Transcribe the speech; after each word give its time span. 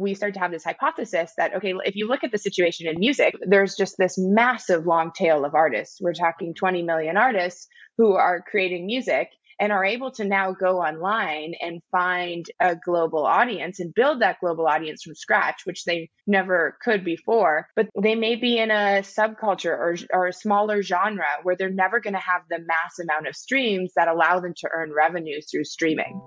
we 0.00 0.14
started 0.14 0.34
to 0.34 0.40
have 0.40 0.50
this 0.50 0.64
hypothesis 0.64 1.32
that, 1.36 1.56
okay, 1.56 1.74
if 1.84 1.94
you 1.94 2.08
look 2.08 2.24
at 2.24 2.32
the 2.32 2.38
situation 2.38 2.88
in 2.88 2.98
music, 2.98 3.34
there's 3.46 3.76
just 3.76 3.96
this 3.98 4.14
massive 4.18 4.86
long 4.86 5.12
tail 5.14 5.44
of 5.44 5.54
artists. 5.54 6.00
We're 6.00 6.14
talking 6.14 6.54
20 6.54 6.82
million 6.82 7.16
artists 7.16 7.68
who 7.98 8.14
are 8.14 8.40
creating 8.40 8.86
music 8.86 9.28
and 9.60 9.72
are 9.72 9.84
able 9.84 10.10
to 10.10 10.24
now 10.24 10.52
go 10.52 10.78
online 10.78 11.52
and 11.60 11.82
find 11.92 12.46
a 12.60 12.74
global 12.74 13.26
audience 13.26 13.78
and 13.78 13.92
build 13.94 14.22
that 14.22 14.40
global 14.40 14.66
audience 14.66 15.02
from 15.02 15.14
scratch, 15.14 15.60
which 15.64 15.84
they 15.84 16.08
never 16.26 16.78
could 16.82 17.04
before. 17.04 17.66
But 17.76 17.88
they 18.00 18.14
may 18.14 18.36
be 18.36 18.56
in 18.56 18.70
a 18.70 19.02
subculture 19.02 19.66
or, 19.66 19.96
or 20.14 20.28
a 20.28 20.32
smaller 20.32 20.82
genre 20.82 21.26
where 21.42 21.56
they're 21.56 21.68
never 21.68 22.00
going 22.00 22.14
to 22.14 22.20
have 22.20 22.40
the 22.48 22.58
mass 22.58 22.98
amount 22.98 23.28
of 23.28 23.36
streams 23.36 23.92
that 23.96 24.08
allow 24.08 24.40
them 24.40 24.54
to 24.56 24.68
earn 24.72 24.94
revenue 24.96 25.40
through 25.42 25.64
streaming. 25.64 26.22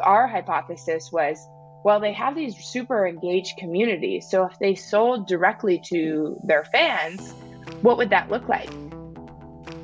Our 0.00 0.26
hypothesis 0.26 1.10
was 1.12 1.38
well, 1.84 1.98
they 1.98 2.12
have 2.12 2.34
these 2.34 2.56
super 2.64 3.06
engaged 3.06 3.56
communities. 3.56 4.28
So 4.28 4.44
if 4.44 4.58
they 4.58 4.74
sold 4.74 5.26
directly 5.26 5.80
to 5.86 6.38
their 6.44 6.64
fans, 6.64 7.32
what 7.82 7.96
would 7.96 8.10
that 8.10 8.30
look 8.30 8.48
like? 8.48 8.70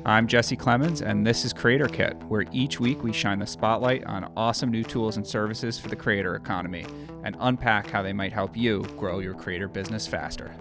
I'm 0.05 0.27
Jesse 0.27 0.55
Clemens, 0.55 1.01
and 1.01 1.27
this 1.27 1.43
is 1.43 1.51
Creator 1.51 1.89
Kit, 1.89 2.15
where 2.29 2.45
each 2.53 2.79
week 2.79 3.03
we 3.03 3.11
shine 3.11 3.39
the 3.39 3.45
spotlight 3.45 4.05
on 4.05 4.31
awesome 4.37 4.71
new 4.71 4.83
tools 4.83 5.17
and 5.17 5.27
services 5.27 5.77
for 5.77 5.89
the 5.89 5.95
creator 5.95 6.35
economy 6.35 6.85
and 7.23 7.35
unpack 7.41 7.89
how 7.89 8.01
they 8.01 8.13
might 8.13 8.31
help 8.31 8.55
you 8.55 8.81
grow 8.97 9.19
your 9.19 9.33
creator 9.33 9.67
business 9.67 10.07
faster. 10.07 10.55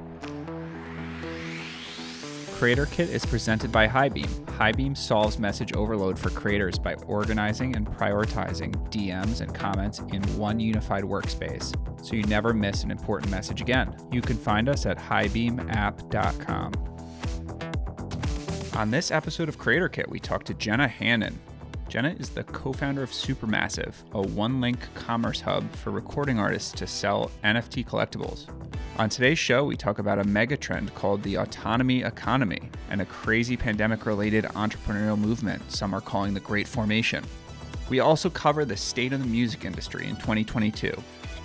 Creator 2.59 2.87
Kit 2.87 3.09
is 3.11 3.25
presented 3.25 3.71
by 3.71 3.87
Highbeam. 3.87 4.27
Highbeam 4.59 4.97
solves 4.97 5.39
message 5.39 5.73
overload 5.75 6.19
for 6.19 6.31
creators 6.31 6.77
by 6.77 6.95
organizing 7.07 7.77
and 7.77 7.87
prioritizing 7.87 8.75
DMs 8.91 9.41
and 9.41 9.55
comments 9.55 10.01
in 10.11 10.23
one 10.37 10.59
unified 10.59 11.05
workspace 11.05 11.73
so 12.05 12.17
you 12.17 12.25
never 12.25 12.53
miss 12.53 12.83
an 12.83 12.91
important 12.91 13.31
message 13.31 13.61
again. 13.61 13.95
You 14.11 14.21
can 14.21 14.37
find 14.37 14.69
us 14.69 14.87
at 14.87 14.99
highbeamapp.com. 14.99 16.73
On 18.75 18.91
this 18.91 19.13
episode 19.13 19.49
of 19.49 19.57
Creator 19.57 19.91
Kit, 19.91 20.11
we 20.11 20.19
talk 20.19 20.43
to 20.43 20.55
Jenna 20.55 20.89
Hannon. 20.89 21.39
Jenna 21.89 22.17
is 22.19 22.31
the 22.31 22.43
co 22.43 22.73
founder 22.73 23.05
of 23.05 23.11
Supermassive, 23.13 23.95
a 24.11 24.21
one 24.21 24.61
link 24.61 24.81
commerce 24.97 25.41
hub 25.41 25.73
for 25.77 25.93
recording 25.93 26.41
artists 26.41 26.73
to 26.73 26.89
sell 26.89 27.31
NFT 27.45 27.87
collectibles. 27.87 28.49
On 28.99 29.09
today's 29.09 29.39
show, 29.39 29.65
we 29.65 29.77
talk 29.77 30.01
about 30.01 30.19
a 30.19 30.25
megatrend 30.25 30.93
called 30.95 31.23
the 31.23 31.37
autonomy 31.37 32.03
economy 32.03 32.69
and 32.91 33.01
a 33.01 33.05
crazy 33.05 33.57
pandemic 33.57 34.07
related 34.07 34.43
entrepreneurial 34.47 35.17
movement 35.17 35.71
some 35.71 35.95
are 35.95 36.01
calling 36.01 36.35
the 36.35 36.41
Great 36.41 36.67
Formation. 36.67 37.23
We 37.89 38.01
also 38.01 38.29
cover 38.29 38.65
the 38.65 38.77
state 38.77 39.13
of 39.13 39.21
the 39.21 39.29
music 39.29 39.65
industry 39.65 40.09
in 40.09 40.17
2022 40.17 40.93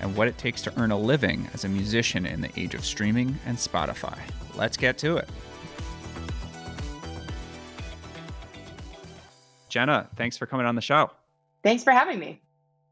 and 0.02 0.16
what 0.18 0.28
it 0.28 0.40
takes 0.40 0.64
to 0.64 0.74
earn 0.80 0.90
a 0.90 0.98
living 0.98 1.48
as 1.54 1.64
a 1.64 1.70
musician 1.70 2.26
in 2.26 2.42
the 2.42 2.50
age 2.60 2.74
of 2.74 2.84
streaming 2.84 3.38
and 3.46 3.56
Spotify. 3.56 4.18
Let's 4.56 4.76
get 4.76 4.98
to 4.98 5.18
it. 5.18 5.30
Jenna, 9.70 10.10
thanks 10.16 10.38
for 10.38 10.48
coming 10.48 10.66
on 10.66 10.74
the 10.74 10.82
show. 10.82 11.12
Thanks 11.62 11.84
for 11.84 11.92
having 11.92 12.18
me. 12.18 12.43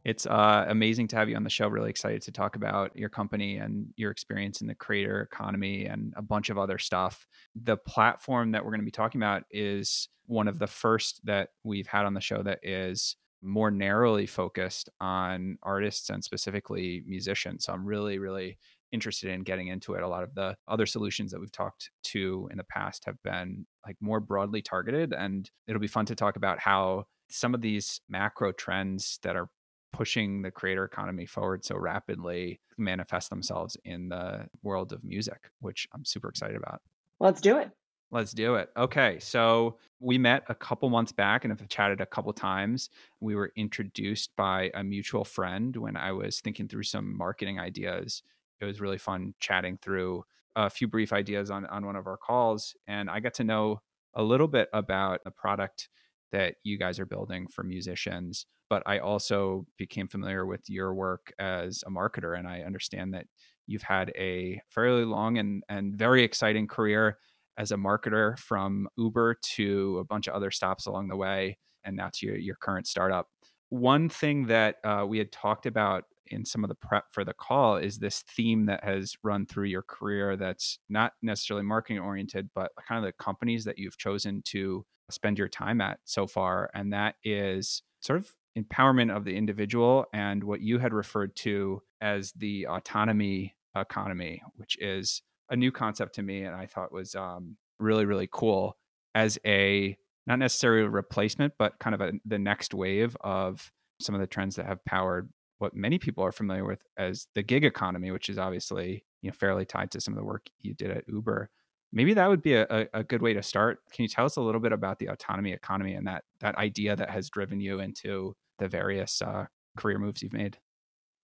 It's 0.03 0.25
uh, 0.25 0.65
amazing 0.67 1.07
to 1.09 1.15
have 1.15 1.29
you 1.29 1.35
on 1.35 1.43
the 1.43 1.49
show. 1.49 1.67
Really 1.67 1.89
excited 1.89 2.21
to 2.23 2.31
talk 2.31 2.55
about 2.55 2.95
your 2.95 3.09
company 3.09 3.57
and 3.57 3.87
your 3.97 4.09
experience 4.09 4.61
in 4.61 4.67
the 4.67 4.75
creator 4.75 5.21
economy 5.21 5.85
and 5.85 6.13
a 6.17 6.21
bunch 6.21 6.49
of 6.49 6.57
other 6.57 6.79
stuff. 6.79 7.27
The 7.55 7.77
platform 7.77 8.51
that 8.51 8.63
we're 8.63 8.71
going 8.71 8.81
to 8.81 8.85
be 8.85 8.91
talking 8.91 9.21
about 9.21 9.43
is 9.51 10.09
one 10.25 10.47
of 10.47 10.59
the 10.59 10.67
first 10.67 11.21
that 11.25 11.49
we've 11.63 11.87
had 11.87 12.05
on 12.05 12.13
the 12.13 12.21
show 12.21 12.41
that 12.41 12.59
is 12.63 13.15
more 13.43 13.71
narrowly 13.71 14.25
focused 14.25 14.89
on 14.99 15.57
artists 15.63 16.09
and 16.09 16.23
specifically 16.23 17.03
musicians. 17.05 17.65
So 17.65 17.73
I'm 17.73 17.85
really, 17.85 18.19
really 18.19 18.57
interested 18.91 19.31
in 19.31 19.43
getting 19.43 19.67
into 19.67 19.93
it. 19.93 20.03
A 20.03 20.07
lot 20.07 20.23
of 20.23 20.35
the 20.35 20.55
other 20.67 20.85
solutions 20.85 21.31
that 21.31 21.39
we've 21.39 21.51
talked 21.51 21.91
to 22.03 22.49
in 22.51 22.57
the 22.57 22.63
past 22.63 23.05
have 23.05 23.21
been 23.23 23.65
like 23.85 23.95
more 23.99 24.19
broadly 24.19 24.61
targeted. 24.61 25.13
And 25.13 25.49
it'll 25.67 25.79
be 25.79 25.87
fun 25.87 26.05
to 26.07 26.15
talk 26.15 26.35
about 26.35 26.59
how 26.59 27.05
some 27.29 27.53
of 27.53 27.61
these 27.61 28.01
macro 28.09 28.51
trends 28.51 29.19
that 29.23 29.35
are 29.35 29.49
pushing 29.93 30.41
the 30.41 30.51
creator 30.51 30.83
economy 30.83 31.25
forward 31.25 31.65
so 31.65 31.75
rapidly 31.75 32.59
manifest 32.77 33.29
themselves 33.29 33.77
in 33.85 34.09
the 34.09 34.47
world 34.63 34.93
of 34.93 35.03
music, 35.03 35.49
which 35.59 35.87
I'm 35.93 36.05
super 36.05 36.29
excited 36.29 36.55
about. 36.55 36.81
Let's 37.19 37.41
do 37.41 37.57
it. 37.57 37.71
Let's 38.09 38.33
do 38.33 38.55
it. 38.55 38.69
Okay. 38.75 39.19
So 39.19 39.77
we 39.99 40.17
met 40.17 40.43
a 40.49 40.55
couple 40.55 40.89
months 40.89 41.13
back 41.13 41.45
and 41.45 41.57
have 41.57 41.67
chatted 41.69 42.01
a 42.01 42.05
couple 42.05 42.33
times. 42.33 42.89
We 43.21 43.35
were 43.35 43.53
introduced 43.55 44.31
by 44.35 44.69
a 44.73 44.83
mutual 44.83 45.23
friend 45.23 45.75
when 45.77 45.95
I 45.95 46.11
was 46.11 46.41
thinking 46.41 46.67
through 46.67 46.83
some 46.83 47.17
marketing 47.17 47.59
ideas 47.59 48.21
it 48.61 48.65
was 48.65 48.79
really 48.79 48.97
fun 48.97 49.33
chatting 49.39 49.77
through 49.81 50.23
a 50.55 50.69
few 50.69 50.87
brief 50.87 51.11
ideas 51.11 51.49
on 51.49 51.65
on 51.65 51.85
one 51.85 51.95
of 51.95 52.07
our 52.07 52.17
calls, 52.17 52.75
and 52.87 53.09
I 53.09 53.19
got 53.19 53.33
to 53.35 53.43
know 53.43 53.81
a 54.13 54.23
little 54.23 54.47
bit 54.47 54.69
about 54.71 55.23
the 55.23 55.31
product 55.31 55.89
that 56.31 56.55
you 56.63 56.77
guys 56.77 56.99
are 56.99 57.05
building 57.05 57.47
for 57.47 57.63
musicians. 57.63 58.45
But 58.71 58.83
I 58.85 58.99
also 58.99 59.65
became 59.77 60.07
familiar 60.07 60.45
with 60.45 60.69
your 60.69 60.93
work 60.93 61.33
as 61.37 61.83
a 61.85 61.89
marketer, 61.89 62.39
and 62.39 62.47
I 62.47 62.61
understand 62.61 63.13
that 63.13 63.25
you've 63.67 63.81
had 63.81 64.13
a 64.17 64.61
fairly 64.69 65.03
long 65.03 65.37
and 65.37 65.61
and 65.67 65.93
very 65.93 66.23
exciting 66.23 66.67
career 66.67 67.17
as 67.57 67.73
a 67.73 67.75
marketer 67.75 68.39
from 68.39 68.87
Uber 68.95 69.35
to 69.55 69.97
a 69.99 70.05
bunch 70.05 70.29
of 70.29 70.35
other 70.35 70.51
stops 70.51 70.85
along 70.85 71.09
the 71.09 71.17
way, 71.17 71.57
and 71.83 71.97
now 71.97 72.11
to 72.13 72.25
your, 72.25 72.37
your 72.37 72.55
current 72.55 72.87
startup. 72.87 73.27
One 73.67 74.07
thing 74.07 74.47
that 74.47 74.77
uh, 74.85 75.05
we 75.05 75.17
had 75.17 75.33
talked 75.33 75.65
about 75.65 76.05
in 76.27 76.45
some 76.45 76.63
of 76.63 76.69
the 76.69 76.75
prep 76.75 77.07
for 77.11 77.25
the 77.25 77.33
call 77.33 77.75
is 77.75 77.99
this 77.99 78.21
theme 78.21 78.67
that 78.67 78.85
has 78.85 79.15
run 79.21 79.45
through 79.45 79.65
your 79.65 79.83
career 79.83 80.37
that's 80.37 80.79
not 80.87 81.11
necessarily 81.21 81.65
marketing 81.65 81.99
oriented, 81.99 82.49
but 82.55 82.71
kind 82.87 82.99
of 82.99 83.03
the 83.03 83.23
companies 83.23 83.65
that 83.65 83.77
you've 83.77 83.97
chosen 83.97 84.41
to 84.45 84.85
spend 85.09 85.37
your 85.37 85.49
time 85.49 85.81
at 85.81 85.99
so 86.05 86.25
far. 86.25 86.69
And 86.73 86.93
that 86.93 87.15
is 87.25 87.83
sort 87.99 88.19
of 88.19 88.31
empowerment 88.57 89.15
of 89.15 89.23
the 89.23 89.35
individual 89.35 90.05
and 90.13 90.43
what 90.43 90.61
you 90.61 90.79
had 90.79 90.93
referred 90.93 91.35
to 91.37 91.81
as 92.01 92.31
the 92.33 92.67
autonomy 92.67 93.55
economy, 93.75 94.41
which 94.55 94.77
is 94.79 95.21
a 95.49 95.55
new 95.55 95.71
concept 95.71 96.15
to 96.15 96.21
me 96.21 96.43
and 96.43 96.55
I 96.55 96.65
thought 96.65 96.91
was 96.91 97.15
um, 97.15 97.57
really, 97.79 98.05
really 98.05 98.29
cool 98.31 98.77
as 99.15 99.37
a 99.45 99.97
not 100.27 100.39
necessarily 100.39 100.83
a 100.83 100.89
replacement, 100.89 101.53
but 101.57 101.79
kind 101.79 101.95
of 101.95 102.01
a, 102.01 102.13
the 102.25 102.39
next 102.39 102.73
wave 102.73 103.17
of 103.21 103.71
some 103.99 104.15
of 104.15 104.21
the 104.21 104.27
trends 104.27 104.55
that 104.55 104.65
have 104.65 104.83
powered 104.85 105.29
what 105.57 105.75
many 105.75 105.99
people 105.99 106.23
are 106.23 106.31
familiar 106.31 106.65
with 106.65 106.83
as 106.97 107.27
the 107.35 107.43
gig 107.43 107.63
economy, 107.63 108.11
which 108.11 108.29
is 108.29 108.37
obviously 108.37 109.03
you 109.21 109.29
know 109.29 109.33
fairly 109.33 109.65
tied 109.65 109.91
to 109.91 110.01
some 110.01 110.13
of 110.13 110.17
the 110.17 110.25
work 110.25 110.47
you 110.59 110.73
did 110.73 110.91
at 110.91 111.07
Uber. 111.07 111.49
Maybe 111.93 112.13
that 112.13 112.29
would 112.29 112.41
be 112.41 112.53
a, 112.53 112.87
a 112.93 113.03
good 113.03 113.21
way 113.21 113.33
to 113.33 113.43
start. 113.43 113.79
Can 113.91 114.03
you 114.03 114.09
tell 114.09 114.25
us 114.25 114.37
a 114.37 114.41
little 114.41 114.61
bit 114.61 114.71
about 114.71 114.99
the 114.99 115.07
autonomy 115.07 115.51
economy 115.51 115.93
and 115.93 116.07
that 116.07 116.23
that 116.39 116.55
idea 116.55 116.95
that 116.95 117.09
has 117.09 117.29
driven 117.29 117.59
you 117.59 117.79
into 117.79 118.35
the 118.59 118.67
various 118.67 119.21
uh, 119.21 119.45
career 119.77 119.99
moves 119.99 120.21
you've 120.21 120.33
made? 120.33 120.57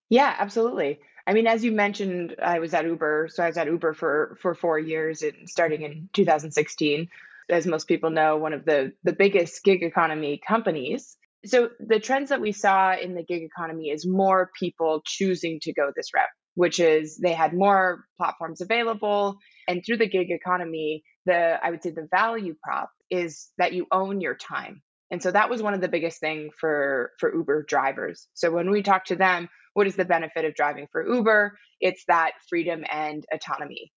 Yeah, 0.09 0.35
absolutely. 0.37 0.99
I 1.25 1.33
mean, 1.33 1.47
as 1.47 1.63
you 1.63 1.71
mentioned, 1.71 2.35
I 2.41 2.59
was 2.59 2.73
at 2.73 2.85
Uber. 2.85 3.29
So 3.31 3.43
I 3.43 3.47
was 3.47 3.57
at 3.57 3.67
Uber 3.67 3.93
for 3.93 4.37
for 4.41 4.55
four 4.55 4.79
years, 4.79 5.21
and 5.21 5.49
starting 5.49 5.81
in 5.81 6.09
2016. 6.13 7.09
As 7.49 7.65
most 7.65 7.87
people 7.87 8.09
know, 8.09 8.37
one 8.37 8.53
of 8.53 8.65
the 8.65 8.93
the 9.03 9.13
biggest 9.13 9.63
gig 9.63 9.83
economy 9.83 10.39
companies. 10.45 11.17
So 11.45 11.69
the 11.79 11.99
trends 11.99 12.29
that 12.29 12.41
we 12.41 12.51
saw 12.51 12.95
in 12.95 13.13
the 13.13 13.23
gig 13.23 13.43
economy 13.43 13.89
is 13.89 14.05
more 14.05 14.51
people 14.59 15.01
choosing 15.05 15.59
to 15.61 15.73
go 15.73 15.91
this 15.95 16.13
route, 16.13 16.27
which 16.55 16.79
is 16.79 17.17
they 17.17 17.33
had 17.33 17.53
more 17.53 18.05
platforms 18.17 18.59
available. 18.59 19.37
And 19.67 19.83
through 19.85 19.97
the 19.97 20.09
gig 20.09 20.31
economy, 20.31 21.03
the 21.25 21.57
I 21.63 21.69
would 21.69 21.83
say 21.83 21.91
the 21.91 22.07
value 22.09 22.55
prop 22.63 22.89
is 23.09 23.49
that 23.57 23.73
you 23.73 23.87
own 23.91 24.21
your 24.21 24.35
time. 24.35 24.81
And 25.09 25.23
so 25.23 25.31
that 25.31 25.49
was 25.49 25.61
one 25.61 25.73
of 25.73 25.81
the 25.81 25.87
biggest 25.87 26.19
thing 26.19 26.49
for 26.59 27.11
for 27.19 27.33
Uber 27.33 27.65
drivers. 27.67 28.27
So 28.33 28.51
when 28.51 28.69
we 28.69 28.81
talk 28.81 29.05
to 29.05 29.15
them, 29.15 29.49
what 29.73 29.87
is 29.87 29.95
the 29.95 30.05
benefit 30.05 30.45
of 30.45 30.55
driving 30.55 30.87
for 30.91 31.07
Uber? 31.07 31.57
It's 31.79 32.03
that 32.07 32.31
freedom 32.49 32.83
and 32.91 33.25
autonomy. 33.31 33.91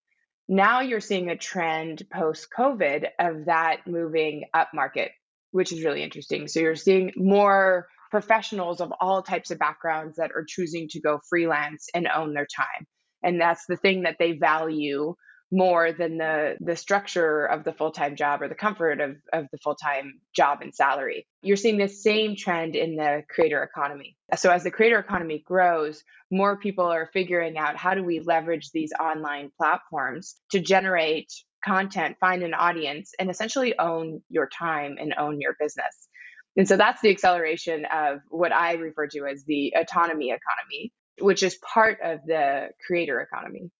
Now 0.48 0.80
you're 0.80 1.00
seeing 1.00 1.30
a 1.30 1.36
trend 1.36 2.02
post 2.12 2.48
COVID 2.56 3.06
of 3.18 3.46
that 3.46 3.86
moving 3.86 4.44
up 4.52 4.70
market 4.74 5.12
which 5.52 5.72
is 5.72 5.84
really 5.84 6.02
interesting. 6.02 6.48
So 6.48 6.60
you're 6.60 6.76
seeing 6.76 7.12
more 7.16 7.86
professionals 8.10 8.80
of 8.80 8.92
all 9.00 9.22
types 9.22 9.50
of 9.50 9.58
backgrounds 9.58 10.16
that 10.16 10.32
are 10.34 10.44
choosing 10.46 10.88
to 10.90 11.00
go 11.00 11.20
freelance 11.28 11.88
and 11.94 12.08
own 12.08 12.34
their 12.34 12.46
time. 12.46 12.86
And 13.22 13.40
that's 13.40 13.64
the 13.68 13.76
thing 13.76 14.02
that 14.02 14.16
they 14.18 14.32
value 14.32 15.14
more 15.52 15.92
than 15.92 16.18
the 16.18 16.56
the 16.60 16.76
structure 16.76 17.44
of 17.44 17.64
the 17.64 17.72
full-time 17.72 18.14
job 18.14 18.40
or 18.40 18.48
the 18.48 18.54
comfort 18.54 19.00
of, 19.00 19.16
of 19.32 19.46
the 19.50 19.58
full-time 19.58 20.20
job 20.34 20.60
and 20.62 20.74
salary. 20.74 21.26
You're 21.42 21.56
seeing 21.56 21.78
the 21.78 21.88
same 21.88 22.36
trend 22.36 22.76
in 22.76 22.96
the 22.96 23.24
creator 23.28 23.62
economy. 23.62 24.16
So 24.36 24.50
as 24.50 24.62
the 24.62 24.70
creator 24.70 24.98
economy 24.98 25.42
grows, 25.44 26.04
more 26.30 26.56
people 26.56 26.84
are 26.86 27.10
figuring 27.12 27.58
out 27.58 27.76
how 27.76 27.94
do 27.94 28.04
we 28.04 28.20
leverage 28.20 28.70
these 28.70 28.92
online 29.00 29.50
platforms 29.58 30.36
to 30.52 30.60
generate 30.60 31.32
content, 31.64 32.16
find 32.20 32.42
an 32.42 32.54
audience, 32.54 33.12
and 33.18 33.28
essentially 33.28 33.76
own 33.78 34.22
your 34.30 34.48
time 34.48 34.96
and 35.00 35.14
own 35.18 35.40
your 35.40 35.56
business. 35.58 36.08
And 36.56 36.66
so 36.68 36.76
that's 36.76 37.00
the 37.02 37.10
acceleration 37.10 37.86
of 37.92 38.20
what 38.28 38.52
I 38.52 38.74
refer 38.74 39.08
to 39.08 39.26
as 39.26 39.44
the 39.44 39.74
autonomy 39.76 40.30
economy. 40.30 40.92
which 41.20 41.42
is 41.42 41.56
part 41.56 41.98
of 42.02 42.20
the 42.26 42.68
creator 42.86 43.20
economy. 43.20 43.70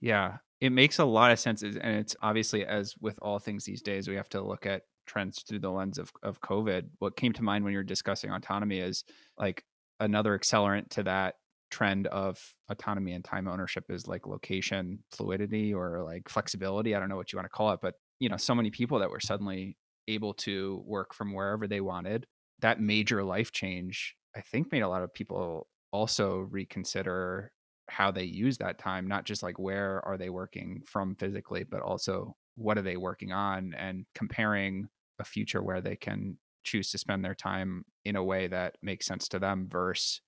Yeah, 0.00 0.38
it 0.62 0.70
makes 0.70 1.00
a 1.00 1.04
lot 1.04 1.32
of 1.32 1.40
sense. 1.40 1.64
And 1.64 1.76
it's 1.76 2.14
obviously, 2.22 2.64
as 2.64 2.94
with 3.00 3.18
all 3.20 3.40
things 3.40 3.64
these 3.64 3.82
days, 3.82 4.06
we 4.06 4.14
have 4.14 4.28
to 4.28 4.40
look 4.40 4.64
at 4.64 4.82
trends 5.06 5.42
through 5.42 5.58
the 5.58 5.72
lens 5.72 5.98
of, 5.98 6.12
of 6.22 6.40
COVID. 6.40 6.84
What 7.00 7.16
came 7.16 7.32
to 7.32 7.42
mind 7.42 7.64
when 7.64 7.72
you're 7.72 7.82
discussing 7.82 8.30
autonomy 8.30 8.78
is 8.78 9.02
like 9.36 9.64
another 9.98 10.38
accelerant 10.38 10.90
to 10.90 11.02
that 11.02 11.34
trend 11.72 12.06
of 12.06 12.38
autonomy 12.70 13.12
and 13.12 13.24
time 13.24 13.48
ownership 13.48 13.86
is 13.88 14.06
like 14.06 14.24
location 14.24 15.00
fluidity 15.10 15.74
or 15.74 16.04
like 16.04 16.28
flexibility. 16.28 16.94
I 16.94 17.00
don't 17.00 17.08
know 17.08 17.16
what 17.16 17.32
you 17.32 17.38
want 17.38 17.46
to 17.46 17.56
call 17.56 17.72
it, 17.72 17.80
but 17.82 17.94
you 18.20 18.28
know, 18.28 18.36
so 18.36 18.54
many 18.54 18.70
people 18.70 19.00
that 19.00 19.10
were 19.10 19.18
suddenly 19.18 19.76
able 20.06 20.32
to 20.34 20.80
work 20.86 21.12
from 21.12 21.34
wherever 21.34 21.66
they 21.66 21.80
wanted. 21.80 22.24
That 22.60 22.80
major 22.80 23.24
life 23.24 23.50
change, 23.50 24.14
I 24.36 24.42
think, 24.42 24.70
made 24.70 24.82
a 24.82 24.88
lot 24.88 25.02
of 25.02 25.12
people 25.12 25.66
also 25.90 26.38
reconsider 26.38 27.50
how 27.88 28.10
they 28.10 28.24
use 28.24 28.58
that 28.58 28.78
time, 28.78 29.06
not 29.06 29.24
just 29.24 29.42
like 29.42 29.58
where 29.58 30.00
are 30.06 30.16
they 30.16 30.30
working 30.30 30.82
from 30.86 31.14
physically, 31.16 31.64
but 31.64 31.80
also 31.80 32.36
what 32.56 32.78
are 32.78 32.82
they 32.82 32.96
working 32.96 33.32
on 33.32 33.74
and 33.74 34.04
comparing 34.14 34.88
a 35.18 35.24
future 35.24 35.62
where 35.62 35.80
they 35.80 35.96
can 35.96 36.36
choose 36.64 36.90
to 36.90 36.98
spend 36.98 37.24
their 37.24 37.34
time 37.34 37.84
in 38.04 38.16
a 38.16 38.24
way 38.24 38.46
that 38.46 38.76
makes 38.82 39.06
sense 39.06 39.28
to 39.28 39.38
them 39.38 39.68
versus 39.70 40.20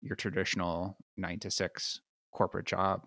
your 0.00 0.16
traditional 0.16 0.96
nine 1.16 1.38
to 1.38 1.50
six 1.50 2.00
corporate 2.32 2.66
job. 2.66 3.02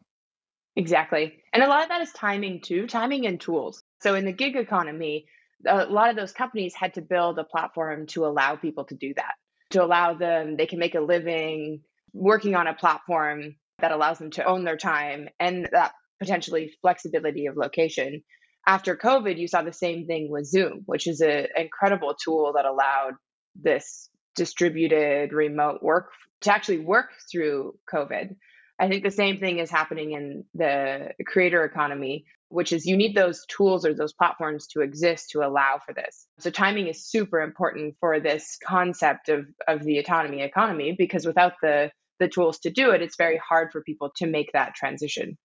Exactly. 0.75 1.39
And 1.53 1.63
a 1.63 1.67
lot 1.67 1.83
of 1.83 1.89
that 1.89 2.01
is 2.01 2.11
timing 2.11 2.61
too, 2.61 2.87
timing 2.87 3.25
and 3.25 3.39
tools. 3.39 3.81
So 4.01 4.15
in 4.15 4.25
the 4.25 4.33
gig 4.33 4.55
economy, 4.55 5.25
a 5.65 5.85
lot 5.85 6.09
of 6.09 6.15
those 6.15 6.31
companies 6.31 6.75
had 6.75 6.93
to 6.95 7.01
build 7.01 7.39
a 7.39 7.43
platform 7.43 8.05
to 8.07 8.25
allow 8.25 8.55
people 8.55 8.83
to 8.85 8.95
do 8.95 9.13
that, 9.15 9.35
to 9.71 9.83
allow 9.83 10.13
them, 10.13 10.57
they 10.57 10.67
can 10.67 10.79
make 10.79 10.95
a 10.95 10.99
living 10.99 11.81
working 12.13 12.55
on 12.55 12.67
a 12.67 12.73
platform 12.73 13.55
that 13.79 13.91
allows 13.91 14.17
them 14.19 14.31
to 14.31 14.45
own 14.45 14.63
their 14.63 14.77
time 14.77 15.29
and 15.39 15.67
that 15.71 15.93
potentially 16.19 16.73
flexibility 16.81 17.47
of 17.47 17.57
location. 17.57 18.23
After 18.67 18.95
COVID, 18.95 19.37
you 19.37 19.47
saw 19.47 19.61
the 19.61 19.73
same 19.73 20.07
thing 20.07 20.29
with 20.29 20.45
Zoom, 20.45 20.83
which 20.85 21.07
is 21.07 21.21
an 21.21 21.47
incredible 21.55 22.15
tool 22.15 22.53
that 22.55 22.65
allowed 22.65 23.13
this 23.55 24.09
distributed 24.35 25.33
remote 25.33 25.81
work 25.81 26.11
to 26.41 26.53
actually 26.53 26.79
work 26.79 27.11
through 27.31 27.75
COVID. 27.93 28.35
I 28.79 28.89
think 28.89 29.03
the 29.03 29.11
same 29.11 29.39
thing 29.39 29.59
is 29.59 29.69
happening 29.69 30.11
in 30.11 30.43
the 30.53 31.11
creator 31.25 31.63
economy, 31.63 32.25
which 32.49 32.73
is 32.73 32.85
you 32.85 32.97
need 32.97 33.15
those 33.15 33.45
tools 33.47 33.85
or 33.85 33.93
those 33.93 34.13
platforms 34.13 34.67
to 34.67 34.81
exist 34.81 35.29
to 35.29 35.39
allow 35.45 35.79
for 35.85 35.93
this. 35.93 36.27
So 36.39 36.49
timing 36.49 36.87
is 36.87 37.05
super 37.05 37.41
important 37.41 37.95
for 37.99 38.19
this 38.19 38.57
concept 38.65 39.29
of, 39.29 39.45
of 39.67 39.83
the 39.83 39.99
autonomy 39.99 40.41
economy 40.41 40.93
because 40.97 41.25
without 41.25 41.53
the 41.61 41.91
the 42.19 42.27
tools 42.27 42.59
to 42.59 42.69
do 42.69 42.91
it, 42.91 43.01
it's 43.01 43.17
very 43.17 43.37
hard 43.37 43.71
for 43.71 43.81
people 43.81 44.11
to 44.17 44.25
make 44.25 44.51
that 44.53 44.75
transition. 44.75 45.37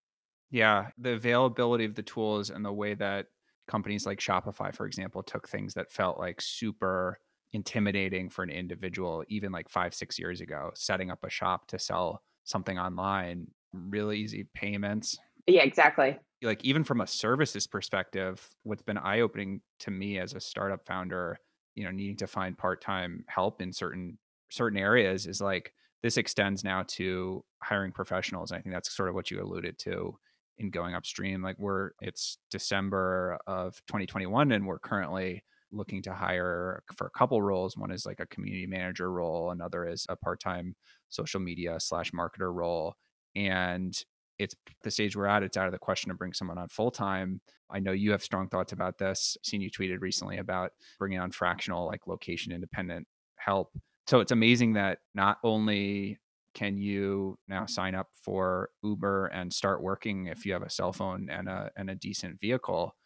Yeah, 0.50 0.88
the 0.98 1.12
availability 1.12 1.84
of 1.84 1.94
the 1.94 2.02
tools 2.02 2.50
and 2.50 2.64
the 2.64 2.72
way 2.72 2.94
that 2.94 3.26
companies 3.68 4.06
like 4.06 4.18
Shopify, 4.18 4.74
for 4.74 4.86
example, 4.86 5.22
took 5.22 5.48
things 5.48 5.74
that 5.74 5.92
felt 5.92 6.18
like 6.18 6.40
super 6.40 7.18
intimidating 7.52 8.28
for 8.28 8.42
an 8.42 8.50
individual, 8.50 9.24
even 9.28 9.52
like 9.52 9.68
five, 9.68 9.94
six 9.94 10.18
years 10.18 10.40
ago, 10.40 10.70
setting 10.74 11.10
up 11.10 11.24
a 11.24 11.30
shop 11.30 11.66
to 11.68 11.78
sell 11.78 12.22
something 12.44 12.78
online, 12.78 13.46
really 13.72 14.18
easy 14.18 14.46
payments. 14.54 15.16
Yeah, 15.46 15.62
exactly. 15.62 16.18
Like, 16.42 16.64
even 16.64 16.84
from 16.84 17.00
a 17.00 17.06
services 17.06 17.66
perspective, 17.66 18.48
what's 18.62 18.82
been 18.82 18.98
eye 18.98 19.20
opening 19.20 19.60
to 19.80 19.90
me 19.90 20.18
as 20.18 20.32
a 20.32 20.40
startup 20.40 20.86
founder, 20.86 21.38
you 21.74 21.84
know, 21.84 21.90
needing 21.90 22.16
to 22.16 22.26
find 22.26 22.56
part 22.56 22.80
time 22.80 23.24
help 23.28 23.62
in 23.62 23.72
certain 23.72 24.18
certain 24.50 24.78
areas 24.78 25.26
is 25.26 25.40
like 25.40 25.72
this 26.02 26.16
extends 26.16 26.64
now 26.64 26.84
to 26.88 27.44
hiring 27.62 27.92
professionals. 27.92 28.50
And 28.50 28.58
I 28.58 28.62
think 28.62 28.74
that's 28.74 28.94
sort 28.94 29.08
of 29.08 29.14
what 29.14 29.30
you 29.30 29.42
alluded 29.42 29.78
to 29.80 30.16
in 30.58 30.70
going 30.70 30.94
upstream. 30.94 31.42
Like 31.42 31.58
we're 31.58 31.90
it's 32.00 32.38
December 32.50 33.38
of 33.46 33.74
2021 33.86 34.52
and 34.52 34.66
we're 34.66 34.78
currently 34.78 35.42
looking 35.72 36.02
to 36.02 36.12
hire 36.12 36.82
for 36.96 37.06
a 37.06 37.18
couple 37.18 37.40
roles. 37.42 37.76
One 37.76 37.90
is 37.90 38.06
like 38.06 38.20
a 38.20 38.26
community 38.26 38.66
manager 38.66 39.10
role, 39.10 39.50
another 39.50 39.86
is 39.86 40.06
a 40.08 40.16
part-time 40.16 40.74
social 41.08 41.40
media 41.40 41.78
slash 41.78 42.10
marketer 42.12 42.52
role. 42.52 42.94
And 43.36 43.96
it's 44.38 44.54
the 44.82 44.90
stage 44.90 45.14
we're 45.16 45.26
at, 45.26 45.42
it's 45.42 45.56
out 45.56 45.66
of 45.66 45.72
the 45.72 45.78
question 45.78 46.08
to 46.08 46.16
bring 46.16 46.32
someone 46.32 46.58
on 46.58 46.68
full 46.68 46.90
time. 46.90 47.40
I 47.70 47.78
know 47.78 47.92
you 47.92 48.10
have 48.12 48.22
strong 48.22 48.48
thoughts 48.48 48.72
about 48.72 48.98
this. 48.98 49.36
I've 49.38 49.46
seen 49.48 49.60
you 49.60 49.70
tweeted 49.70 50.00
recently 50.00 50.38
about 50.38 50.72
bringing 50.98 51.20
on 51.20 51.30
fractional, 51.30 51.86
like 51.86 52.06
location 52.06 52.52
independent 52.52 53.06
help. 53.36 53.70
So 54.10 54.18
it's 54.18 54.32
amazing 54.32 54.72
that 54.72 54.98
not 55.14 55.38
only 55.44 56.18
can 56.56 56.76
you 56.76 57.38
now 57.46 57.66
sign 57.66 57.94
up 57.94 58.08
for 58.24 58.70
Uber 58.82 59.26
and 59.26 59.52
start 59.52 59.84
working 59.84 60.26
if 60.26 60.44
you 60.44 60.52
have 60.52 60.64
a 60.64 60.68
cell 60.68 60.92
phone 60.92 61.28
and 61.30 61.48
a 61.48 61.70
and 61.76 61.88
a 61.88 61.94
decent 61.94 62.40
vehicle, 62.40 62.96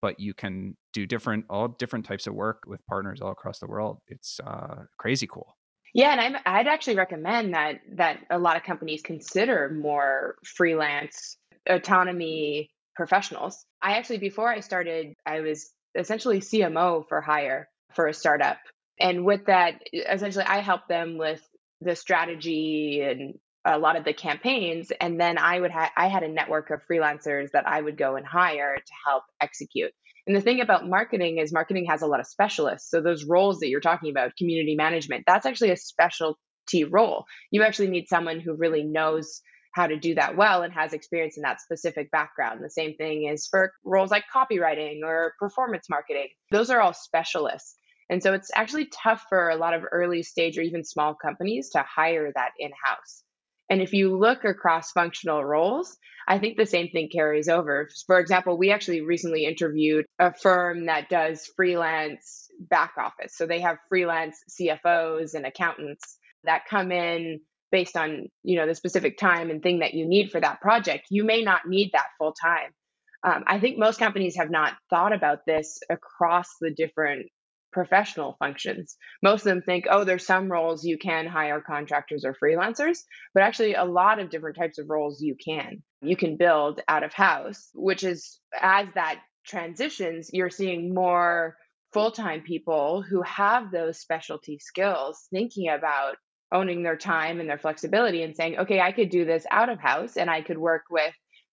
but 0.00 0.18
you 0.18 0.32
can 0.32 0.74
do 0.94 1.04
different 1.04 1.44
all 1.50 1.68
different 1.68 2.06
types 2.06 2.26
of 2.26 2.32
work 2.32 2.62
with 2.66 2.80
partners 2.86 3.20
all 3.20 3.30
across 3.30 3.58
the 3.58 3.66
world. 3.66 3.98
It's 4.08 4.40
uh, 4.40 4.84
crazy 4.98 5.26
cool. 5.26 5.54
Yeah, 5.92 6.12
and 6.12 6.20
I'm, 6.22 6.36
I'd 6.46 6.66
actually 6.66 6.96
recommend 6.96 7.52
that 7.52 7.80
that 7.96 8.20
a 8.30 8.38
lot 8.38 8.56
of 8.56 8.62
companies 8.62 9.02
consider 9.02 9.68
more 9.68 10.36
freelance 10.46 11.36
autonomy 11.68 12.70
professionals. 12.96 13.66
I 13.82 13.98
actually 13.98 14.16
before 14.16 14.48
I 14.48 14.60
started, 14.60 15.12
I 15.26 15.40
was 15.40 15.72
essentially 15.94 16.40
CMO 16.40 17.06
for 17.06 17.20
hire 17.20 17.68
for 17.92 18.06
a 18.06 18.14
startup. 18.14 18.56
And 18.98 19.24
with 19.24 19.46
that, 19.46 19.80
essentially 19.92 20.44
I 20.44 20.58
helped 20.58 20.88
them 20.88 21.18
with 21.18 21.42
the 21.80 21.96
strategy 21.96 23.02
and 23.02 23.34
a 23.64 23.78
lot 23.78 23.96
of 23.96 24.04
the 24.04 24.12
campaigns 24.12 24.92
and 25.00 25.18
then 25.18 25.38
i 25.38 25.58
would 25.58 25.70
have 25.70 25.90
i 25.96 26.06
had 26.06 26.22
a 26.22 26.28
network 26.28 26.70
of 26.70 26.80
freelancers 26.90 27.50
that 27.52 27.66
i 27.66 27.80
would 27.80 27.96
go 27.96 28.16
and 28.16 28.26
hire 28.26 28.76
to 28.76 28.92
help 29.06 29.24
execute. 29.40 29.90
And 30.26 30.34
the 30.34 30.40
thing 30.40 30.60
about 30.60 30.88
marketing 30.88 31.38
is 31.38 31.52
marketing 31.52 31.86
has 31.86 32.00
a 32.00 32.06
lot 32.06 32.20
of 32.20 32.26
specialists. 32.26 32.90
So 32.90 33.02
those 33.02 33.24
roles 33.24 33.60
that 33.60 33.68
you're 33.68 33.80
talking 33.80 34.10
about 34.10 34.36
community 34.36 34.74
management 34.74 35.24
that's 35.26 35.46
actually 35.46 35.70
a 35.70 35.76
specialty 35.76 36.84
role. 36.88 37.24
You 37.50 37.62
actually 37.62 37.88
need 37.88 38.08
someone 38.08 38.40
who 38.40 38.54
really 38.54 38.84
knows 38.84 39.40
how 39.72 39.86
to 39.86 39.98
do 39.98 40.14
that 40.14 40.36
well 40.36 40.62
and 40.62 40.72
has 40.72 40.92
experience 40.92 41.36
in 41.36 41.42
that 41.42 41.60
specific 41.60 42.10
background. 42.10 42.60
The 42.62 42.70
same 42.70 42.94
thing 42.94 43.26
is 43.26 43.48
for 43.48 43.72
roles 43.84 44.10
like 44.10 44.24
copywriting 44.32 45.00
or 45.02 45.34
performance 45.38 45.90
marketing. 45.90 46.28
Those 46.52 46.70
are 46.70 46.80
all 46.80 46.94
specialists 46.94 47.76
and 48.10 48.22
so 48.22 48.32
it's 48.34 48.50
actually 48.54 48.86
tough 48.86 49.24
for 49.28 49.48
a 49.48 49.56
lot 49.56 49.74
of 49.74 49.84
early 49.90 50.22
stage 50.22 50.58
or 50.58 50.62
even 50.62 50.84
small 50.84 51.14
companies 51.14 51.70
to 51.70 51.82
hire 51.82 52.30
that 52.34 52.52
in 52.58 52.70
house. 52.84 53.22
And 53.70 53.80
if 53.80 53.92
you 53.92 54.18
look 54.18 54.44
across 54.44 54.92
functional 54.92 55.42
roles, 55.42 55.96
I 56.28 56.38
think 56.38 56.56
the 56.56 56.66
same 56.66 56.88
thing 56.88 57.08
carries 57.10 57.48
over. 57.48 57.88
For 58.06 58.18
example, 58.18 58.58
we 58.58 58.70
actually 58.70 59.00
recently 59.00 59.46
interviewed 59.46 60.04
a 60.18 60.34
firm 60.34 60.86
that 60.86 61.08
does 61.08 61.50
freelance 61.56 62.48
back 62.58 62.92
office. 62.98 63.36
So 63.36 63.46
they 63.46 63.60
have 63.60 63.78
freelance 63.88 64.38
CFOs 64.50 65.34
and 65.34 65.46
accountants 65.46 66.18
that 66.44 66.66
come 66.68 66.92
in 66.92 67.40
based 67.72 67.96
on, 67.96 68.28
you 68.42 68.56
know, 68.56 68.66
the 68.66 68.74
specific 68.74 69.18
time 69.18 69.50
and 69.50 69.62
thing 69.62 69.80
that 69.80 69.94
you 69.94 70.06
need 70.06 70.30
for 70.30 70.40
that 70.40 70.60
project. 70.60 71.06
You 71.10 71.24
may 71.24 71.42
not 71.42 71.66
need 71.66 71.90
that 71.92 72.06
full 72.18 72.32
time. 72.32 72.70
Um, 73.24 73.44
I 73.46 73.58
think 73.58 73.78
most 73.78 73.98
companies 73.98 74.36
have 74.36 74.50
not 74.50 74.74
thought 74.90 75.14
about 75.14 75.40
this 75.46 75.80
across 75.88 76.48
the 76.60 76.70
different 76.70 77.26
professional 77.74 78.36
functions. 78.38 78.96
Most 79.22 79.40
of 79.40 79.52
them 79.52 79.60
think, 79.60 79.86
oh, 79.90 80.04
there's 80.04 80.24
some 80.26 80.50
roles 80.50 80.84
you 80.84 80.96
can 80.96 81.26
hire 81.26 81.60
contractors 81.60 82.24
or 82.24 82.34
freelancers, 82.34 83.00
but 83.34 83.42
actually, 83.42 83.74
a 83.74 83.84
lot 83.84 84.18
of 84.18 84.30
different 84.30 84.56
types 84.56 84.78
of 84.78 84.88
roles 84.88 85.20
you 85.20 85.36
can. 85.36 85.82
You 86.00 86.16
can 86.16 86.38
build 86.38 86.80
out 86.88 87.02
of 87.02 87.12
house, 87.12 87.68
which 87.74 88.04
is 88.04 88.40
as 88.58 88.86
that 88.94 89.20
transitions, 89.44 90.30
you're 90.32 90.50
seeing 90.50 90.94
more 90.94 91.56
full 91.92 92.10
time 92.10 92.42
people 92.42 93.02
who 93.02 93.22
have 93.22 93.70
those 93.70 94.00
specialty 94.00 94.58
skills 94.58 95.28
thinking 95.30 95.68
about 95.68 96.16
owning 96.52 96.82
their 96.82 96.96
time 96.96 97.40
and 97.40 97.48
their 97.48 97.58
flexibility 97.58 98.22
and 98.22 98.36
saying, 98.36 98.58
okay, 98.58 98.80
I 98.80 98.92
could 98.92 99.10
do 99.10 99.24
this 99.24 99.44
out 99.50 99.68
of 99.68 99.80
house 99.80 100.16
and 100.16 100.30
I 100.30 100.42
could 100.42 100.58
work 100.58 100.84
with 100.90 101.12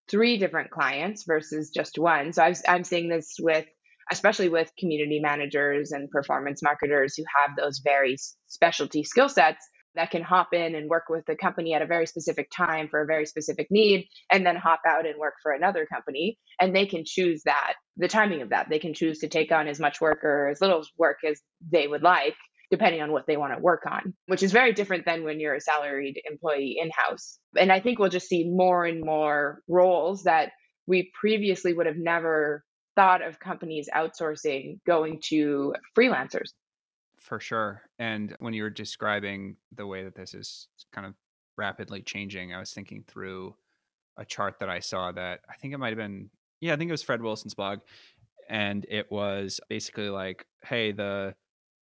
three 0.09 0.37
different 0.37 0.71
clients 0.71 1.23
versus 1.23 1.71
just 1.71 1.97
one. 1.97 2.33
So 2.33 2.43
i 2.43 2.53
am 2.67 2.83
seeing 2.83 3.09
this 3.09 3.35
with 3.39 3.65
especially 4.11 4.49
with 4.49 4.71
community 4.79 5.19
managers 5.19 5.91
and 5.91 6.09
performance 6.09 6.61
marketers 6.63 7.15
who 7.15 7.23
have 7.39 7.55
those 7.55 7.81
very 7.83 8.17
specialty 8.47 9.03
skill 9.03 9.29
sets 9.29 9.65
that 9.95 10.11
can 10.11 10.21
hop 10.21 10.53
in 10.53 10.75
and 10.75 10.89
work 10.89 11.03
with 11.09 11.25
the 11.25 11.35
company 11.35 11.73
at 11.73 11.81
a 11.81 11.85
very 11.85 12.07
specific 12.07 12.49
time 12.55 12.87
for 12.89 13.01
a 13.01 13.05
very 13.05 13.25
specific 13.25 13.67
need 13.69 14.07
and 14.31 14.45
then 14.45 14.55
hop 14.55 14.79
out 14.87 15.05
and 15.05 15.19
work 15.19 15.33
for 15.43 15.51
another 15.51 15.85
company. 15.85 16.37
And 16.59 16.75
they 16.75 16.85
can 16.85 17.03
choose 17.05 17.43
that 17.43 17.73
the 17.97 18.07
timing 18.07 18.41
of 18.41 18.49
that. 18.49 18.67
They 18.69 18.79
can 18.79 18.93
choose 18.93 19.19
to 19.19 19.27
take 19.27 19.51
on 19.51 19.67
as 19.67 19.79
much 19.79 19.99
work 19.99 20.23
or 20.23 20.49
as 20.49 20.61
little 20.61 20.83
work 20.97 21.17
as 21.27 21.39
they 21.69 21.87
would 21.87 22.03
like 22.03 22.35
depending 22.69 23.01
on 23.01 23.11
what 23.11 23.27
they 23.27 23.35
want 23.35 23.53
to 23.53 23.61
work 23.61 23.83
on 23.85 24.13
which 24.27 24.41
is 24.41 24.53
very 24.53 24.71
different 24.71 25.05
than 25.05 25.25
when 25.25 25.41
you're 25.41 25.55
a 25.55 25.59
salaried 25.59 26.19
employee 26.29 26.77
in 26.81 26.89
house 26.89 27.37
and 27.57 27.69
i 27.69 27.81
think 27.81 27.99
we'll 27.99 28.09
just 28.09 28.29
see 28.29 28.49
more 28.49 28.85
and 28.85 29.03
more 29.03 29.61
roles 29.67 30.23
that 30.23 30.51
we 30.87 31.11
previously 31.19 31.73
would 31.73 31.85
have 31.85 31.97
never 31.97 32.63
thought 32.95 33.21
of 33.21 33.39
companies 33.39 33.89
outsourcing 33.95 34.79
going 34.85 35.19
to 35.29 35.73
freelancers. 35.97 36.49
For 37.19 37.39
sure. 37.39 37.83
And 37.99 38.35
when 38.39 38.53
you 38.53 38.63
were 38.63 38.69
describing 38.69 39.57
the 39.75 39.87
way 39.87 40.03
that 40.03 40.15
this 40.15 40.33
is 40.33 40.67
kind 40.91 41.05
of 41.05 41.13
rapidly 41.57 42.01
changing. 42.01 42.53
I 42.53 42.59
was 42.59 42.71
thinking 42.71 43.03
through 43.07 43.55
a 44.17 44.25
chart 44.25 44.59
that 44.59 44.69
I 44.69 44.79
saw 44.79 45.11
that 45.11 45.41
I 45.49 45.53
think 45.55 45.73
it 45.73 45.77
might 45.77 45.89
have 45.89 45.97
been, 45.97 46.29
yeah, 46.59 46.73
I 46.73 46.75
think 46.75 46.89
it 46.89 46.93
was 46.93 47.03
Fred 47.03 47.21
Wilson's 47.21 47.53
blog. 47.53 47.79
And 48.49 48.85
it 48.89 49.11
was 49.11 49.59
basically 49.69 50.09
like, 50.09 50.45
hey, 50.65 50.91
the 50.91 51.35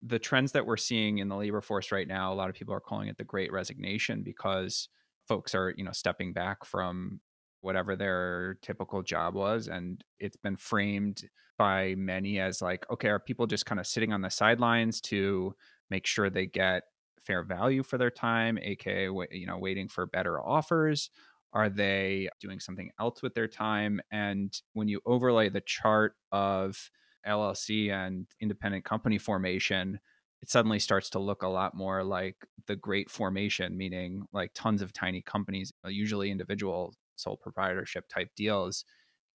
the 0.02 0.20
trends 0.20 0.52
that 0.52 0.66
we're 0.66 0.78
seeing 0.78 1.18
in 1.18 1.30
the 1.30 1.36
labor 1.36 1.62
force 1.62 1.92
right 1.92 2.08
now, 2.08 2.32
a 2.32 2.36
lot 2.36 2.50
of 2.50 2.56
people 2.56 2.74
are 2.74 2.80
calling 2.80 3.08
it 3.08 3.18
the 3.18 3.24
great 3.24 3.52
resignation 3.52 4.22
because 4.22 4.88
folks 5.28 5.56
are, 5.56 5.74
you 5.76 5.84
know, 5.84 5.92
stepping 5.92 6.32
back 6.32 6.64
from 6.64 7.20
whatever 7.66 7.96
their 7.96 8.58
typical 8.62 9.02
job 9.02 9.34
was. 9.34 9.68
And 9.68 10.04
it's 10.20 10.38
been 10.38 10.56
framed 10.56 11.28
by 11.58 11.96
many 11.96 12.40
as 12.40 12.62
like, 12.62 12.86
okay, 12.92 13.10
are 13.10 13.20
people 13.20 13.48
just 13.48 13.66
kind 13.66 13.80
of 13.80 13.88
sitting 13.88 14.14
on 14.14 14.22
the 14.22 14.30
sidelines 14.30 15.02
to 15.02 15.56
make 15.90 16.06
sure 16.06 16.30
they 16.30 16.46
get 16.46 16.84
fair 17.26 17.44
value 17.44 17.82
for 17.82 17.98
their 17.98 18.12
time, 18.12 18.60
aka 18.62 19.06
you 19.32 19.48
know 19.48 19.58
waiting 19.58 19.88
for 19.88 20.06
better 20.06 20.40
offers? 20.40 21.10
Are 21.54 21.70
they 21.70 22.30
doing 22.40 22.60
something 22.60 22.92
else 23.00 23.24
with 23.24 23.34
their 23.34 23.48
time? 23.48 24.00
And 24.12 24.54
when 24.74 24.88
you 24.88 25.02
overlay 25.06 25.50
the 25.50 25.62
chart 25.62 26.14
of 26.32 26.92
LLC 27.26 27.90
and 27.90 28.28
independent 28.40 28.86
company 28.86 29.18
formation, 29.18 30.00
it 30.44 30.50
suddenly 30.52 30.78
starts 30.80 31.10
to 31.12 31.20
look 31.20 31.42
a 31.42 31.48
lot 31.48 31.74
more 31.74 32.04
like 32.04 32.46
the 32.68 32.76
great 32.76 33.10
formation, 33.10 33.76
meaning 33.76 34.26
like 34.34 34.52
tons 34.54 34.84
of 34.84 34.94
tiny 34.94 35.24
companies, 35.24 35.74
uh, 35.84 35.90
usually 35.90 36.30
individual 36.30 36.94
sole 37.16 37.38
proprietorship 37.38 38.08
type 38.08 38.30
deals 38.36 38.86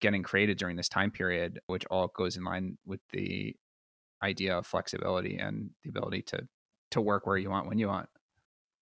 getting 0.01 0.23
created 0.23 0.59
during 0.59 0.77
this 0.77 0.89
time 0.89 1.11
period, 1.11 1.61
which 1.67 1.85
all 1.87 2.09
goes 2.17 2.37
in 2.37 2.45
line 2.45 2.79
with 2.87 3.01
the 3.13 3.55
idea 4.23 4.57
of 4.57 4.67
flexibility 4.67 5.37
and 5.39 5.71
the 5.85 5.91
ability 5.91 6.23
to 6.23 6.47
to 6.91 7.01
work 7.01 7.27
where 7.27 7.37
you 7.37 7.51
want 7.51 7.69
when 7.69 7.79
you 7.79 7.87
want. 7.89 8.09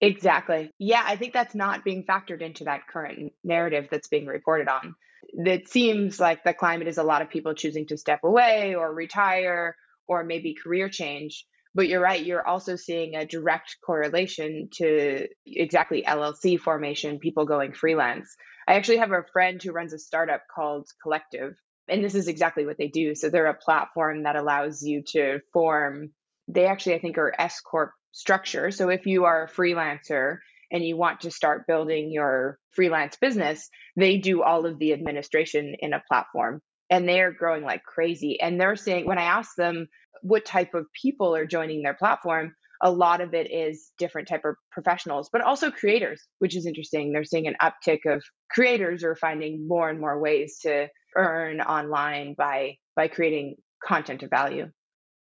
Exactly. 0.01 0.71
Yeah, 0.79 1.03
I 1.05 1.17
think 1.17 1.33
that's 1.33 1.55
not 1.55 1.85
being 1.85 2.05
factored 2.05 2.41
into 2.41 2.65
that 2.65 2.87
current 2.87 3.33
narrative 3.45 3.89
that's 3.91 4.09
being 4.09 4.27
reported 4.27 4.69
on. 4.69 4.95
It 5.35 5.69
seems 5.69 6.21
like 6.21 6.45
the 6.45 6.55
climate 6.55 6.89
is 6.89 6.99
a 6.99 7.03
lot 7.03 7.21
of 7.21 7.29
people 7.29 7.53
choosing 7.53 7.87
to 7.89 7.97
step 7.97 8.21
away 8.23 8.75
or 8.77 8.95
retire 8.95 9.77
or 10.07 10.25
maybe 10.25 10.55
career 10.55 10.89
change. 10.89 11.45
But 11.75 11.89
you're 11.89 12.01
right, 12.01 12.25
you're 12.25 12.47
also 12.47 12.77
seeing 12.77 13.15
a 13.15 13.27
direct 13.27 13.77
correlation 13.85 14.69
to 14.75 15.29
exactly 15.45 16.03
LLC 16.07 16.59
formation, 16.59 17.19
people 17.19 17.45
going 17.45 17.73
freelance. 17.73 18.35
I 18.69 18.75
actually 18.75 18.99
have 18.99 19.13
a 19.13 19.25
friend 19.33 19.63
who 19.63 19.73
runs 19.73 19.95
a 19.95 19.99
startup 19.99 20.43
called 20.55 20.87
Collective, 21.03 21.57
and 21.89 22.05
this 22.05 22.15
is 22.15 22.29
exactly 22.29 22.67
what 22.67 22.77
they 22.77 22.89
do. 22.89 23.15
So 23.15 23.31
they're 23.31 23.47
a 23.47 23.55
platform 23.55 24.25
that 24.25 24.37
allows 24.37 24.83
you 24.83 25.03
to 25.13 25.41
form, 25.55 26.11
they 26.49 26.67
actually, 26.67 26.97
I 26.97 26.99
think, 26.99 27.17
are 27.17 27.35
S 27.39 27.61
Corp 27.61 27.93
structure. 28.13 28.71
So 28.71 28.91
if 28.91 29.07
you 29.07 29.25
are 29.25 29.45
a 29.45 29.49
freelancer 29.49 30.37
and 30.71 30.85
you 30.85 30.99
want 30.99 31.23
to 31.23 31.31
start 31.31 31.67
building 31.67 32.13
your 32.13 32.59
freelance 32.73 33.17
business, 33.17 33.71
they 33.97 34.19
do 34.19 34.43
all 34.43 34.67
of 34.67 34.79
the 34.79 34.93
administration 34.93 35.75
in 35.79 35.95
a 35.95 36.03
platform 36.07 36.61
and 36.91 37.09
they're 37.09 37.33
growing 37.33 37.65
like 37.65 37.85
crazy. 37.85 38.39
And 38.39 38.61
they're 38.61 38.77
saying, 38.77 39.07
when 39.07 39.19
I 39.19 39.23
ask 39.23 39.55
them 39.57 39.89
what 40.21 40.45
type 40.45 40.75
of 40.75 40.93
people 40.93 41.35
are 41.35 41.47
joining 41.47 41.83
their 41.83 41.95
platform, 41.95 42.55
a 42.83 42.91
lot 42.91 43.21
of 43.21 43.35
it 43.35 43.51
is 43.51 43.93
different 43.99 44.29
type 44.29 44.45
of 44.45 44.55
professionals, 44.71 45.29
but 45.33 45.41
also 45.41 45.71
creators, 45.71 46.23
which 46.39 46.57
is 46.57 46.67
interesting. 46.67 47.13
They're 47.13 47.25
seeing 47.25 47.47
an 47.47 47.57
uptick 47.61 48.01
of 48.07 48.23
creators 48.51 49.05
are 49.05 49.17
finding 49.17 49.67
more 49.67 49.89
and 49.89 50.01
more 50.01 50.21
ways 50.21 50.59
to 50.63 50.89
earn 51.17 51.61
online 51.61 52.35
by 52.37 52.77
by 52.95 53.09
creating 53.09 53.57
content 53.85 54.23
of 54.23 54.31
value. 54.31 54.71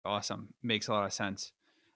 Awesome. 0.06 0.50
Makes 0.64 0.88
a 0.88 0.94
lot 0.94 1.06
of 1.06 1.14
sense. 1.14 1.52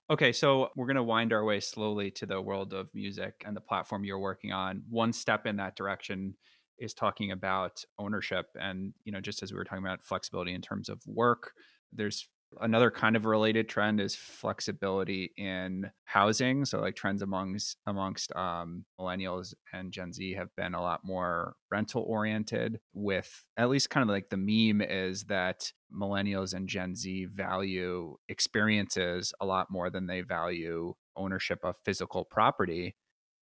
Okay, 0.09 0.33
so 0.33 0.69
we're 0.75 0.85
going 0.85 0.97
to 0.97 1.03
wind 1.03 1.31
our 1.31 1.45
way 1.45 1.61
slowly 1.61 2.11
to 2.11 2.25
the 2.25 2.41
world 2.41 2.73
of 2.73 2.89
music 2.93 3.41
and 3.45 3.55
the 3.55 3.61
platform 3.61 4.03
you're 4.03 4.19
working 4.19 4.51
on. 4.51 4.83
One 4.89 5.13
step 5.13 5.45
in 5.45 5.55
that 5.57 5.77
direction 5.77 6.35
is 6.77 6.93
talking 6.93 7.31
about 7.31 7.83
ownership 7.97 8.47
and, 8.59 8.93
you 9.05 9.13
know, 9.13 9.21
just 9.21 9.41
as 9.41 9.53
we 9.53 9.57
were 9.57 9.63
talking 9.63 9.85
about 9.85 10.03
flexibility 10.03 10.53
in 10.53 10.61
terms 10.61 10.89
of 10.89 11.01
work, 11.07 11.53
there's 11.93 12.27
Another 12.61 12.91
kind 12.91 13.15
of 13.15 13.25
related 13.25 13.69
trend 13.69 13.99
is 13.99 14.15
flexibility 14.15 15.31
in 15.37 15.91
housing. 16.05 16.65
So, 16.65 16.79
like 16.79 16.95
trends 16.95 17.21
amongst 17.21 17.77
amongst 17.85 18.35
um, 18.35 18.85
millennials 18.99 19.53
and 19.71 19.91
Gen 19.91 20.13
Z 20.13 20.33
have 20.33 20.55
been 20.55 20.73
a 20.73 20.81
lot 20.81 21.01
more 21.03 21.55
rental 21.71 22.03
oriented. 22.03 22.79
With 22.93 23.45
at 23.57 23.69
least 23.69 23.89
kind 23.89 24.03
of 24.03 24.09
like 24.09 24.29
the 24.29 24.37
meme 24.37 24.81
is 24.81 25.25
that 25.25 25.71
millennials 25.93 26.53
and 26.53 26.67
Gen 26.67 26.95
Z 26.95 27.25
value 27.33 28.15
experiences 28.29 29.33
a 29.39 29.45
lot 29.45 29.69
more 29.69 29.89
than 29.89 30.07
they 30.07 30.21
value 30.21 30.93
ownership 31.15 31.59
of 31.63 31.75
physical 31.85 32.25
property. 32.25 32.95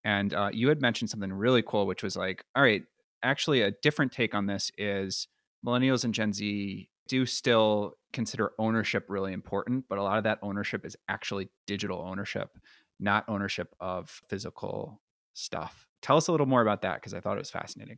And 0.03 0.34
uh, 0.34 0.50
you 0.51 0.70
had 0.70 0.82
mentioned 0.82 1.10
something 1.10 1.32
really 1.32 1.62
cool, 1.62 1.86
which 1.86 2.03
was 2.03 2.15
like, 2.15 2.44
all 2.56 2.63
right, 2.63 2.84
actually, 3.24 3.62
a 3.62 3.72
different 3.84 4.12
take 4.12 4.34
on 4.34 4.48
this 4.48 4.72
is 4.77 5.27
millennials 5.65 6.03
and 6.03 6.13
Gen 6.13 6.34
Z 6.34 6.89
do 7.08 7.25
still 7.25 7.96
consider 8.13 8.51
ownership 8.60 9.05
really 9.08 9.34
important, 9.34 9.86
but 9.89 9.98
a 9.98 10.03
lot 10.03 10.17
of 10.17 10.24
that 10.25 10.39
ownership 10.41 10.86
is 10.86 10.96
actually 11.10 11.50
digital 11.67 12.01
ownership, 12.01 12.58
not 13.00 13.25
ownership 13.27 13.74
of 13.79 14.22
physical 14.29 15.01
stuff. 15.34 15.88
Tell 16.01 16.17
us 16.17 16.27
a 16.27 16.31
little 16.31 16.48
more 16.48 16.62
about 16.62 16.81
that 16.81 16.96
because 16.96 17.13
I 17.13 17.20
thought 17.20 17.38
it 17.38 17.41
was 17.41 17.51
fascinating. 17.51 17.98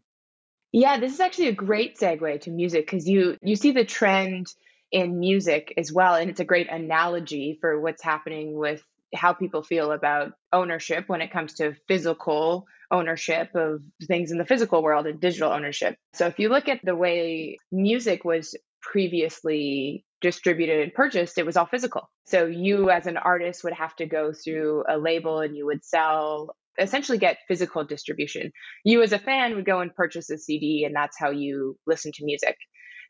Yeah, 0.72 1.00
this 1.00 1.14
is 1.14 1.20
actually 1.20 1.50
a 1.50 1.54
great 1.54 1.98
segue 1.98 2.42
to 2.42 2.52
music 2.52 2.86
because 2.86 3.08
you 3.08 3.38
you 3.44 3.56
see 3.56 3.72
the 3.72 3.86
trend 3.86 4.48
in 4.92 5.20
music 5.20 5.74
as 5.78 5.92
well 5.92 6.16
and 6.16 6.30
it's 6.30 6.40
a 6.40 6.46
great 6.46 6.70
analogy 6.70 7.58
for 7.60 7.80
what's 7.80 8.04
happening 8.04 8.54
with 8.56 8.84
how 9.14 9.34
people 9.34 9.64
feel 9.64 9.92
about 9.92 10.34
ownership 10.52 11.06
when 11.08 11.22
it 11.22 11.32
comes 11.32 11.54
to 11.56 11.76
physical 11.88 12.66
ownership 12.92 13.50
of 13.56 13.82
things 14.04 14.32
in 14.32 14.38
the 14.38 14.46
physical 14.46 14.84
world 14.84 15.08
and 15.08 15.20
digital 15.20 15.52
ownership. 15.52 15.96
So 16.14 16.28
if 16.28 16.40
you 16.40 16.50
look 16.50 16.68
at 16.68 16.80
the 16.84 16.96
way 16.96 17.58
music 17.72 18.24
was 18.24 18.56
previously 18.84 20.06
distributed 20.22 20.82
and 20.82 20.94
purchased, 20.94 21.38
it 21.38 21.46
was 21.46 21.58
all 21.58 21.66
physical. 21.66 22.10
So 22.26 22.46
you 22.46 22.90
as 22.90 23.08
an 23.08 23.18
artist 23.18 23.64
would 23.64 23.74
have 23.74 23.96
to 23.98 24.06
go 24.06 24.32
through 24.34 24.84
a 24.88 24.98
label 24.98 25.40
and 25.40 25.56
you 25.56 25.66
would 25.66 25.84
sell 25.84 26.56
essentially 26.80 27.18
get 27.18 27.38
physical 27.48 27.84
distribution. 27.84 28.52
You 28.84 29.04
as 29.04 29.14
a 29.14 29.20
fan 29.20 29.56
would 29.56 29.66
go 29.66 29.80
and 29.80 29.94
purchase 29.94 30.30
a 30.30 30.38
CD 30.38 30.86
and 30.86 30.96
that's 30.96 31.20
how 31.20 31.30
you 31.30 31.78
listen 31.86 32.12
to 32.14 32.26
music. 32.26 32.58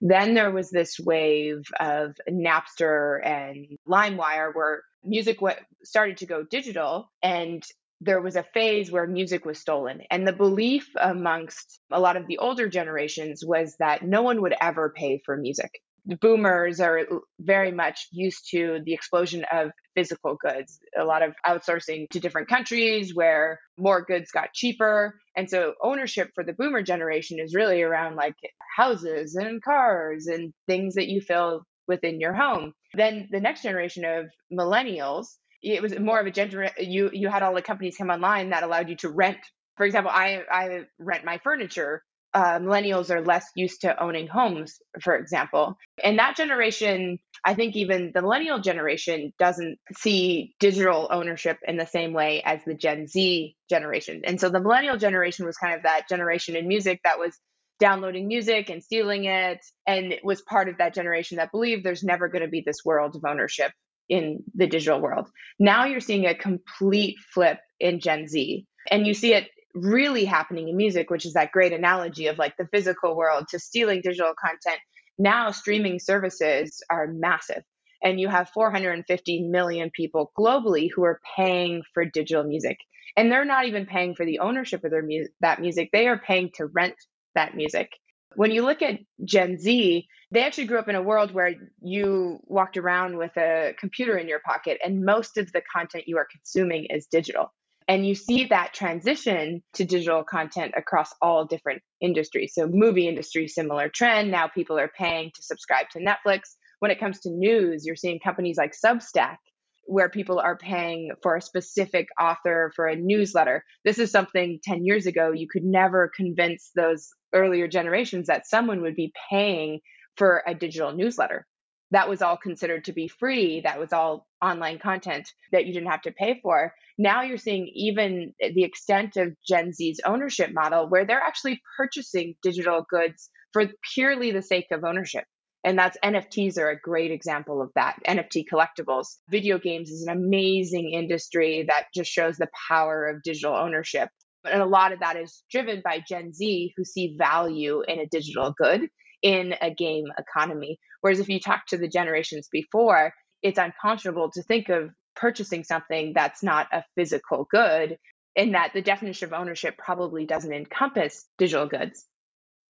Then 0.02 0.34
there 0.34 0.52
was 0.52 0.70
this 0.70 1.00
wave 1.00 1.62
of 1.80 2.16
Napster 2.30 3.26
and 3.26 3.66
LimeWire 3.88 4.54
where 4.54 4.84
music 5.04 5.38
started 5.84 6.18
to 6.18 6.26
go 6.26 6.44
digital 6.44 7.10
and 7.22 7.64
there 8.06 8.22
was 8.22 8.36
a 8.36 8.44
phase 8.44 8.92
where 8.92 9.08
music 9.08 9.46
was 9.46 9.60
stolen. 9.60 10.02
And 10.12 10.28
the 10.28 10.34
belief 10.34 10.90
amongst 11.00 11.80
a 11.92 12.00
lot 12.00 12.18
of 12.18 12.28
the 12.28 12.38
older 12.38 12.68
generations 12.68 13.44
was 13.46 13.76
that 13.80 14.04
no 14.04 14.22
one 14.22 14.42
would 14.42 14.56
ever 14.60 14.94
pay 14.96 15.22
for 15.26 15.38
music. 15.38 15.72
The 16.06 16.18
boomers 16.18 16.82
are 16.82 17.08
very 17.40 17.72
much 17.72 18.08
used 18.12 18.50
to 18.52 18.80
the 18.84 18.94
explosion 18.94 19.46
of 19.54 19.72
physical 19.96 20.36
goods, 20.36 20.80
a 20.98 21.06
lot 21.06 21.22
of 21.22 21.34
outsourcing 21.48 22.10
to 22.10 22.20
different 22.20 22.50
countries 22.50 23.16
where 23.16 23.60
more 23.78 24.04
goods 24.04 24.30
got 24.32 24.54
cheaper. 24.54 25.16
And 25.38 25.50
so 25.50 25.76
ownership 25.82 26.32
for 26.36 26.44
the 26.44 26.54
boomer 26.54 26.84
generation 26.84 27.40
is 27.40 27.56
really 27.56 27.82
around 27.82 28.18
like 28.18 28.36
houses 28.76 29.36
and 29.36 29.64
cars 29.64 30.28
and 30.28 30.52
things 30.68 30.96
that 30.96 31.08
you 31.08 31.22
fill 31.22 31.64
within 31.88 32.20
your 32.20 32.34
home. 32.34 32.74
Then 32.96 33.30
the 33.32 33.40
next 33.40 33.64
generation 33.64 34.04
of 34.04 34.26
millennials 34.52 35.28
it 35.64 35.82
was 35.82 35.98
more 35.98 36.20
of 36.20 36.28
a 36.28 36.32
gender 36.32 36.70
you 36.78 37.10
you 37.14 37.30
had 37.30 37.42
all 37.42 37.56
the 37.56 37.62
companies 37.62 37.96
come 37.98 38.10
online 38.10 38.50
that 38.50 38.64
allowed 38.64 38.90
you 38.90 38.98
to 38.98 39.10
rent. 39.10 39.38
For 39.78 39.86
example 39.86 40.12
i 40.14 40.42
i 40.52 40.82
rent 41.00 41.26
my 41.26 41.40
furniture. 41.44 42.04
Uh, 42.36 42.58
millennials 42.58 43.12
are 43.12 43.24
less 43.24 43.46
used 43.56 43.82
to 43.82 44.04
owning 44.04 44.26
homes 44.26 44.80
for 45.04 45.16
example. 45.16 45.78
And 46.04 46.20
that 46.20 46.36
generation 46.36 47.20
i 47.46 47.54
think 47.54 47.76
even 47.76 48.12
the 48.14 48.22
millennial 48.22 48.60
generation 48.60 49.32
doesn't 49.40 49.78
see 49.96 50.54
digital 50.60 51.08
ownership 51.12 51.58
in 51.66 51.78
the 51.78 51.86
same 51.86 52.14
way 52.14 52.42
as 52.44 52.60
the 52.66 52.76
gen 52.76 53.08
z 53.08 53.56
generation. 53.70 54.22
And 54.26 54.40
so 54.40 54.50
the 54.50 54.60
millennial 54.60 54.98
generation 54.98 55.46
was 55.46 55.58
kind 55.58 55.76
of 55.76 55.84
that 55.84 56.10
generation 56.10 56.56
in 56.56 56.68
music 56.68 57.00
that 57.04 57.20
was 57.20 57.38
downloading 57.80 58.28
music 58.28 58.70
and 58.70 58.84
stealing 58.84 59.26
it 59.26 59.60
and 59.88 60.14
it 60.14 60.24
was 60.24 60.42
part 60.44 60.70
of 60.70 60.78
that 60.78 60.94
generation 60.94 61.38
that 61.38 61.52
believed 61.52 61.84
there's 61.84 62.04
never 62.04 62.30
going 62.30 62.44
to 62.44 62.48
be 62.48 62.64
this 62.66 62.78
world 62.86 63.16
of 63.16 63.24
ownership 63.28 63.72
in 64.10 64.44
the 64.56 64.68
digital 64.68 65.00
world. 65.00 65.30
Now 65.60 65.86
you're 65.86 66.00
seeing 66.00 66.26
a 66.26 66.36
complete 66.36 67.18
flip 67.34 67.60
in 67.80 68.00
Gen 68.00 68.28
Z. 68.28 68.66
And 68.92 69.08
you 69.08 69.14
see 69.14 69.34
it 69.34 69.50
really 69.74 70.26
happening 70.26 70.70
in 70.70 70.78
music, 70.78 71.10
which 71.10 71.26
is 71.26 71.34
that 71.34 71.52
great 71.52 71.74
analogy 71.74 72.28
of 72.28 72.38
like 72.38 72.58
the 72.58 72.68
physical 72.72 73.16
world 73.16 73.48
to 73.50 73.60
stealing 73.60 74.02
digital 74.02 74.34
content. 74.40 74.80
Now 75.18 75.52
streaming 75.52 76.00
services 76.00 76.82
are 76.90 77.08
massive. 77.08 77.64
And 78.04 78.20
you 78.20 78.28
have 78.28 78.50
450 78.50 79.44
million 79.44 79.90
people 79.96 80.32
globally 80.38 80.90
who 80.94 81.04
are 81.04 81.22
paying 81.38 81.84
for 81.94 82.06
digital 82.06 82.44
music. 82.44 82.78
And 83.16 83.32
they're 83.32 83.46
not 83.46 83.66
even 83.68 83.86
paying 83.86 84.16
for 84.16 84.26
the 84.26 84.40
ownership 84.40 84.84
of 84.84 84.92
their 84.92 85.04
mu- 85.04 85.28
that 85.42 85.62
music. 85.62 85.90
They 85.94 86.08
are 86.08 86.20
paying 86.20 86.52
to 86.56 86.66
rent 86.66 86.96
that 87.36 87.56
music. 87.56 87.92
When 88.36 88.52
you 88.52 88.64
look 88.64 88.82
at 88.82 89.00
Gen 89.24 89.58
Z, 89.58 90.08
they 90.34 90.44
actually 90.44 90.66
grew 90.66 90.80
up 90.80 90.90
in 90.90 90.96
a 90.96 91.02
world 91.02 91.32
where 91.32 91.54
you 91.80 92.40
walked 92.46 92.76
around 92.76 93.18
with 93.18 93.38
a 93.38 93.76
computer 93.80 94.18
in 94.18 94.28
your 94.28 94.40
pocket, 94.40 94.80
and 94.84 95.06
most 95.06 95.38
of 95.38 95.52
the 95.52 95.62
content 95.62 96.06
you 96.08 96.18
are 96.18 96.28
consuming 96.30 96.88
is 96.90 97.06
digital. 97.06 97.54
And 97.88 98.08
you 98.08 98.16
see 98.16 98.46
that 98.46 98.74
transition 98.74 99.62
to 99.74 99.86
digital 99.86 100.24
content 100.24 100.74
across 100.76 101.14
all 101.22 101.46
different 101.46 101.84
industries. 102.02 102.54
So, 102.56 102.68
movie 102.68 103.08
industry, 103.08 103.48
similar 103.48 103.90
trend. 103.90 104.32
Now 104.32 104.48
people 104.48 104.80
are 104.80 104.92
paying 104.98 105.32
to 105.36 105.44
subscribe 105.44 105.90
to 105.92 106.00
Netflix. 106.00 106.42
When 106.80 106.92
it 106.92 107.00
comes 107.00 107.20
to 107.22 107.30
news, 107.30 107.86
you're 107.86 107.96
seeing 107.96 108.20
companies 108.20 108.58
like 108.58 108.74
Substack 108.74 109.38
where 109.86 110.10
people 110.10 110.40
are 110.40 110.58
paying 110.58 111.12
for 111.22 111.36
a 111.36 111.42
specific 111.42 112.08
author 112.20 112.72
for 112.76 112.88
a 112.88 112.96
newsletter. 112.96 113.64
This 113.84 114.00
is 114.00 114.12
something 114.12 114.60
10 114.64 114.86
years 114.86 115.06
ago 115.06 115.32
you 115.32 115.48
could 115.52 115.66
never 115.66 116.10
convince 116.16 116.72
those 116.76 117.10
earlier 117.34 117.68
generations 117.68 118.28
that 118.28 118.48
someone 118.48 118.82
would 118.82 118.96
be 118.96 119.12
paying 119.30 119.82
for 120.18 120.44
a 120.48 120.54
digital 120.54 120.94
newsletter 120.94 121.48
that 121.94 122.10
was 122.10 122.24
all 122.24 122.38
considered 122.38 122.86
to 122.86 122.92
be 122.92 123.08
free. 123.08 123.62
That 123.62 123.80
was 123.80 123.94
all 123.94 124.28
online 124.44 124.80
content 124.80 125.32
that 125.52 125.68
you 125.68 125.74
didn't 125.74 125.92
have 125.92 126.02
to 126.02 126.12
pay 126.12 126.40
for. 126.42 126.74
Now 126.98 127.22
you're 127.22 127.38
seeing 127.38 127.70
even 127.76 128.34
the 128.40 128.64
extent 128.64 129.16
of 129.16 129.36
Gen 129.48 129.74
Z's 129.74 130.00
ownership 130.04 130.50
model 130.54 130.90
where 130.90 131.06
they're 131.06 131.20
actually 131.20 131.62
purchasing 131.78 132.34
digital 132.42 132.84
goods 132.90 133.30
for 133.54 133.66
purely 133.94 134.32
the 134.32 134.42
sake 134.42 134.68
of 134.72 134.84
ownership. 134.84 135.26
And 135.64 135.78
that's 135.78 135.98
NFTs 136.04 136.58
are 136.58 136.72
a 136.72 136.80
great 136.80 137.12
example 137.12 137.62
of 137.62 137.70
that. 137.76 138.00
NFT 138.08 138.46
collectibles. 138.52 139.18
Video 139.30 139.60
games 139.60 139.92
is 139.92 140.04
an 140.08 140.18
amazing 140.18 140.92
industry 140.94 141.66
that 141.70 141.86
just 141.96 142.12
shows 142.12 142.38
the 142.38 142.50
power 142.68 143.08
of 143.08 143.22
digital 143.22 143.56
ownership. 143.56 144.10
And 144.46 144.64
a 144.64 144.66
lot 144.66 144.94
of 144.94 145.00
that 145.02 145.16
is 145.16 145.44
driven 145.52 145.84
by 145.86 146.04
Gen 146.06 146.34
Z 146.34 146.74
who 146.76 146.84
see 146.84 147.16
value 147.20 147.84
in 147.88 148.00
a 148.00 148.08
digital 148.08 148.54
good 148.58 148.90
in 149.24 149.56
a 149.62 149.74
game 149.74 150.06
economy. 150.18 150.78
Whereas 151.02 151.20
if 151.20 151.30
you 151.30 151.40
talk 151.40 151.66
to 151.68 151.78
the 151.78 151.88
generations 151.88 152.48
before, 152.52 153.14
it's 153.42 153.58
unconscionable 153.58 154.30
to 154.32 154.44
think 154.44 154.70
of 154.70 154.92
purchasing 155.16 155.64
something 155.64 156.12
that's 156.14 156.44
not 156.44 156.68
a 156.72 156.84
physical 156.96 157.48
good, 157.50 157.98
and 158.36 158.54
that 158.54 158.72
the 158.74 158.82
definition 158.82 159.28
of 159.28 159.34
ownership 159.34 159.78
probably 159.78 160.26
doesn't 160.26 160.54
encompass 160.54 161.26
digital 161.38 161.68
goods. 161.68 162.06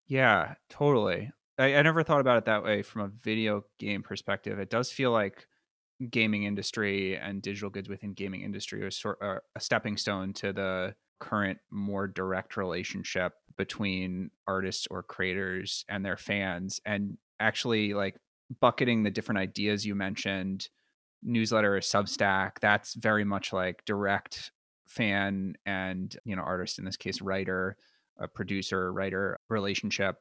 Yeah, 0.07 0.55
totally. 0.69 1.31
I, 1.57 1.75
I 1.75 1.81
never 1.81 2.03
thought 2.03 2.21
about 2.21 2.37
it 2.37 2.45
that 2.45 2.63
way 2.63 2.81
from 2.81 3.01
a 3.01 3.11
video 3.23 3.63
game 3.79 4.03
perspective. 4.03 4.59
It 4.59 4.69
does 4.69 4.91
feel 4.91 5.11
like 5.11 5.47
gaming 6.09 6.43
industry 6.43 7.17
and 7.17 7.41
digital 7.41 7.69
goods 7.69 7.87
within 7.87 8.13
gaming 8.13 8.41
industry 8.41 8.83
are 8.83 8.91
sort 8.91 9.21
of 9.21 9.37
a 9.55 9.59
stepping 9.59 9.95
stone 9.95 10.33
to 10.33 10.51
the 10.51 10.95
current 11.19 11.59
more 11.71 12.07
direct 12.07 12.57
relationship 12.57 13.33
between 13.57 14.31
artists 14.47 14.87
or 14.89 15.03
creators 15.03 15.85
and 15.89 16.05
their 16.05 16.17
fans 16.17 16.81
and 16.85 17.17
actually 17.39 17.93
like 17.93 18.15
bucketing 18.59 19.03
the 19.03 19.11
different 19.11 19.39
ideas 19.39 19.85
you 19.85 19.95
mentioned 19.95 20.67
newsletter 21.23 21.77
or 21.77 21.79
substack 21.79 22.59
that's 22.61 22.93
very 22.95 23.23
much 23.23 23.53
like 23.53 23.83
direct 23.85 24.51
fan 24.87 25.53
and 25.65 26.17
you 26.25 26.35
know 26.35 26.41
artist 26.41 26.77
in 26.77 26.85
this 26.85 26.97
case 26.97 27.21
writer 27.21 27.77
a 28.17 28.27
producer 28.27 28.91
writer 28.91 29.39
relationship. 29.49 30.17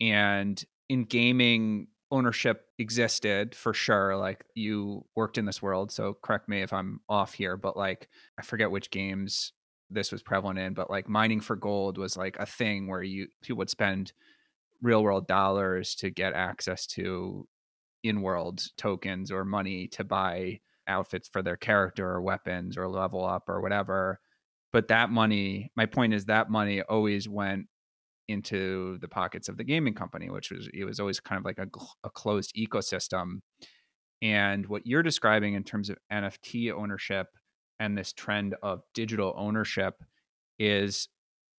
And 0.00 0.62
in 0.88 1.04
gaming 1.04 1.88
ownership 2.12 2.66
existed 2.78 3.52
for 3.52 3.74
sure 3.74 4.16
like 4.16 4.44
you 4.54 5.04
worked 5.16 5.38
in 5.38 5.44
this 5.44 5.60
world 5.60 5.90
so 5.90 6.16
correct 6.22 6.48
me 6.48 6.62
if 6.62 6.72
i'm 6.72 7.00
off 7.08 7.34
here 7.34 7.56
but 7.56 7.76
like 7.76 8.08
i 8.38 8.42
forget 8.42 8.70
which 8.70 8.92
games 8.92 9.52
this 9.90 10.12
was 10.12 10.22
prevalent 10.22 10.58
in, 10.58 10.74
but 10.74 10.90
like 10.90 11.08
mining 11.08 11.40
for 11.40 11.56
gold 11.56 11.98
was 11.98 12.16
like 12.16 12.36
a 12.38 12.46
thing 12.46 12.88
where 12.88 13.02
you 13.02 13.28
people 13.42 13.58
would 13.58 13.70
spend 13.70 14.12
real 14.82 15.02
world 15.02 15.26
dollars 15.26 15.94
to 15.96 16.10
get 16.10 16.34
access 16.34 16.86
to 16.86 17.46
in 18.02 18.22
world 18.22 18.62
tokens 18.76 19.30
or 19.30 19.44
money 19.44 19.88
to 19.88 20.04
buy 20.04 20.60
outfits 20.88 21.28
for 21.28 21.42
their 21.42 21.56
character 21.56 22.08
or 22.08 22.22
weapons 22.22 22.76
or 22.76 22.88
level 22.88 23.24
up 23.24 23.48
or 23.48 23.60
whatever. 23.60 24.20
But 24.72 24.88
that 24.88 25.10
money, 25.10 25.72
my 25.76 25.86
point 25.86 26.14
is 26.14 26.26
that 26.26 26.50
money 26.50 26.82
always 26.82 27.28
went 27.28 27.66
into 28.28 28.98
the 28.98 29.08
pockets 29.08 29.48
of 29.48 29.56
the 29.56 29.64
gaming 29.64 29.94
company, 29.94 30.30
which 30.30 30.50
was 30.50 30.68
it 30.74 30.84
was 30.84 31.00
always 31.00 31.20
kind 31.20 31.38
of 31.38 31.44
like 31.44 31.58
a, 31.58 31.68
a 32.04 32.10
closed 32.10 32.54
ecosystem. 32.56 33.40
And 34.22 34.66
what 34.66 34.86
you're 34.86 35.02
describing 35.02 35.54
in 35.54 35.64
terms 35.64 35.90
of 35.90 35.98
NFT 36.12 36.72
ownership 36.72 37.28
and 37.80 37.96
this 37.96 38.12
trend 38.12 38.54
of 38.62 38.82
digital 38.94 39.34
ownership 39.36 40.02
is 40.58 41.08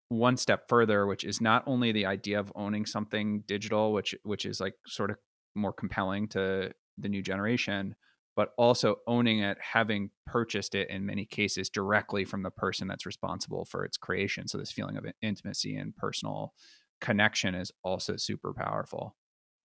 one 0.08 0.36
step 0.36 0.68
further 0.68 1.06
which 1.06 1.24
is 1.24 1.40
not 1.40 1.62
only 1.66 1.92
the 1.92 2.06
idea 2.06 2.40
of 2.40 2.50
owning 2.54 2.86
something 2.86 3.42
digital 3.46 3.92
which 3.92 4.14
which 4.22 4.46
is 4.46 4.58
like 4.60 4.74
sort 4.86 5.10
of 5.10 5.16
more 5.54 5.72
compelling 5.72 6.26
to 6.26 6.72
the 6.96 7.08
new 7.08 7.22
generation 7.22 7.94
but 8.38 8.50
also 8.56 8.98
owning 9.08 9.40
it 9.40 9.58
having 9.60 10.10
purchased 10.24 10.76
it 10.76 10.88
in 10.90 11.04
many 11.04 11.24
cases 11.24 11.68
directly 11.68 12.24
from 12.24 12.44
the 12.44 12.52
person 12.52 12.86
that's 12.86 13.04
responsible 13.04 13.64
for 13.64 13.84
its 13.84 13.96
creation. 13.96 14.46
So 14.46 14.58
this 14.58 14.70
feeling 14.70 14.96
of 14.96 15.04
intimacy 15.20 15.74
and 15.74 15.96
personal 15.96 16.54
connection 17.00 17.56
is 17.56 17.72
also 17.82 18.16
super 18.16 18.54
powerful 18.54 19.16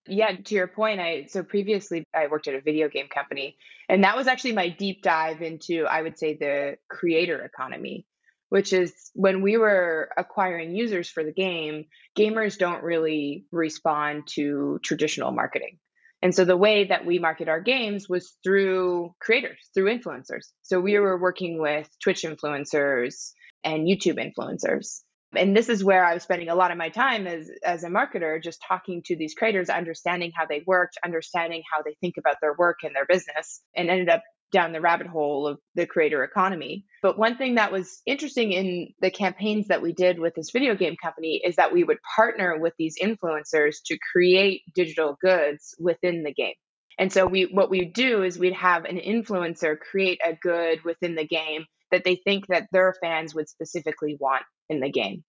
yeah, 0.08 0.36
to 0.36 0.56
your 0.56 0.68
point, 0.68 1.00
I 1.00 1.26
so 1.30 1.44
previously 1.44 2.06
I 2.14 2.28
worked 2.28 2.48
at 2.48 2.56
a 2.56 2.62
video 2.62 2.90
game 2.90 3.08
company, 3.08 3.58
and 3.88 4.04
that 4.04 4.16
was 4.16 4.28
actually 4.28 4.54
my 4.54 4.70
deep 4.70 5.02
dive 5.02 5.42
into 5.42 5.86
I 5.86 6.02
would 6.02 6.18
say 6.18 6.36
the 6.36 6.78
creator 6.90 7.44
economy, 7.44 8.06
which 8.50 8.74
is 8.74 8.94
when 9.14 9.42
we 9.42 9.58
were 9.58 10.10
acquiring 10.18 10.76
users 10.76 11.10
for 11.10 11.24
the 11.24 11.32
game, 11.32 11.86
gamers 12.18 12.58
don't 12.58 12.84
really 12.84 13.46
respond 13.52 14.28
to 14.36 14.80
traditional 14.84 15.32
marketing. 15.32 15.80
And 16.22 16.34
so 16.34 16.46
the 16.46 16.56
way 16.56 16.86
that 16.86 17.06
we 17.06 17.20
market 17.20 17.50
our 17.50 17.60
games 17.60 18.08
was 18.08 18.38
through 18.44 19.14
creators, 19.20 19.70
through 19.74 19.98
influencers. 19.98 20.52
So 20.62 20.80
we 20.80 20.98
were 20.98 21.20
working 21.20 21.60
with 21.60 21.90
Twitch 22.02 22.24
influencers 22.24 23.32
and 23.64 23.88
YouTube 23.88 24.18
influencers 24.18 25.02
and 25.36 25.56
this 25.56 25.70
is 25.70 25.84
where 25.84 26.06
I 26.06 26.14
was 26.14 26.24
spending 26.24 26.50
a 26.50 26.56
lot 26.56 26.72
of 26.72 26.78
my 26.78 26.90
time 26.90 27.28
as 27.28 27.50
as 27.64 27.84
a 27.84 27.90
marketer, 27.90 28.42
just 28.42 28.64
talking 28.68 29.02
to 29.06 29.16
these 29.16 29.34
creators, 29.34 29.70
understanding 29.70 30.32
how 30.36 30.46
they 30.46 30.64
worked, 30.66 30.98
understanding 31.04 31.64
how 31.72 31.82
they 31.82 31.96
think 32.02 32.18
about 32.18 32.38
their 32.42 32.54
work 32.54 32.80
and 32.84 32.96
their 32.96 33.06
business, 33.06 33.62
and 33.76 33.90
ended 33.90 34.10
up 34.10 34.24
down 34.54 34.72
the 34.72 34.80
rabbit 34.80 35.08
hole 35.08 35.48
of 35.48 35.60
the 35.76 35.86
creator 35.86 36.24
economy. 36.24 36.86
But 37.02 37.18
one 37.18 37.38
thing 37.38 37.56
that 37.56 37.72
was 37.72 38.02
interesting 38.06 38.54
in 38.54 38.94
the 39.02 39.10
campaigns 39.10 39.68
that 39.68 39.82
we 39.82 39.92
did 39.94 40.20
with 40.20 40.36
this 40.36 40.52
video 40.52 40.76
game 40.76 40.96
company 41.02 41.42
is 41.44 41.56
that 41.56 41.74
we 41.74 41.84
would 41.84 41.98
partner 42.16 42.58
with 42.60 42.74
these 42.78 42.96
influencers 43.02 43.78
to 43.88 43.98
create 44.12 44.62
digital 44.76 45.18
goods 45.20 45.76
within 45.80 46.24
the 46.24 46.34
game. 46.34 46.54
And 47.00 47.12
so 47.12 47.26
we 47.26 47.46
what 47.46 47.72
we 47.72 47.86
do 47.86 48.24
is 48.24 48.38
we'd 48.38 48.54
have 48.54 48.86
an 48.86 48.98
influencer 48.98 49.78
create 49.80 50.22
a 50.24 50.36
good 50.36 50.84
within 50.84 51.16
the 51.16 51.26
game 51.26 51.66
that 51.92 52.04
they 52.04 52.16
think 52.16 52.48
that 52.48 52.68
their 52.72 52.94
fans 53.02 53.34
would 53.34 53.50
specifically 53.50 54.18
want 54.20 54.44
in 54.70 54.80
the 54.80 54.92
game. 54.92 55.24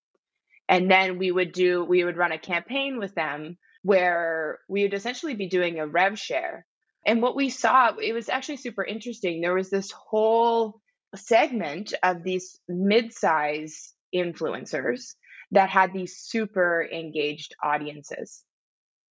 And 0.69 0.91
then 0.91 1.19
we 1.19 1.31
would 1.31 1.53
do, 1.53 1.85
we 1.85 2.05
would 2.05 2.17
run 2.17 2.33
a 2.33 2.39
campaign 2.39 2.99
with 2.99 3.15
them 3.15 3.59
where 3.83 4.61
we 4.69 4.83
would 4.83 4.95
essentially 4.95 5.35
be 5.35 5.49
doing 5.49 5.79
a 5.79 5.87
rev 5.87 6.19
share. 6.19 6.65
And 7.07 7.21
what 7.21 7.37
we 7.37 7.51
saw, 7.51 7.95
it 7.97 8.15
was 8.15 8.31
actually 8.31 8.57
super 8.57 8.83
interesting. 8.83 9.41
There 9.41 9.55
was 9.55 9.69
this 9.69 9.91
whole 9.91 10.81
segment 11.15 11.93
of 12.03 12.23
these 12.23 12.59
mid-size 12.67 13.93
influencers 14.15 15.15
that 15.51 15.69
had 15.69 15.93
these 15.93 16.17
super 16.17 16.89
engaged 16.91 17.55
audiences. 17.63 18.43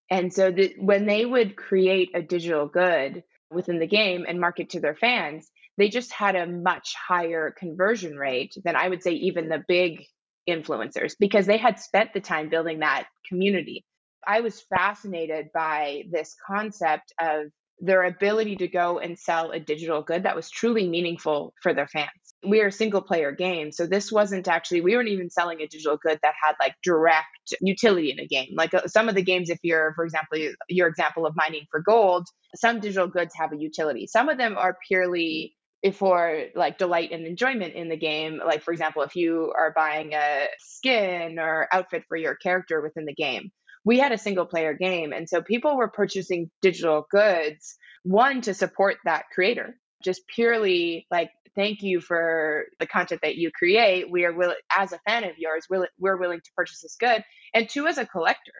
And 0.10 0.34
so 0.34 0.52
the, 0.52 0.74
when 0.80 1.06
they 1.06 1.24
would 1.26 1.56
create 1.56 2.10
a 2.16 2.22
digital 2.22 2.68
good 2.68 3.24
within 3.52 3.80
the 3.80 3.88
game 3.88 4.26
and 4.28 4.40
market 4.40 4.72
to 4.72 4.80
their 4.80 4.96
fans, 4.96 5.50
they 5.78 5.90
just 5.90 6.12
had 6.12 6.36
a 6.36 6.48
much 6.48 6.94
higher 6.96 7.52
conversion 7.52 8.16
rate 8.16 8.56
than 8.64 8.76
I 8.76 8.90
would 8.90 9.04
say 9.04 9.12
even 9.12 9.50
the 9.50 9.64
big 9.68 10.06
influencers 10.48 11.14
because 11.20 11.46
they 11.46 11.58
had 11.58 11.80
spent 11.80 12.14
the 12.14 12.22
time 12.22 12.50
building 12.50 12.80
that 12.80 13.08
community. 13.28 13.86
I 14.26 14.42
was 14.42 14.62
fascinated 14.62 15.48
by 15.54 16.04
this 16.12 16.36
concept 16.48 17.14
of 17.20 17.48
their 17.80 18.04
ability 18.04 18.56
to 18.58 18.68
go 18.68 19.00
and 19.00 19.18
sell 19.20 19.52
a 19.52 19.60
digital 19.60 20.02
good 20.02 20.24
that 20.24 20.36
was 20.36 20.50
truly 20.50 20.88
meaningful 20.88 21.54
for 21.62 21.74
their 21.74 21.88
fans. 21.88 22.10
We 22.48 22.62
are 22.62 22.68
a 22.68 22.72
single 22.72 23.02
player 23.02 23.32
game, 23.32 23.72
so 23.72 23.88
this 23.88 24.12
wasn't 24.12 24.48
actually, 24.48 24.82
we 24.82 24.96
weren't 24.96 25.10
even 25.10 25.30
selling 25.30 25.62
a 25.62 25.68
digital 25.68 25.98
good 25.98 26.20
that 26.22 26.34
had 26.42 26.56
like 26.60 26.76
direct 26.84 27.54
utility 27.62 28.12
in 28.12 28.20
a 28.20 28.28
game. 28.28 28.54
Like 28.56 28.74
uh, 28.74 28.88
some 28.88 29.10
of 29.10 29.16
the 29.16 29.24
games, 29.24 29.50
if 29.50 29.60
you're, 29.64 29.94
for 29.96 30.06
example, 30.06 30.38
your 30.70 30.88
example 30.88 31.26
of 31.26 31.36
mining 31.36 31.66
for 31.72 31.82
gold, 31.82 32.28
some 32.56 32.80
digital 32.80 33.08
goods 33.08 33.34
have 33.36 33.52
a 33.52 33.58
utility. 33.58 34.08
Some 34.08 34.30
of 34.30 34.38
them 34.38 34.58
are 34.58 34.78
purely 34.88 35.56
for 35.92 36.46
like 36.56 36.78
delight 36.78 37.12
and 37.12 37.26
enjoyment 37.26 37.74
in 37.74 37.90
the 37.90 37.98
game. 37.98 38.40
Like, 38.46 38.64
for 38.64 38.72
example, 38.72 39.02
if 39.02 39.16
you 39.16 39.52
are 39.58 39.74
buying 39.76 40.14
a 40.14 40.48
skin 40.60 41.40
or 41.40 41.68
outfit 41.74 42.04
for 42.08 42.16
your 42.16 42.36
character 42.36 42.82
within 42.82 43.06
the 43.06 43.14
game, 43.14 43.52
we 43.84 44.00
had 44.00 44.14
a 44.14 44.18
single 44.18 44.46
player 44.46 44.74
game. 44.74 45.12
And 45.12 45.28
so 45.28 45.42
people 45.42 45.76
were 45.76 45.90
purchasing 45.90 46.50
digital 46.62 47.06
goods, 47.12 47.76
one 48.04 48.42
to 48.42 48.54
support 48.54 48.98
that 49.04 49.26
creator, 49.34 49.76
just 50.02 50.22
purely 50.34 51.06
like, 51.12 51.32
thank 51.56 51.84
you 51.84 52.00
for 52.00 52.66
the 52.80 52.88
content 52.88 53.22
that 53.24 53.36
you 53.36 53.52
create. 53.52 54.10
We 54.10 54.24
are 54.26 54.34
willing, 54.34 54.56
as 54.76 54.94
a 54.94 55.00
fan 55.06 55.26
of 55.26 55.38
yours, 55.38 55.66
we're, 55.70 55.90
we're 56.00 56.18
willing 56.18 56.40
to 56.40 56.52
purchase 56.56 56.82
this 56.82 56.96
good. 57.00 57.24
And 57.54 57.68
two, 57.68 57.88
as 57.88 57.98
a 57.98 58.06
collector. 58.06 58.54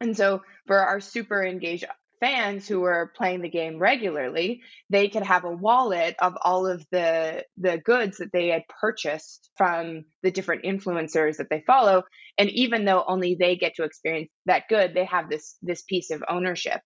And 0.00 0.14
so 0.14 0.42
for 0.66 0.78
our 0.78 1.00
super 1.00 1.42
engaged 1.42 1.86
fans 2.20 2.66
who 2.66 2.80
were 2.80 3.12
playing 3.16 3.42
the 3.42 3.48
game 3.48 3.78
regularly, 3.78 4.62
they 4.90 5.08
could 5.08 5.22
have 5.22 5.44
a 5.44 5.50
wallet 5.50 6.16
of 6.20 6.36
all 6.40 6.66
of 6.66 6.84
the 6.90 7.44
the 7.56 7.78
goods 7.78 8.18
that 8.18 8.32
they 8.32 8.48
had 8.48 8.62
purchased 8.80 9.50
from 9.56 10.04
the 10.22 10.30
different 10.30 10.64
influencers 10.64 11.36
that 11.36 11.48
they 11.50 11.62
follow. 11.66 12.02
And 12.38 12.50
even 12.50 12.84
though 12.84 13.04
only 13.06 13.36
they 13.38 13.56
get 13.56 13.74
to 13.76 13.84
experience 13.84 14.30
that 14.46 14.68
good, 14.68 14.94
they 14.94 15.04
have 15.04 15.28
this 15.28 15.56
this 15.62 15.82
piece 15.82 16.10
of 16.10 16.22
ownership. 16.28 16.80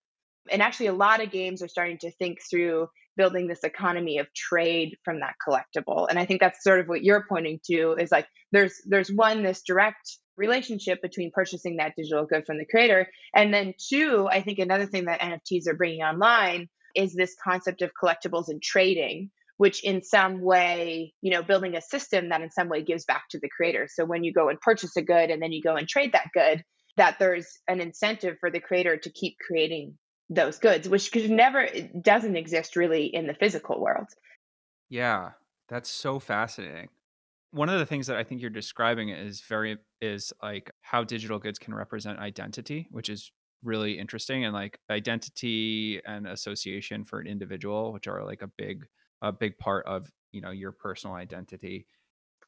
And 0.50 0.62
actually 0.62 0.86
a 0.86 0.94
lot 0.94 1.22
of 1.22 1.30
games 1.30 1.62
are 1.62 1.68
starting 1.68 1.98
to 1.98 2.10
think 2.12 2.38
through 2.48 2.88
building 3.16 3.46
this 3.46 3.64
economy 3.64 4.18
of 4.18 4.32
trade 4.34 4.96
from 5.04 5.20
that 5.20 5.34
collectible. 5.46 6.08
And 6.08 6.18
I 6.18 6.24
think 6.24 6.40
that's 6.40 6.62
sort 6.62 6.80
of 6.80 6.86
what 6.88 7.02
you're 7.04 7.26
pointing 7.28 7.60
to 7.66 7.96
is 7.98 8.10
like 8.10 8.26
there's 8.52 8.74
there's 8.86 9.12
one 9.12 9.42
this 9.42 9.62
direct 9.62 10.18
relationship 10.40 11.00
between 11.02 11.30
purchasing 11.30 11.76
that 11.76 11.94
digital 11.96 12.24
good 12.24 12.46
from 12.46 12.58
the 12.58 12.64
creator. 12.64 13.08
And 13.34 13.54
then, 13.54 13.74
two, 13.78 14.26
I 14.28 14.40
think 14.40 14.58
another 14.58 14.86
thing 14.86 15.04
that 15.04 15.20
NFTs 15.20 15.68
are 15.68 15.74
bringing 15.74 16.02
online 16.02 16.68
is 16.96 17.14
this 17.14 17.36
concept 17.42 17.82
of 17.82 17.92
collectibles 18.02 18.48
and 18.48 18.60
trading, 18.60 19.30
which 19.58 19.84
in 19.84 20.02
some 20.02 20.40
way, 20.40 21.14
you 21.20 21.30
know, 21.30 21.42
building 21.42 21.76
a 21.76 21.82
system 21.82 22.30
that 22.30 22.40
in 22.40 22.50
some 22.50 22.68
way 22.68 22.82
gives 22.82 23.04
back 23.04 23.24
to 23.30 23.38
the 23.38 23.50
creator. 23.54 23.86
So 23.88 24.04
when 24.04 24.24
you 24.24 24.32
go 24.32 24.48
and 24.48 24.60
purchase 24.60 24.96
a 24.96 25.02
good 25.02 25.30
and 25.30 25.40
then 25.40 25.52
you 25.52 25.62
go 25.62 25.76
and 25.76 25.86
trade 25.86 26.12
that 26.12 26.30
good, 26.34 26.64
that 26.96 27.18
there's 27.18 27.46
an 27.68 27.80
incentive 27.80 28.38
for 28.40 28.50
the 28.50 28.60
creator 28.60 28.96
to 28.96 29.10
keep 29.10 29.36
creating 29.46 29.96
those 30.28 30.58
goods, 30.58 30.88
which 30.88 31.12
could 31.12 31.30
never 31.30 31.68
doesn't 32.00 32.36
exist 32.36 32.74
really 32.74 33.06
in 33.06 33.26
the 33.26 33.34
physical 33.34 33.80
world. 33.80 34.08
Yeah, 34.88 35.30
that's 35.68 35.90
so 35.90 36.18
fascinating 36.18 36.88
one 37.52 37.68
of 37.68 37.78
the 37.78 37.86
things 37.86 38.06
that 38.06 38.16
I 38.16 38.24
think 38.24 38.40
you're 38.40 38.50
describing 38.50 39.08
is 39.08 39.40
very 39.40 39.78
is 40.00 40.32
like 40.42 40.70
how 40.82 41.04
digital 41.04 41.38
goods 41.38 41.58
can 41.58 41.74
represent 41.74 42.18
identity, 42.18 42.88
which 42.90 43.08
is 43.08 43.32
really 43.62 43.98
interesting 43.98 44.44
and 44.44 44.54
like 44.54 44.78
identity 44.90 46.00
and 46.06 46.26
association 46.26 47.04
for 47.04 47.20
an 47.20 47.26
individual, 47.26 47.92
which 47.92 48.06
are 48.06 48.24
like 48.24 48.42
a 48.42 48.50
big 48.56 48.86
a 49.22 49.32
big 49.32 49.58
part 49.58 49.84
of, 49.86 50.10
you 50.32 50.40
know, 50.40 50.50
your 50.50 50.72
personal 50.72 51.14
identity. 51.14 51.86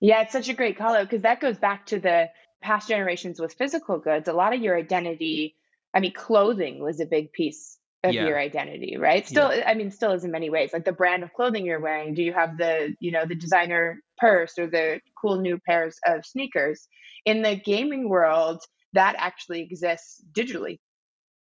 Yeah, 0.01 0.23
it's 0.23 0.33
such 0.33 0.49
a 0.49 0.55
great 0.55 0.79
call 0.79 0.95
out 0.95 1.09
because 1.09 1.23
that 1.23 1.41
goes 1.41 1.59
back 1.59 1.87
to 1.87 2.01
the 2.01 2.31
past 2.63 2.89
generations 2.89 3.41
with 3.41 3.55
physical 3.55 3.99
goods. 3.99 4.29
A 4.29 4.33
lot 4.33 4.55
of 4.55 4.61
your 4.61 4.77
identity, 4.77 5.57
I 5.95 6.01
mean, 6.01 6.13
clothing 6.13 6.83
was 6.83 7.01
a 7.01 7.07
big 7.07 7.33
piece 7.33 7.79
of 8.05 8.15
yeah. 8.15 8.27
your 8.27 8.39
identity, 8.39 8.97
right? 8.99 9.27
Still, 9.27 9.55
yeah. 9.55 9.69
I 9.69 9.75
mean, 9.75 9.91
still 9.91 10.13
is 10.13 10.25
in 10.25 10.31
many 10.31 10.51
ways. 10.51 10.71
Like 10.73 10.85
the 10.85 10.93
brand 10.93 11.23
of 11.23 11.33
clothing 11.33 11.65
you're 11.65 11.81
wearing. 11.81 12.15
Do 12.15 12.23
you 12.23 12.33
have 12.33 12.59
the, 12.59 12.95
you 13.01 13.13
know, 13.13 13.27
the 13.27 13.35
designer 13.35 14.01
purse 14.19 14.59
or 14.59 14.67
the 14.67 15.01
cool 15.21 15.41
new 15.41 15.59
pairs 15.67 15.97
of 16.07 16.27
sneakers? 16.27 16.89
In 17.25 17.43
the 17.43 17.55
gaming 17.55 18.09
world, 18.09 18.63
that 18.93 19.15
actually 19.19 19.63
exists 19.63 20.23
digitally. 20.37 20.79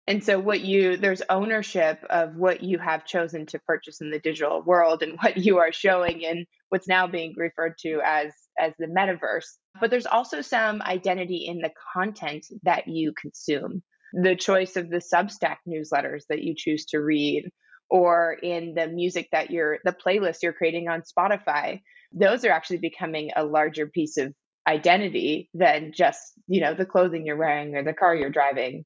And 0.09 0.23
so 0.23 0.39
what 0.39 0.61
you 0.61 0.97
there's 0.97 1.23
ownership 1.29 1.99
of 2.09 2.37
what 2.37 2.63
you 2.63 2.79
have 2.79 3.05
chosen 3.07 3.45
to 3.47 3.59
purchase 3.59 4.01
in 4.01 4.11
the 4.11 4.21
digital 4.21 4.63
world 4.63 5.03
and 5.03 5.19
what 5.21 5.37
you 5.37 5.59
are 5.59 5.73
showing 5.73 6.21
in 6.21 6.47
what's 6.69 6.89
now 6.89 7.07
being 7.07 7.35
referred 7.37 7.77
to 7.79 8.01
as 8.05 8.33
as 8.59 8.73
the 8.79 8.87
metaverse. 8.87 9.47
But 9.81 9.91
there's 9.91 10.07
also 10.07 10.41
some 10.43 10.81
identity 10.81 11.47
in 11.47 11.59
the 11.59 11.73
content 11.93 12.47
that 12.63 12.87
you 12.87 13.13
consume 13.21 13.83
the 14.13 14.37
choice 14.37 14.77
of 14.77 14.91
the 14.91 14.99
Substack 14.99 15.57
newsletters 15.69 16.23
that 16.29 16.43
you 16.43 16.55
choose 16.57 16.85
to 16.87 16.99
read 16.99 17.51
or 17.89 18.37
in 18.43 18.75
the 18.75 18.89
music 18.89 19.29
that 19.33 19.51
you're 19.51 19.79
the 19.85 19.93
playlist 19.93 20.43
you're 20.43 20.53
creating 20.53 20.89
on 20.89 21.03
Spotify 21.03 21.81
those 22.13 22.45
are 22.45 22.51
actually 22.51 22.79
becoming 22.79 23.31
a 23.37 23.45
larger 23.45 23.87
piece 23.87 24.17
of 24.17 24.33
identity 24.69 25.49
than 25.55 25.93
just 25.95 26.21
you 26.49 26.61
know 26.61 26.75
the 26.75 26.87
clothing 26.87 27.25
you're 27.25 27.37
wearing 27.37 27.75
or 27.77 27.85
the 27.85 27.93
car 27.93 28.15
you're 28.15 28.31
driving. 28.31 28.85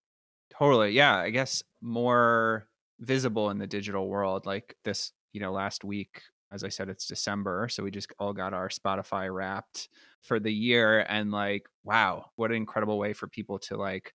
Totally 0.58 0.90
yeah 0.90 1.16
i 1.16 1.30
guess 1.30 1.62
more 1.80 2.66
visible 2.98 3.48
in 3.48 3.56
the 3.56 3.66
digital 3.66 4.08
world 4.08 4.44
like 4.44 4.76
this 4.84 5.12
you 5.32 5.40
know 5.40 5.52
last 5.52 5.84
week 5.84 6.20
as 6.52 6.64
i 6.64 6.68
said 6.68 6.90
it's 6.90 7.06
december 7.06 7.66
so 7.70 7.82
we 7.82 7.90
just 7.90 8.12
all 8.18 8.34
got 8.34 8.52
our 8.52 8.68
spotify 8.68 9.32
wrapped 9.32 9.88
for 10.20 10.38
the 10.38 10.52
year 10.52 11.06
and 11.08 11.30
like 11.30 11.66
wow 11.82 12.26
what 12.36 12.50
an 12.50 12.58
incredible 12.58 12.98
way 12.98 13.14
for 13.14 13.26
people 13.26 13.58
to 13.58 13.76
like 13.78 14.12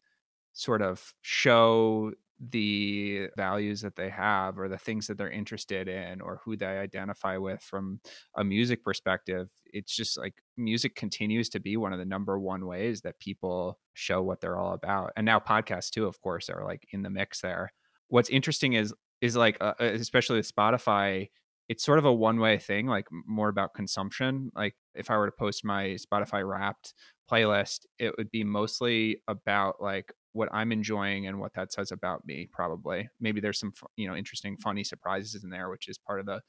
sort 0.55 0.81
of 0.81 1.13
show 1.21 2.11
the 2.49 3.27
values 3.37 3.81
that 3.81 3.95
they 3.95 4.09
have 4.09 4.59
or 4.59 4.67
the 4.67 4.77
things 4.77 5.07
that 5.07 5.17
they're 5.17 5.29
interested 5.29 5.87
in 5.87 6.19
or 6.19 6.41
who 6.43 6.57
they 6.57 6.65
identify 6.65 7.37
with 7.37 7.61
from 7.61 7.99
a 8.35 8.43
music 8.43 8.83
perspective 8.83 9.49
it's 9.67 9.95
just 9.95 10.17
like 10.17 10.33
music 10.57 10.95
continues 10.95 11.47
to 11.47 11.61
be 11.61 11.77
one 11.77 11.93
of 11.93 11.99
the 11.99 12.05
number 12.05 12.37
one 12.37 12.65
ways 12.65 13.01
that 13.01 13.17
people 13.19 13.79
show 13.93 14.21
what 14.21 14.41
they're 14.41 14.57
all 14.57 14.73
about 14.73 15.13
and 15.15 15.25
now 15.25 15.39
podcasts 15.39 15.89
too 15.89 16.05
of 16.05 16.19
course 16.21 16.49
are 16.49 16.65
like 16.65 16.85
in 16.91 17.03
the 17.03 17.09
mix 17.09 17.39
there. 17.39 17.71
What's 18.09 18.29
interesting 18.29 18.73
is 18.73 18.93
is 19.21 19.35
like 19.35 19.57
uh, 19.61 19.73
uh 19.79 19.85
especially 19.85 20.37
with 20.37 20.53
spotify 20.53 21.29
it's 21.67 21.83
sort 21.83 21.97
of 21.97 22.05
a 22.05 22.13
one 22.13 22.39
way 22.39 22.57
thing 22.57 22.85
like 22.85 23.07
more 23.25 23.49
about 23.49 23.73
consumption 23.73 24.51
like 24.55 24.75
if 24.93 25.09
i 25.09 25.17
were 25.17 25.25
to 25.25 25.31
post 25.31 25.63
my 25.63 25.95
spotify 25.95 26.47
wrapped 26.47 26.93
playlist 27.31 27.85
it 27.97 28.13
would 28.17 28.29
be 28.29 28.43
mostly 28.43 29.21
about 29.27 29.81
like 29.81 30.13
what 30.35 30.49
I'm 30.51 30.71
enjoying 30.71 31.27
and 31.27 31.39
what 31.39 31.53
that 31.53 31.71
says 31.71 31.91
about 31.91 32.25
me. 32.25 32.47
Probably, 32.51 33.09
maybe 33.19 33.41
there's 33.41 33.59
some 33.59 33.73
you 33.95 34.07
know 34.07 34.15
interesting, 34.15 34.57
funny 34.57 34.83
surprises 34.83 35.43
in 35.43 35.49
there, 35.49 35.69
which 35.69 35.87
is 35.87 35.97
part 35.97 36.19
of 36.19 36.25
the 36.25 36.41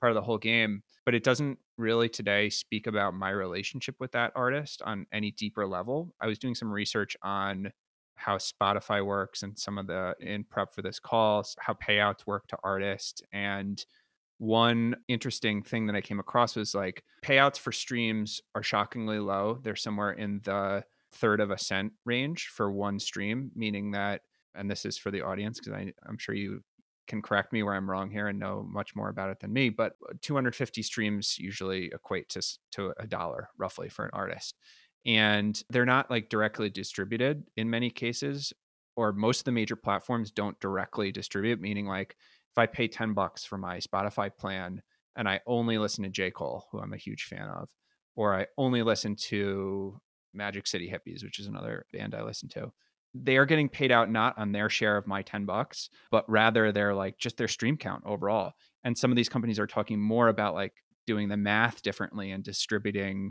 part 0.00 0.10
of 0.10 0.14
the 0.14 0.22
whole 0.22 0.38
game. 0.38 0.82
But 1.04 1.14
it 1.14 1.22
doesn't 1.22 1.58
really 1.76 2.08
today 2.08 2.48
speak 2.50 2.86
about 2.86 3.14
my 3.14 3.30
relationship 3.30 3.96
with 4.00 4.12
that 4.12 4.32
artist 4.34 4.82
on 4.84 5.06
any 5.12 5.30
deeper 5.30 5.66
level. 5.66 6.14
I 6.20 6.26
was 6.26 6.38
doing 6.38 6.54
some 6.54 6.72
research 6.72 7.16
on 7.22 7.70
how 8.16 8.38
Spotify 8.38 9.04
works 9.04 9.42
and 9.42 9.58
some 9.58 9.76
of 9.76 9.86
the 9.86 10.14
in 10.20 10.44
prep 10.44 10.74
for 10.74 10.82
this 10.82 10.98
call, 10.98 11.44
how 11.58 11.74
payouts 11.74 12.26
work 12.26 12.46
to 12.48 12.56
artists 12.62 13.22
and 13.32 13.84
one 14.38 14.96
interesting 15.08 15.62
thing 15.62 15.86
that 15.86 15.96
I 15.96 16.00
came 16.00 16.18
across 16.18 16.56
was 16.56 16.74
like 16.74 17.02
payouts 17.24 17.58
for 17.58 17.72
streams 17.72 18.40
are 18.54 18.62
shockingly 18.62 19.18
low. 19.18 19.60
They're 19.62 19.76
somewhere 19.76 20.12
in 20.12 20.40
the 20.44 20.84
third 21.14 21.40
of 21.40 21.50
a 21.50 21.58
cent 21.58 21.92
range 22.04 22.48
for 22.48 22.70
one 22.70 22.98
stream, 22.98 23.50
meaning 23.54 23.92
that, 23.92 24.22
and 24.54 24.70
this 24.70 24.84
is 24.84 24.98
for 24.98 25.10
the 25.10 25.22
audience 25.22 25.58
because 25.60 25.90
I'm 26.06 26.18
sure 26.18 26.34
you 26.34 26.62
can 27.06 27.22
correct 27.22 27.52
me 27.52 27.62
where 27.62 27.74
I'm 27.74 27.90
wrong 27.90 28.10
here 28.10 28.28
and 28.28 28.38
know 28.38 28.66
much 28.68 28.96
more 28.96 29.08
about 29.08 29.30
it 29.30 29.40
than 29.40 29.52
me, 29.52 29.68
but 29.68 29.92
uh, 30.08 30.14
250 30.22 30.82
streams 30.82 31.38
usually 31.38 31.86
equate 31.86 32.28
to 32.30 32.42
to 32.72 32.94
a 32.98 33.06
dollar 33.06 33.48
roughly 33.58 33.88
for 33.88 34.04
an 34.04 34.10
artist. 34.12 34.56
And 35.06 35.60
they're 35.68 35.84
not 35.84 36.10
like 36.10 36.30
directly 36.30 36.70
distributed 36.70 37.44
in 37.56 37.68
many 37.68 37.90
cases 37.90 38.54
or 38.96 39.12
most 39.12 39.40
of 39.40 39.44
the 39.44 39.52
major 39.52 39.76
platforms 39.76 40.30
don't 40.30 40.58
directly 40.60 41.12
distribute, 41.12 41.60
meaning 41.60 41.86
like 41.86 42.16
if 42.52 42.58
I 42.58 42.66
pay 42.66 42.88
10 42.88 43.12
bucks 43.12 43.44
for 43.44 43.58
my 43.58 43.78
Spotify 43.78 44.30
plan 44.34 44.82
and 45.16 45.28
I 45.28 45.40
only 45.46 45.78
listen 45.78 46.04
to 46.04 46.10
J. 46.10 46.30
Cole, 46.30 46.66
who 46.70 46.80
I'm 46.80 46.92
a 46.92 46.98
huge 46.98 47.24
fan 47.24 47.48
of, 47.48 47.68
or 48.16 48.34
I 48.34 48.46
only 48.56 48.82
listen 48.82 49.16
to 49.16 50.00
Magic 50.34 50.66
City 50.66 50.92
Hippies, 50.92 51.24
which 51.24 51.38
is 51.38 51.46
another 51.46 51.86
band 51.92 52.14
I 52.14 52.22
listen 52.22 52.48
to. 52.50 52.72
They 53.14 53.36
are 53.36 53.46
getting 53.46 53.68
paid 53.68 53.92
out 53.92 54.10
not 54.10 54.36
on 54.38 54.52
their 54.52 54.68
share 54.68 54.96
of 54.96 55.06
my 55.06 55.22
10 55.22 55.44
bucks, 55.44 55.88
but 56.10 56.28
rather 56.28 56.72
they're 56.72 56.94
like 56.94 57.16
just 57.18 57.36
their 57.36 57.48
stream 57.48 57.76
count 57.76 58.02
overall. 58.04 58.52
And 58.82 58.98
some 58.98 59.12
of 59.12 59.16
these 59.16 59.28
companies 59.28 59.58
are 59.58 59.66
talking 59.66 60.00
more 60.00 60.28
about 60.28 60.54
like 60.54 60.72
doing 61.06 61.28
the 61.28 61.36
math 61.36 61.82
differently 61.82 62.32
and 62.32 62.42
distributing 62.42 63.30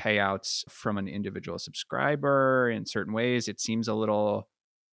payouts 0.00 0.64
from 0.70 0.98
an 0.98 1.08
individual 1.08 1.58
subscriber 1.58 2.70
in 2.70 2.84
certain 2.84 3.12
ways. 3.12 3.48
It 3.48 3.60
seems 3.60 3.88
a 3.88 3.94
little 3.94 4.48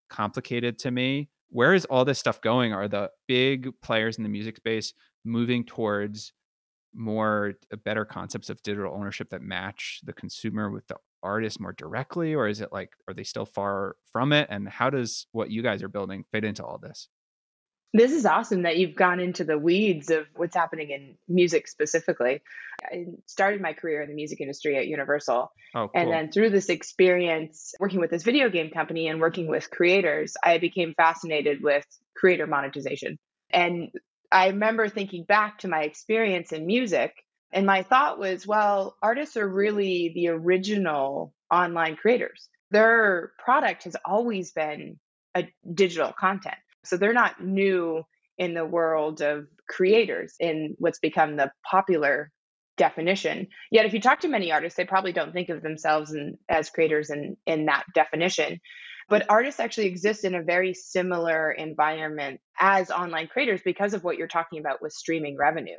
complicated 0.08 0.78
to 0.80 0.90
me. 0.90 1.28
Where 1.50 1.74
is 1.74 1.84
all 1.86 2.04
this 2.04 2.18
stuff 2.18 2.40
going? 2.40 2.72
Are 2.72 2.88
the 2.88 3.10
big 3.26 3.70
players 3.82 4.16
in 4.16 4.22
the 4.22 4.28
music 4.28 4.56
space 4.56 4.92
moving 5.24 5.64
towards 5.64 6.32
more 6.94 7.54
uh, 7.72 7.76
better 7.84 8.04
concepts 8.04 8.50
of 8.50 8.62
digital 8.62 8.94
ownership 8.94 9.30
that 9.30 9.42
match 9.42 10.00
the 10.04 10.12
consumer 10.12 10.70
with 10.70 10.86
the 10.88 10.96
artist 11.22 11.60
more 11.60 11.72
directly 11.72 12.34
or 12.34 12.48
is 12.48 12.60
it 12.60 12.72
like 12.72 12.90
are 13.08 13.14
they 13.14 13.24
still 13.24 13.46
far 13.46 13.96
from 14.12 14.32
it 14.32 14.48
and 14.50 14.68
how 14.68 14.90
does 14.90 15.26
what 15.32 15.50
you 15.50 15.62
guys 15.62 15.82
are 15.82 15.88
building 15.88 16.24
fit 16.32 16.44
into 16.44 16.64
all 16.64 16.78
this 16.78 17.08
this 17.92 18.12
is 18.12 18.24
awesome 18.24 18.62
that 18.62 18.76
you've 18.76 18.94
gone 18.94 19.18
into 19.18 19.42
the 19.42 19.58
weeds 19.58 20.10
of 20.10 20.26
what's 20.36 20.54
happening 20.54 20.90
in 20.90 21.16
music 21.28 21.66
specifically. 21.66 22.40
I 22.84 23.06
started 23.26 23.60
my 23.60 23.72
career 23.72 24.00
in 24.00 24.08
the 24.08 24.14
music 24.14 24.40
industry 24.40 24.76
at 24.76 24.86
Universal. 24.86 25.50
Oh, 25.74 25.88
cool. 25.88 25.90
And 25.94 26.10
then 26.10 26.30
through 26.30 26.50
this 26.50 26.68
experience 26.68 27.74
working 27.80 27.98
with 27.98 28.10
this 28.10 28.22
video 28.22 28.48
game 28.48 28.70
company 28.70 29.08
and 29.08 29.20
working 29.20 29.48
with 29.48 29.70
creators, 29.70 30.34
I 30.44 30.58
became 30.58 30.94
fascinated 30.94 31.62
with 31.62 31.84
creator 32.14 32.46
monetization. 32.46 33.18
And 33.50 33.88
I 34.30 34.48
remember 34.48 34.88
thinking 34.88 35.24
back 35.24 35.58
to 35.60 35.68
my 35.68 35.82
experience 35.82 36.52
in 36.52 36.66
music 36.66 37.12
and 37.52 37.66
my 37.66 37.82
thought 37.82 38.18
was, 38.18 38.46
well, 38.46 38.96
artists 39.02 39.36
are 39.36 39.48
really 39.48 40.12
the 40.14 40.28
original 40.28 41.34
online 41.50 41.96
creators. 41.96 42.48
Their 42.70 43.32
product 43.38 43.84
has 43.84 43.96
always 44.04 44.52
been 44.52 44.98
a 45.34 45.48
digital 45.74 46.12
content. 46.12 46.56
So 46.84 46.96
they're 46.96 47.12
not 47.12 47.44
new 47.44 48.04
in 48.38 48.54
the 48.54 48.64
world 48.64 49.20
of 49.20 49.46
creators 49.68 50.34
in 50.40 50.74
what's 50.78 50.98
become 50.98 51.36
the 51.36 51.52
popular 51.68 52.30
definition. 52.76 53.48
Yet 53.70 53.84
if 53.84 53.92
you 53.92 54.00
talk 54.00 54.20
to 54.20 54.28
many 54.28 54.52
artists, 54.52 54.76
they 54.76 54.84
probably 54.84 55.12
don't 55.12 55.32
think 55.32 55.50
of 55.50 55.62
themselves 55.62 56.12
in, 56.12 56.38
as 56.48 56.70
creators 56.70 57.10
in, 57.10 57.36
in 57.46 57.66
that 57.66 57.84
definition. 57.94 58.60
But 59.08 59.26
artists 59.28 59.60
actually 59.60 59.86
exist 59.86 60.24
in 60.24 60.36
a 60.36 60.42
very 60.42 60.72
similar 60.72 61.50
environment 61.50 62.40
as 62.58 62.90
online 62.90 63.26
creators 63.26 63.60
because 63.62 63.92
of 63.92 64.04
what 64.04 64.16
you're 64.16 64.28
talking 64.28 64.60
about 64.60 64.80
with 64.80 64.92
streaming 64.92 65.36
revenue, 65.36 65.76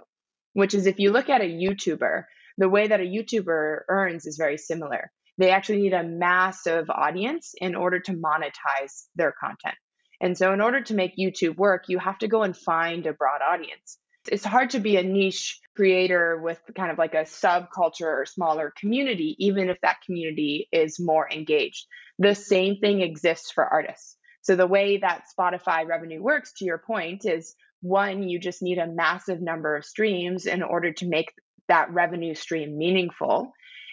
which 0.53 0.73
is 0.73 0.85
if 0.85 0.99
you 0.99 1.11
look 1.11 1.29
at 1.29 1.41
a 1.41 1.45
YouTuber, 1.45 2.23
the 2.57 2.69
way 2.69 2.87
that 2.87 2.99
a 2.99 3.03
YouTuber 3.03 3.81
earns 3.89 4.25
is 4.25 4.37
very 4.37 4.57
similar. 4.57 5.11
They 5.37 5.51
actually 5.51 5.81
need 5.81 5.93
a 5.93 6.03
massive 6.03 6.89
audience 6.89 7.53
in 7.57 7.75
order 7.75 7.99
to 8.01 8.13
monetize 8.13 9.05
their 9.15 9.33
content. 9.39 9.75
And 10.21 10.37
so, 10.37 10.53
in 10.53 10.61
order 10.61 10.81
to 10.81 10.93
make 10.93 11.17
YouTube 11.17 11.57
work, 11.57 11.85
you 11.87 11.97
have 11.97 12.19
to 12.19 12.27
go 12.27 12.43
and 12.43 12.55
find 12.55 13.05
a 13.07 13.13
broad 13.13 13.41
audience. 13.41 13.97
It's 14.27 14.45
hard 14.45 14.71
to 14.71 14.79
be 14.79 14.97
a 14.97 15.03
niche 15.03 15.59
creator 15.75 16.39
with 16.39 16.59
kind 16.75 16.91
of 16.91 16.99
like 16.99 17.15
a 17.15 17.23
subculture 17.23 18.21
or 18.21 18.25
smaller 18.27 18.71
community, 18.79 19.35
even 19.39 19.69
if 19.69 19.77
that 19.81 20.01
community 20.05 20.67
is 20.71 20.99
more 20.99 21.27
engaged. 21.31 21.87
The 22.19 22.35
same 22.35 22.77
thing 22.77 23.01
exists 23.01 23.51
for 23.51 23.65
artists. 23.65 24.17
So 24.43 24.55
the 24.55 24.67
way 24.67 24.97
that 24.97 25.23
Spotify 25.35 25.87
revenue 25.87 26.21
works, 26.21 26.53
to 26.57 26.65
your 26.65 26.77
point, 26.77 27.25
is 27.25 27.55
one, 27.81 28.23
you 28.23 28.39
just 28.39 28.61
need 28.61 28.77
a 28.77 28.87
massive 28.87 29.41
number 29.41 29.75
of 29.75 29.85
streams 29.85 30.45
in 30.45 30.63
order 30.63 30.93
to 30.93 31.07
make 31.07 31.31
that 31.67 31.91
revenue 31.91 32.35
stream 32.35 32.77
meaningful. 32.77 33.51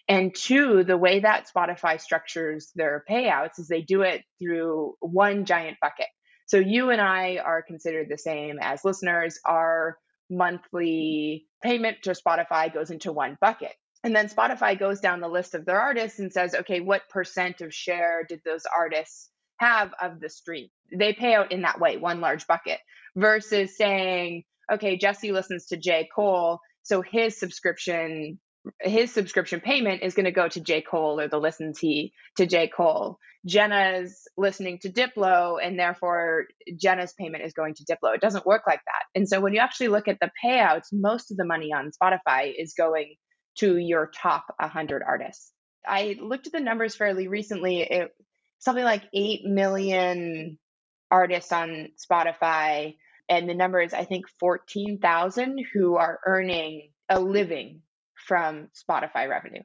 And 0.08 0.34
two, 0.34 0.84
the 0.84 0.96
way 0.96 1.20
that 1.20 1.50
Spotify 1.54 2.00
structures 2.00 2.70
their 2.74 3.04
payouts 3.08 3.58
is 3.58 3.68
they 3.68 3.82
do 3.82 4.02
it 4.02 4.24
through 4.40 4.94
one 5.00 5.44
giant 5.44 5.78
bucket. 5.80 6.06
So 6.46 6.56
you 6.56 6.90
and 6.90 7.00
I 7.00 7.38
are 7.44 7.62
considered 7.62 8.08
the 8.08 8.16
same 8.16 8.58
as 8.60 8.84
listeners. 8.84 9.38
Our 9.44 9.98
monthly 10.30 11.46
payment 11.62 11.98
to 12.04 12.10
Spotify 12.10 12.72
goes 12.72 12.90
into 12.90 13.12
one 13.12 13.36
bucket. 13.40 13.72
And 14.02 14.14
then 14.14 14.28
Spotify 14.28 14.78
goes 14.78 15.00
down 15.00 15.20
the 15.20 15.28
list 15.28 15.54
of 15.54 15.66
their 15.66 15.80
artists 15.80 16.18
and 16.18 16.32
says, 16.32 16.54
okay, 16.54 16.80
what 16.80 17.08
percent 17.10 17.60
of 17.60 17.74
share 17.74 18.24
did 18.26 18.40
those 18.44 18.62
artists 18.64 19.30
have 19.58 19.92
of 20.00 20.20
the 20.20 20.30
stream? 20.30 20.68
They 20.96 21.12
pay 21.12 21.34
out 21.34 21.52
in 21.52 21.62
that 21.62 21.80
way, 21.80 21.96
one 21.96 22.20
large 22.20 22.46
bucket, 22.46 22.78
versus 23.18 23.76
saying, 23.76 24.44
okay, 24.72 24.96
Jesse 24.96 25.32
listens 25.32 25.66
to 25.66 25.76
J. 25.76 26.08
Cole, 26.14 26.60
so 26.82 27.02
his 27.02 27.38
subscription 27.38 28.38
his 28.80 29.12
subscription 29.12 29.60
payment 29.60 30.02
is 30.02 30.14
going 30.14 30.24
to 30.24 30.32
go 30.32 30.48
to 30.48 30.60
J. 30.60 30.82
Cole 30.82 31.20
or 31.20 31.28
the 31.28 31.38
listens 31.38 31.78
he 31.78 32.12
to 32.36 32.46
J. 32.46 32.68
Cole. 32.68 33.18
Jenna's 33.46 34.26
listening 34.36 34.78
to 34.80 34.90
Diplo, 34.90 35.58
and 35.62 35.78
therefore 35.78 36.46
Jenna's 36.78 37.14
payment 37.18 37.44
is 37.44 37.52
going 37.52 37.74
to 37.74 37.84
Diplo. 37.84 38.14
It 38.14 38.20
doesn't 38.20 38.44
work 38.44 38.62
like 38.66 38.80
that. 38.84 39.04
And 39.14 39.28
so 39.28 39.40
when 39.40 39.54
you 39.54 39.60
actually 39.60 39.88
look 39.88 40.08
at 40.08 40.18
the 40.20 40.30
payouts, 40.44 40.88
most 40.92 41.30
of 41.30 41.36
the 41.36 41.44
money 41.44 41.72
on 41.72 41.90
Spotify 41.90 42.52
is 42.56 42.74
going 42.76 43.14
to 43.58 43.76
your 43.78 44.10
top 44.14 44.44
100 44.58 45.02
artists. 45.06 45.52
I 45.86 46.16
looked 46.20 46.46
at 46.46 46.52
the 46.52 46.60
numbers 46.60 46.96
fairly 46.96 47.28
recently. 47.28 47.80
It 47.82 48.10
something 48.58 48.84
like 48.84 49.04
8 49.14 49.44
million 49.44 50.58
artists 51.10 51.52
on 51.52 51.88
Spotify 51.96 52.96
and 53.28 53.48
the 53.48 53.54
number 53.54 53.80
is 53.80 53.94
I 53.94 54.04
think 54.04 54.26
14,000 54.40 55.58
who 55.72 55.96
are 55.96 56.20
earning 56.26 56.90
a 57.08 57.20
living 57.20 57.82
from 58.26 58.68
Spotify 58.74 59.28
revenue. 59.28 59.62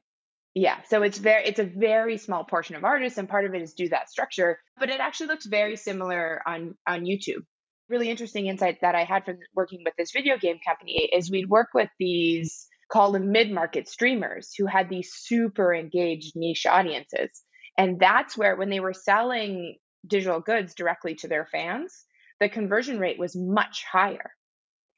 Yeah, 0.54 0.82
so 0.88 1.02
it's 1.02 1.18
very 1.18 1.44
it's 1.46 1.58
a 1.58 1.64
very 1.64 2.16
small 2.16 2.44
portion 2.44 2.76
of 2.76 2.84
artists 2.84 3.18
and 3.18 3.28
part 3.28 3.44
of 3.44 3.54
it 3.54 3.62
is 3.62 3.74
due 3.74 3.88
that 3.88 4.08
structure, 4.08 4.60
but 4.78 4.88
it 4.88 5.00
actually 5.00 5.26
looks 5.26 5.46
very 5.46 5.76
similar 5.76 6.40
on 6.46 6.74
on 6.86 7.04
YouTube. 7.04 7.42
Really 7.88 8.08
interesting 8.08 8.46
insight 8.46 8.78
that 8.82 8.94
I 8.94 9.04
had 9.04 9.24
from 9.24 9.38
working 9.54 9.80
with 9.84 9.94
this 9.98 10.12
video 10.12 10.38
game 10.38 10.58
company 10.64 11.10
is 11.12 11.30
we'd 11.30 11.48
work 11.48 11.68
with 11.74 11.90
these 11.98 12.68
call 12.90 13.12
them 13.12 13.32
mid-market 13.32 13.88
streamers 13.88 14.54
who 14.56 14.66
had 14.66 14.88
these 14.88 15.12
super 15.12 15.74
engaged 15.74 16.36
niche 16.36 16.66
audiences. 16.66 17.42
And 17.76 17.98
that's 17.98 18.36
where 18.36 18.56
when 18.56 18.70
they 18.70 18.80
were 18.80 18.92
selling 18.92 19.78
digital 20.06 20.40
goods 20.40 20.74
directly 20.74 21.16
to 21.16 21.28
their 21.28 21.46
fans, 21.50 22.04
the 22.40 22.48
conversion 22.48 22.98
rate 22.98 23.18
was 23.18 23.36
much 23.36 23.84
higher. 23.90 24.32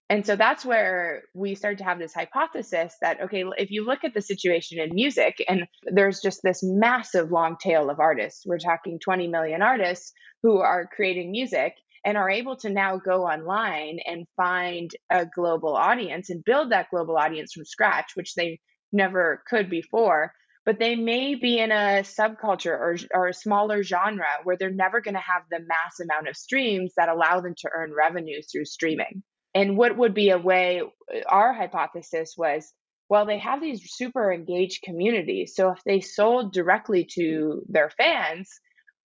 And 0.08 0.24
so 0.24 0.36
that's 0.36 0.64
where 0.64 1.24
we 1.34 1.56
started 1.56 1.78
to 1.78 1.84
have 1.84 1.98
this 1.98 2.14
hypothesis 2.14 2.94
that, 3.00 3.22
okay, 3.22 3.44
if 3.58 3.72
you 3.72 3.84
look 3.84 4.04
at 4.04 4.14
the 4.14 4.22
situation 4.22 4.78
in 4.78 4.94
music, 4.94 5.44
and 5.48 5.66
there's 5.82 6.20
just 6.20 6.40
this 6.44 6.60
massive 6.62 7.32
long 7.32 7.56
tail 7.60 7.90
of 7.90 7.98
artists, 7.98 8.44
we're 8.46 8.58
talking 8.58 9.00
20 9.02 9.26
million 9.26 9.62
artists 9.62 10.12
who 10.44 10.58
are 10.58 10.88
creating 10.94 11.32
music 11.32 11.74
and 12.04 12.16
are 12.16 12.30
able 12.30 12.56
to 12.58 12.70
now 12.70 12.98
go 12.98 13.24
online 13.24 13.98
and 14.06 14.26
find 14.36 14.92
a 15.10 15.26
global 15.26 15.74
audience 15.74 16.30
and 16.30 16.44
build 16.44 16.70
that 16.70 16.88
global 16.90 17.16
audience 17.16 17.52
from 17.52 17.64
scratch, 17.64 18.12
which 18.14 18.34
they 18.34 18.60
never 18.92 19.42
could 19.50 19.68
before. 19.68 20.32
But 20.66 20.80
they 20.80 20.96
may 20.96 21.36
be 21.36 21.58
in 21.58 21.70
a 21.70 22.02
subculture 22.02 22.72
or, 22.72 22.96
or 23.14 23.28
a 23.28 23.34
smaller 23.34 23.82
genre 23.84 24.26
where 24.42 24.56
they're 24.58 24.70
never 24.70 25.00
going 25.00 25.14
to 25.14 25.20
have 25.20 25.42
the 25.50 25.60
mass 25.60 26.00
amount 26.02 26.28
of 26.28 26.36
streams 26.36 26.92
that 26.96 27.08
allow 27.08 27.40
them 27.40 27.54
to 27.58 27.70
earn 27.72 27.94
revenue 27.96 28.42
through 28.42 28.64
streaming. 28.64 29.22
And 29.54 29.78
what 29.78 29.96
would 29.96 30.12
be 30.12 30.30
a 30.30 30.38
way, 30.38 30.82
our 31.26 31.54
hypothesis 31.54 32.34
was, 32.36 32.70
well, 33.08 33.24
they 33.24 33.38
have 33.38 33.60
these 33.60 33.80
super 33.86 34.32
engaged 34.32 34.82
communities. 34.82 35.54
So 35.54 35.70
if 35.70 35.78
they 35.86 36.00
sold 36.00 36.52
directly 36.52 37.06
to 37.14 37.62
their 37.68 37.88
fans, 37.88 38.50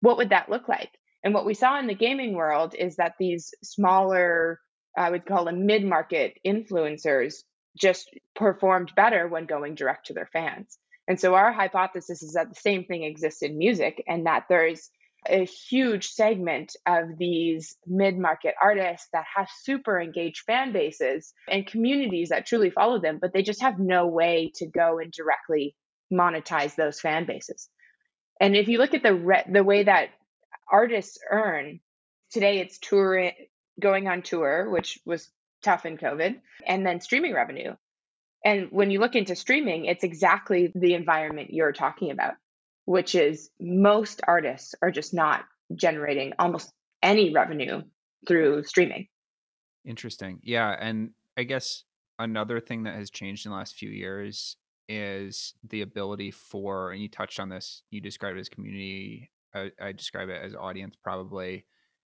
what 0.01 0.17
would 0.17 0.31
that 0.31 0.49
look 0.49 0.69
like? 0.69 0.91
And 1.23 1.35
what 1.35 1.45
we 1.45 1.55
saw 1.55 1.79
in 1.79 1.87
the 1.87 1.95
gaming 1.95 2.33
world 2.33 2.75
is 2.75 2.97
that 2.97 3.13
these 3.19 3.53
smaller, 3.63 4.59
I 4.97 5.11
would 5.11 5.27
call 5.27 5.45
them 5.45 5.67
mid 5.67 5.85
market 5.85 6.39
influencers, 6.47 7.35
just 7.79 8.09
performed 8.35 8.93
better 8.97 9.29
when 9.29 9.45
going 9.45 9.75
direct 9.75 10.07
to 10.07 10.15
their 10.15 10.29
fans. 10.33 10.79
And 11.11 11.19
so 11.19 11.35
our 11.35 11.51
hypothesis 11.51 12.23
is 12.23 12.35
that 12.35 12.51
the 12.51 12.61
same 12.61 12.85
thing 12.85 13.03
exists 13.03 13.43
in 13.43 13.59
music 13.59 14.01
and 14.07 14.27
that 14.27 14.45
there's 14.49 14.91
a 15.29 15.45
huge 15.45 16.07
segment 16.07 16.77
of 16.87 17.19
these 17.19 17.77
mid 17.85 18.17
market 18.17 18.55
artists 18.63 19.09
that 19.13 19.25
have 19.35 19.49
super 19.63 20.01
engaged 20.01 20.45
fan 20.47 20.73
bases 20.73 21.35
and 21.49 21.67
communities 21.67 22.29
that 22.29 22.47
truly 22.47 22.71
follow 22.71 23.01
them, 23.01 23.19
but 23.21 23.33
they 23.33 23.43
just 23.43 23.61
have 23.61 23.81
no 23.81 24.07
way 24.07 24.53
to 24.55 24.69
go 24.69 25.01
and 25.01 25.11
directly 25.11 25.75
monetize 26.13 26.77
those 26.77 27.01
fan 27.01 27.27
bases. 27.27 27.69
And 28.41 28.55
if 28.55 28.69
you 28.69 28.79
look 28.79 28.95
at 28.95 29.03
the 29.03 29.17
re- 29.17 29.51
the 29.51 29.65
way 29.65 29.83
that 29.83 30.11
artists 30.71 31.19
earn 31.29 31.81
today, 32.31 32.61
it's 32.61 32.79
touring, 32.79 33.33
going 33.81 34.07
on 34.07 34.23
tour, 34.23 34.71
which 34.71 35.01
was 35.05 35.29
tough 35.65 35.87
in 35.87 35.99
COVID, 35.99 36.37
and 36.65 36.87
then 36.87 37.01
streaming 37.01 37.35
revenue. 37.35 37.75
And 38.45 38.69
when 38.71 38.91
you 38.91 39.01
look 39.01 39.17
into 39.17 39.37
streaming, 39.37 39.85
it's 39.85 40.05
exactly 40.05 40.73
the 40.75 40.95
environment 40.95 41.53
you're 41.53 41.73
talking 41.73 42.11
about 42.11 42.35
which 42.91 43.15
is 43.15 43.51
most 43.61 44.21
artists 44.27 44.75
are 44.83 44.91
just 44.91 45.15
not 45.15 45.45
generating 45.77 46.33
almost 46.41 46.73
any 47.05 47.33
revenue 47.33 47.83
through 48.27 48.65
streaming. 48.65 49.07
Interesting. 49.85 50.41
Yeah. 50.43 50.75
And 50.77 51.11
I 51.37 51.45
guess 51.45 51.85
another 52.19 52.59
thing 52.59 52.83
that 52.83 52.97
has 52.97 53.09
changed 53.09 53.47
in 53.47 53.53
the 53.53 53.57
last 53.57 53.77
few 53.77 53.91
years 53.91 54.57
is 54.89 55.55
the 55.69 55.83
ability 55.83 56.33
for, 56.33 56.91
and 56.91 57.01
you 57.01 57.09
touched 57.09 57.39
on 57.39 57.49
this, 57.49 57.85
you 57.91 58.01
described 58.01 58.39
it 58.39 58.41
as 58.41 58.49
community. 58.49 59.31
I, 59.55 59.71
I 59.81 59.93
describe 59.93 60.29
it 60.29 60.43
as 60.43 60.57
audience 60.57 60.97
probably. 61.01 61.67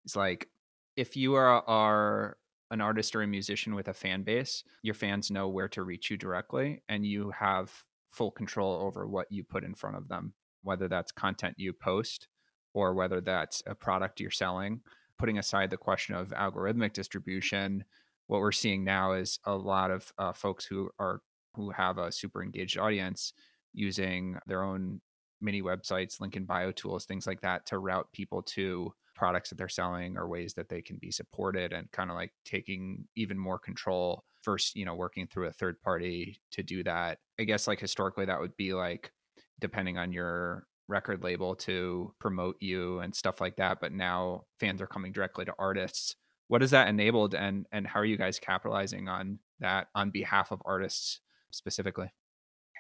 It's 0.05 0.15
like 0.15 0.51
if 0.95 1.17
you 1.17 1.37
are, 1.37 1.67
are 1.67 2.37
an 2.71 2.81
artist 2.81 3.15
or 3.15 3.23
a 3.23 3.27
musician 3.27 3.75
with 3.75 3.89
a 3.89 3.95
fan 3.95 4.23
base, 4.23 4.65
your 4.83 4.95
fans 4.95 5.31
know 5.31 5.49
where 5.49 5.69
to 5.69 5.83
reach 5.83 6.11
you 6.11 6.17
directly 6.17 6.83
and 6.89 7.07
you 7.07 7.31
have 7.31 7.73
full 8.11 8.31
control 8.31 8.81
over 8.83 9.07
what 9.07 9.27
you 9.31 9.45
put 9.45 9.65
in 9.65 9.75
front 9.75 9.97
of 9.97 10.09
them 10.09 10.33
whether 10.67 10.89
that's 10.89 11.13
content 11.13 11.55
you 11.57 11.73
post 11.73 12.29
or 12.75 12.93
whether 12.93 13.21
that's 13.21 13.63
a 13.67 13.75
product 13.75 14.21
you're 14.21 14.31
selling. 14.31 14.81
Putting 15.19 15.39
aside 15.39 15.71
the 15.71 15.77
question 15.79 16.15
of 16.15 16.31
algorithmic 16.31 16.93
distribution, 16.93 17.85
what 18.27 18.41
we're 18.41 18.53
seeing 18.53 18.85
now 18.85 19.13
is 19.13 19.39
a 19.47 19.55
lot 19.55 19.91
of 19.91 20.13
uh, 20.19 20.33
folks 20.33 20.67
who 20.67 20.91
are 20.99 21.21
who 21.55 21.71
have 21.71 21.97
a 21.97 22.13
super 22.13 22.43
engaged 22.43 22.77
audience 22.77 23.33
using 23.73 24.37
their 24.47 24.63
own 24.63 25.01
mini 25.41 25.63
websites, 25.63 26.21
link 26.21 26.37
in 26.37 26.45
bio 26.45 26.71
tools, 26.71 27.07
things 27.07 27.27
like 27.27 27.41
that 27.41 27.65
to 27.67 27.79
route 27.79 28.09
people 28.13 28.43
to 28.43 28.93
products 29.17 29.49
that 29.49 29.59
they're 29.59 29.69
selling 29.69 30.17
or 30.17 30.29
ways 30.29 30.55
that 30.55 30.69
they 30.69 30.83
can 30.83 30.99
be 30.99 31.11
supported 31.11 31.73
and 31.73 31.91
kind 31.91 32.11
of 32.11 32.17
like 32.17 32.33
taking 32.45 33.07
even 33.17 33.39
more 33.39 33.59
control 33.59 34.25
first, 34.43 34.77
you 34.77 34.85
know, 34.85 34.95
working 34.95 35.27
through 35.27 35.47
a 35.47 35.53
third 35.53 35.81
party 35.83 36.39
to 36.53 36.63
do 36.63 36.85
that. 36.85 37.19
I 37.41 37.45
guess 37.45 37.67
like 37.67 37.81
historically 37.81 38.27
that 38.27 38.39
would 38.39 38.57
be 38.57 38.75
like 38.75 39.11
depending 39.59 39.99
on 39.99 40.13
your 40.13 40.67
record 40.89 41.25
label 41.25 41.57
to 41.57 42.15
promote 42.21 42.57
you 42.61 43.01
and 43.01 43.13
stuff 43.13 43.41
like 43.41 43.57
that 43.57 43.81
but 43.81 43.93
now 43.93 44.43
fans 44.61 44.81
are 44.81 44.87
coming 44.87 45.11
directly 45.13 45.45
to 45.45 45.55
artists. 45.59 46.15
What 46.49 46.61
has 46.61 46.71
that 46.71 46.89
enabled 46.89 47.35
and 47.35 47.67
and 47.73 47.87
how 47.87 48.01
are 48.01 48.05
you 48.05 48.17
guys 48.17 48.39
capitalizing 48.39 49.09
on 49.09 49.41
that 49.59 49.89
on 49.95 50.11
behalf 50.11 50.53
of 50.53 50.63
artists 50.65 51.21
specifically? 51.51 52.13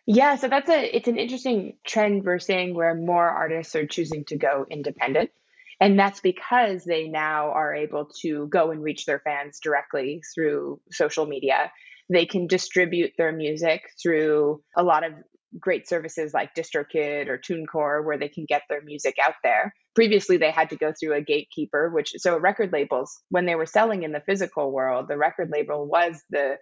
Yeah 0.06 0.36
so 0.36 0.48
that's 0.48 0.68
a 0.68 0.96
it's 0.96 1.08
an 1.08 1.18
interesting 1.18 1.78
trend 1.84 2.24
we're 2.24 2.38
seeing 2.38 2.74
where 2.74 2.94
more 2.94 3.28
artists 3.28 3.74
are 3.74 3.86
choosing 3.86 4.24
to 4.26 4.36
go 4.36 4.66
independent 4.70 5.30
and 5.80 5.98
that's 5.98 6.20
because 6.20 6.84
they 6.84 7.08
now 7.08 7.50
are 7.50 7.74
able 7.74 8.08
to 8.22 8.46
go 8.48 8.70
and 8.70 8.82
reach 8.82 9.04
their 9.04 9.20
fans 9.20 9.60
directly 9.62 10.22
through 10.34 10.80
social 10.90 11.26
media. 11.26 11.70
They 12.08 12.26
can 12.26 12.46
distribute 12.46 13.12
their 13.18 13.32
music 13.32 13.82
through 14.02 14.62
a 14.76 14.82
lot 14.82 15.04
of 15.04 15.12
great 15.58 15.88
services 15.88 16.34
like 16.34 16.54
DistroKid 16.54 17.28
or 17.28 17.38
TuneCore 17.38 18.04
where 18.04 18.18
they 18.18 18.28
can 18.28 18.44
get 18.46 18.62
their 18.68 18.82
music 18.82 19.16
out 19.22 19.34
there. 19.42 19.74
previously 19.94 20.36
they 20.36 20.50
had 20.50 20.70
to 20.70 20.76
go 20.76 20.92
through 20.92 21.14
a 21.14 21.22
gatekeeper 21.22 21.88
which 21.88 22.12
so 22.18 22.36
record 22.36 22.72
labels 22.72 23.18
when 23.30 23.46
they 23.46 23.54
were 23.54 23.64
selling 23.64 24.02
in 24.02 24.12
the 24.12 24.20
physical 24.26 24.70
world 24.70 25.06
the 25.08 25.16
record 25.16 25.48
label 25.50 25.86
was 25.86 26.22
the 26.30 26.56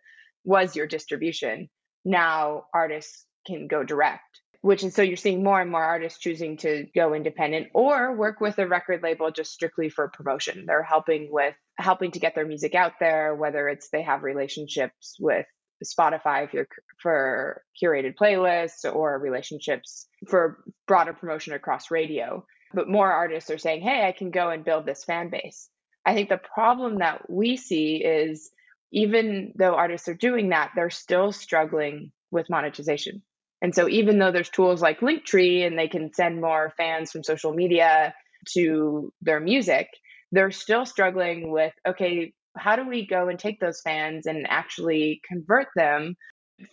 was 0.44 0.76
your 0.76 0.86
distribution. 0.86 1.68
Now 2.04 2.64
artists 2.74 3.24
can 3.46 3.66
go 3.66 3.82
direct 3.82 4.40
which 4.64 4.82
is 4.82 4.94
so 4.94 5.02
you're 5.02 5.16
seeing 5.16 5.44
more 5.44 5.60
and 5.60 5.70
more 5.70 5.84
artists 5.84 6.18
choosing 6.18 6.56
to 6.56 6.86
go 6.94 7.12
independent 7.12 7.68
or 7.74 8.16
work 8.16 8.40
with 8.40 8.58
a 8.58 8.66
record 8.66 9.02
label 9.02 9.30
just 9.30 9.52
strictly 9.52 9.90
for 9.90 10.08
promotion 10.08 10.64
they're 10.66 10.82
helping 10.82 11.28
with 11.30 11.54
helping 11.76 12.10
to 12.10 12.18
get 12.18 12.34
their 12.34 12.46
music 12.46 12.74
out 12.74 12.92
there 12.98 13.34
whether 13.34 13.68
it's 13.68 13.90
they 13.90 14.02
have 14.02 14.22
relationships 14.22 15.16
with 15.20 15.46
Spotify 15.84 16.50
for, 16.50 16.66
for 17.02 17.62
curated 17.80 18.14
playlists 18.16 18.90
or 18.90 19.18
relationships 19.18 20.06
for 20.28 20.62
broader 20.86 21.12
promotion 21.12 21.52
across 21.52 21.90
radio. 21.90 22.46
But 22.72 22.88
more 22.88 23.10
artists 23.10 23.50
are 23.50 23.58
saying, 23.58 23.82
hey, 23.82 24.06
I 24.06 24.12
can 24.12 24.30
go 24.30 24.50
and 24.50 24.64
build 24.64 24.86
this 24.86 25.04
fan 25.04 25.30
base. 25.30 25.68
I 26.06 26.14
think 26.14 26.28
the 26.28 26.38
problem 26.38 26.98
that 26.98 27.30
we 27.30 27.56
see 27.56 27.96
is 27.96 28.50
even 28.92 29.52
though 29.56 29.74
artists 29.74 30.08
are 30.08 30.14
doing 30.14 30.50
that, 30.50 30.70
they're 30.74 30.90
still 30.90 31.32
struggling 31.32 32.12
with 32.30 32.50
monetization. 32.50 33.22
And 33.64 33.74
so 33.74 33.88
even 33.88 34.18
though 34.18 34.30
there's 34.30 34.50
tools 34.50 34.82
like 34.82 35.00
Linktree 35.00 35.66
and 35.66 35.78
they 35.78 35.88
can 35.88 36.12
send 36.12 36.38
more 36.38 36.74
fans 36.76 37.10
from 37.10 37.24
social 37.24 37.54
media 37.54 38.14
to 38.52 39.10
their 39.22 39.40
music, 39.40 39.88
they're 40.32 40.50
still 40.50 40.84
struggling 40.84 41.50
with 41.50 41.72
okay, 41.88 42.34
how 42.58 42.76
do 42.76 42.86
we 42.86 43.06
go 43.06 43.28
and 43.28 43.38
take 43.38 43.60
those 43.60 43.80
fans 43.80 44.26
and 44.26 44.46
actually 44.50 45.22
convert 45.26 45.68
them 45.74 46.14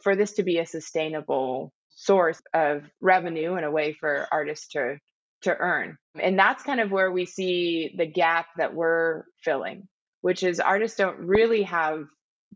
for 0.04 0.18
this 0.18 0.34
to 0.34 0.44
be 0.44 0.60
a 0.60 0.66
sustainable 0.66 1.72
source 1.92 2.42
of 2.54 2.84
revenue 3.00 3.54
and 3.54 3.66
a 3.66 3.72
way 3.72 3.94
for 3.94 4.28
artists 4.30 4.68
to 4.74 4.98
to 5.44 5.56
earn? 5.56 5.96
And 6.20 6.38
that's 6.38 6.64
kind 6.64 6.82
of 6.82 6.92
where 6.92 7.10
we 7.10 7.26
see 7.26 7.96
the 7.98 8.06
gap 8.06 8.48
that 8.58 8.74
we're 8.74 9.24
filling 9.46 9.88
which 10.20 10.44
is 10.44 10.60
artists 10.60 10.98
don't 10.98 11.20
really 11.20 11.64
have 11.64 12.04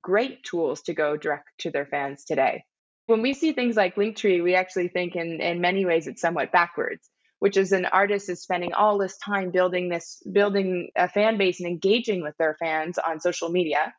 great 0.02 0.44
tools 0.44 0.82
to 0.82 0.94
go 0.94 1.16
direct 1.16 1.48
to 1.60 1.72
their 1.72 1.86
fans 1.86 2.26
today 2.26 2.66
when 3.08 3.22
we 3.22 3.34
see 3.34 3.54
things 3.54 3.76
like 3.76 3.96
linktree 3.96 4.44
we 4.44 4.56
actually 4.56 4.88
think 4.88 5.16
in 5.16 5.42
in 5.42 5.62
many 5.62 5.86
ways 5.86 6.08
it's 6.08 6.22
somewhat 6.22 6.52
backwards 6.52 7.10
which 7.40 7.58
is 7.58 7.72
an 7.72 7.86
artist 7.86 8.30
is 8.30 8.42
spending 8.42 8.74
all 8.74 8.98
this 8.98 9.18
time 9.18 9.52
building 9.52 9.90
this 9.90 10.22
building 10.32 10.90
a 10.96 11.08
fan 11.08 11.38
base 11.38 11.60
and 11.60 11.68
engaging 11.68 12.24
with 12.24 12.36
their 12.38 12.56
fans 12.60 12.98
on 12.98 13.20
social 13.20 13.50
media. 13.50 13.94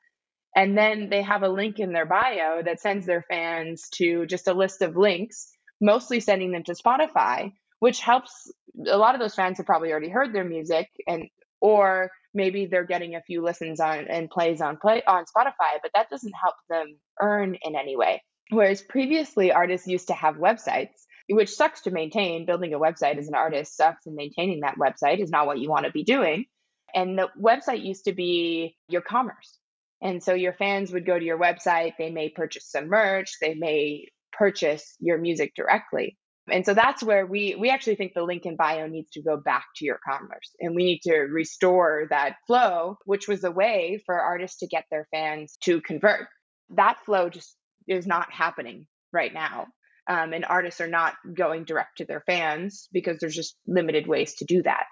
And 0.54 0.76
then 0.76 1.10
they 1.10 1.22
have 1.22 1.42
a 1.42 1.48
link 1.48 1.78
in 1.78 1.92
their 1.92 2.06
bio 2.06 2.62
that 2.64 2.80
sends 2.80 3.04
their 3.04 3.22
fans 3.22 3.88
to 3.96 4.26
just 4.26 4.48
a 4.48 4.54
list 4.54 4.82
of 4.82 4.96
links 4.96 5.50
mostly 5.80 6.20
sending 6.20 6.52
them 6.52 6.64
to 6.64 6.72
spotify 6.72 7.52
which 7.80 8.00
helps 8.00 8.50
a 8.88 8.96
lot 8.96 9.14
of 9.14 9.20
those 9.20 9.34
fans 9.34 9.58
have 9.58 9.66
probably 9.66 9.90
already 9.90 10.08
heard 10.08 10.34
their 10.34 10.42
music 10.42 10.88
and 11.06 11.28
or 11.60 12.10
maybe 12.32 12.64
they're 12.64 12.86
getting 12.86 13.14
a 13.14 13.20
few 13.20 13.42
listens 13.42 13.78
on 13.78 14.06
and 14.08 14.30
plays 14.30 14.62
on 14.62 14.78
play 14.78 15.02
on 15.06 15.24
spotify 15.24 15.76
but 15.82 15.90
that 15.94 16.08
doesn't 16.08 16.32
help 16.32 16.54
them 16.70 16.96
earn 17.20 17.56
in 17.60 17.76
any 17.76 17.94
way 17.94 18.22
whereas 18.50 18.82
previously 18.82 19.52
artists 19.52 19.86
used 19.86 20.08
to 20.08 20.14
have 20.14 20.36
websites 20.36 21.06
which 21.28 21.54
sucks 21.54 21.82
to 21.82 21.90
maintain. 21.90 22.46
Building 22.46 22.74
a 22.74 22.78
website 22.78 23.18
as 23.18 23.28
an 23.28 23.34
artist 23.34 23.76
sucks, 23.76 24.06
and 24.06 24.14
maintaining 24.14 24.60
that 24.60 24.78
website 24.78 25.20
is 25.20 25.30
not 25.30 25.46
what 25.46 25.58
you 25.58 25.68
want 25.68 25.86
to 25.86 25.92
be 25.92 26.04
doing. 26.04 26.46
And 26.94 27.18
the 27.18 27.28
website 27.40 27.84
used 27.84 28.04
to 28.04 28.12
be 28.12 28.76
your 28.88 29.02
commerce. 29.02 29.58
And 30.02 30.22
so 30.22 30.34
your 30.34 30.52
fans 30.52 30.92
would 30.92 31.06
go 31.06 31.18
to 31.18 31.24
your 31.24 31.38
website, 31.38 31.94
they 31.98 32.10
may 32.10 32.28
purchase 32.28 32.70
some 32.70 32.88
merch, 32.88 33.36
they 33.40 33.54
may 33.54 34.06
purchase 34.32 34.94
your 35.00 35.18
music 35.18 35.52
directly. 35.56 36.16
And 36.48 36.64
so 36.64 36.74
that's 36.74 37.02
where 37.02 37.26
we 37.26 37.56
we 37.58 37.70
actually 37.70 37.96
think 37.96 38.12
the 38.14 38.22
link 38.22 38.46
in 38.46 38.54
bio 38.54 38.86
needs 38.86 39.10
to 39.12 39.22
go 39.22 39.36
back 39.36 39.64
to 39.76 39.84
your 39.84 39.98
commerce 40.08 40.54
and 40.60 40.76
we 40.76 40.84
need 40.84 41.00
to 41.02 41.12
restore 41.22 42.06
that 42.10 42.36
flow 42.46 42.98
which 43.04 43.26
was 43.26 43.42
a 43.42 43.50
way 43.50 44.00
for 44.06 44.14
artists 44.20 44.58
to 44.58 44.68
get 44.68 44.84
their 44.88 45.08
fans 45.10 45.56
to 45.64 45.80
convert. 45.80 46.28
That 46.70 47.04
flow 47.04 47.30
just 47.30 47.56
is 47.86 48.06
not 48.06 48.32
happening 48.32 48.86
right 49.12 49.32
now 49.32 49.66
um, 50.08 50.32
and 50.32 50.44
artists 50.44 50.80
are 50.80 50.88
not 50.88 51.14
going 51.34 51.64
direct 51.64 51.98
to 51.98 52.04
their 52.04 52.20
fans 52.20 52.88
because 52.92 53.18
there's 53.18 53.34
just 53.34 53.56
limited 53.66 54.06
ways 54.06 54.34
to 54.36 54.44
do 54.44 54.62
that. 54.62 54.84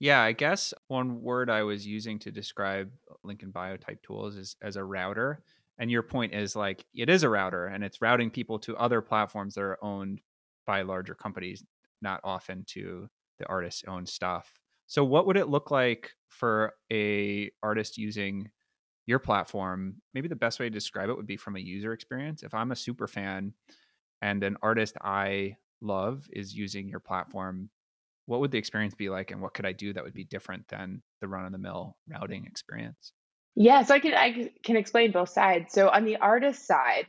Yeah, 0.00 0.20
I 0.20 0.32
guess 0.32 0.74
one 0.88 1.22
word 1.22 1.50
I 1.50 1.62
was 1.62 1.86
using 1.86 2.18
to 2.20 2.30
describe 2.30 2.90
link 3.22 3.42
in 3.42 3.50
bio 3.50 3.76
type 3.76 4.02
tools 4.02 4.36
is 4.36 4.56
as 4.62 4.76
a 4.76 4.84
router. 4.84 5.42
And 5.78 5.90
your 5.90 6.02
point 6.02 6.34
is 6.34 6.54
like 6.54 6.84
it 6.94 7.08
is 7.08 7.24
a 7.24 7.28
router 7.28 7.66
and 7.66 7.82
it's 7.82 8.00
routing 8.00 8.30
people 8.30 8.58
to 8.60 8.76
other 8.76 9.00
platforms 9.00 9.54
that 9.54 9.62
are 9.62 9.82
owned 9.82 10.20
by 10.66 10.82
larger 10.82 11.14
companies, 11.14 11.64
not 12.00 12.20
often 12.22 12.64
to 12.68 13.08
the 13.38 13.46
artist's 13.46 13.82
own 13.88 14.06
stuff. 14.06 14.52
So 14.86 15.04
what 15.04 15.26
would 15.26 15.36
it 15.36 15.48
look 15.48 15.70
like 15.70 16.12
for 16.28 16.74
a 16.92 17.50
artist 17.62 17.98
using 17.98 18.50
your 19.06 19.18
platform? 19.18 19.96
Maybe 20.12 20.28
the 20.28 20.36
best 20.36 20.58
way 20.58 20.66
to 20.66 20.70
describe 20.70 21.08
it 21.08 21.16
would 21.16 21.26
be 21.26 21.36
from 21.36 21.56
a 21.56 21.60
user 21.60 21.92
experience. 21.92 22.42
If 22.42 22.54
I'm 22.54 22.72
a 22.72 22.76
super 22.76 23.06
fan 23.06 23.52
and 24.22 24.42
an 24.42 24.56
artist 24.62 24.96
I 25.02 25.56
love 25.80 26.26
is 26.32 26.54
using 26.54 26.88
your 26.88 27.00
platform, 27.00 27.70
what 28.26 28.40
would 28.40 28.50
the 28.50 28.58
experience 28.58 28.94
be 28.94 29.10
like 29.10 29.30
and 29.30 29.40
what 29.40 29.54
could 29.54 29.66
I 29.66 29.72
do 29.72 29.92
that 29.92 30.04
would 30.04 30.14
be 30.14 30.24
different 30.24 30.66
than 30.68 31.02
the 31.20 31.28
run 31.28 31.44
of 31.44 31.52
the 31.52 31.58
mill 31.58 31.96
routing 32.08 32.46
experience? 32.46 33.12
Yeah, 33.54 33.82
so 33.82 33.94
I 33.94 34.00
can 34.00 34.14
I 34.14 34.50
can 34.64 34.76
explain 34.76 35.12
both 35.12 35.28
sides. 35.28 35.72
So 35.72 35.88
on 35.88 36.04
the 36.04 36.16
artist 36.16 36.66
side, 36.66 37.06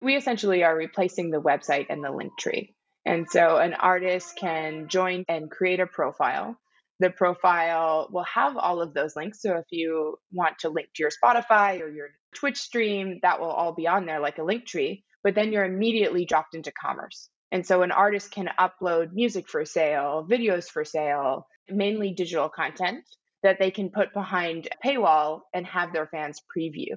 we 0.00 0.16
essentially 0.16 0.62
are 0.62 0.76
replacing 0.76 1.30
the 1.30 1.40
website 1.40 1.86
and 1.88 2.04
the 2.04 2.08
Linktree. 2.08 2.74
And 3.04 3.26
so 3.28 3.56
an 3.56 3.74
artist 3.74 4.36
can 4.36 4.88
join 4.88 5.24
and 5.28 5.50
create 5.50 5.80
a 5.80 5.86
profile. 5.86 6.56
The 7.00 7.10
profile 7.10 8.08
will 8.10 8.24
have 8.24 8.56
all 8.56 8.82
of 8.82 8.94
those 8.94 9.14
links. 9.14 9.42
So 9.42 9.56
if 9.56 9.66
you 9.70 10.18
want 10.32 10.58
to 10.60 10.68
link 10.68 10.88
to 10.94 11.02
your 11.02 11.10
Spotify 11.10 11.80
or 11.80 11.88
your 11.88 12.08
Twitch 12.34 12.58
stream, 12.58 13.20
that 13.22 13.40
will 13.40 13.50
all 13.50 13.72
be 13.72 13.86
on 13.86 14.06
there 14.06 14.20
like 14.20 14.38
a 14.38 14.42
Linktree 14.42 15.02
but 15.22 15.34
then 15.34 15.52
you're 15.52 15.64
immediately 15.64 16.24
dropped 16.24 16.54
into 16.54 16.72
commerce. 16.72 17.28
And 17.50 17.66
so 17.66 17.82
an 17.82 17.92
artist 17.92 18.30
can 18.30 18.50
upload 18.58 19.12
music 19.12 19.48
for 19.48 19.64
sale, 19.64 20.26
videos 20.28 20.68
for 20.68 20.84
sale, 20.84 21.46
mainly 21.68 22.12
digital 22.12 22.48
content 22.48 23.04
that 23.42 23.58
they 23.58 23.70
can 23.70 23.90
put 23.90 24.12
behind 24.12 24.68
a 24.68 24.86
paywall 24.86 25.40
and 25.54 25.66
have 25.66 25.92
their 25.92 26.06
fans 26.06 26.40
preview. 26.56 26.96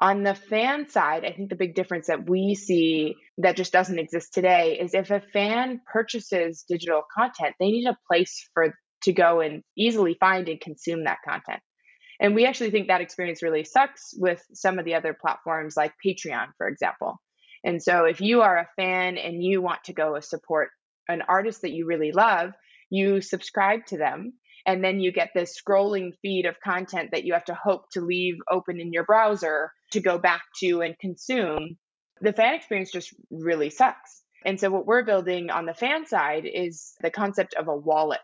On 0.00 0.22
the 0.22 0.34
fan 0.34 0.88
side, 0.88 1.24
I 1.24 1.32
think 1.32 1.50
the 1.50 1.56
big 1.56 1.74
difference 1.74 2.06
that 2.06 2.28
we 2.28 2.54
see 2.54 3.16
that 3.38 3.56
just 3.56 3.72
doesn't 3.72 3.98
exist 3.98 4.32
today 4.32 4.78
is 4.80 4.94
if 4.94 5.10
a 5.10 5.20
fan 5.20 5.80
purchases 5.92 6.64
digital 6.68 7.02
content, 7.12 7.56
they 7.58 7.70
need 7.70 7.86
a 7.86 7.98
place 8.08 8.48
for 8.54 8.74
to 9.02 9.12
go 9.12 9.40
and 9.40 9.62
easily 9.76 10.16
find 10.18 10.48
and 10.48 10.60
consume 10.60 11.04
that 11.04 11.18
content. 11.26 11.60
And 12.20 12.34
we 12.34 12.46
actually 12.46 12.70
think 12.70 12.88
that 12.88 13.00
experience 13.00 13.42
really 13.42 13.64
sucks 13.64 14.12
with 14.16 14.42
some 14.52 14.78
of 14.78 14.84
the 14.84 14.94
other 14.94 15.16
platforms 15.18 15.76
like 15.76 15.92
Patreon, 16.04 16.48
for 16.56 16.66
example. 16.66 17.20
And 17.64 17.82
so 17.82 18.04
if 18.04 18.20
you 18.20 18.42
are 18.42 18.58
a 18.58 18.68
fan 18.76 19.18
and 19.18 19.42
you 19.42 19.62
want 19.62 19.84
to 19.84 19.92
go 19.92 20.18
support 20.20 20.70
an 21.08 21.22
artist 21.28 21.62
that 21.62 21.72
you 21.72 21.86
really 21.86 22.12
love, 22.12 22.52
you 22.90 23.20
subscribe 23.20 23.86
to 23.86 23.98
them 23.98 24.32
and 24.66 24.84
then 24.84 25.00
you 25.00 25.12
get 25.12 25.30
this 25.34 25.58
scrolling 25.58 26.12
feed 26.22 26.46
of 26.46 26.60
content 26.60 27.10
that 27.12 27.24
you 27.24 27.32
have 27.34 27.44
to 27.46 27.54
hope 27.54 27.90
to 27.92 28.00
leave 28.00 28.36
open 28.50 28.80
in 28.80 28.92
your 28.92 29.04
browser 29.04 29.72
to 29.92 30.00
go 30.00 30.18
back 30.18 30.42
to 30.60 30.82
and 30.82 30.98
consume. 30.98 31.76
The 32.20 32.32
fan 32.32 32.54
experience 32.54 32.90
just 32.92 33.14
really 33.30 33.70
sucks. 33.70 34.22
And 34.44 34.60
so 34.60 34.70
what 34.70 34.86
we're 34.86 35.04
building 35.04 35.50
on 35.50 35.66
the 35.66 35.74
fan 35.74 36.06
side 36.06 36.44
is 36.46 36.92
the 37.00 37.10
concept 37.10 37.54
of 37.54 37.68
a 37.68 37.76
wallet. 37.76 38.20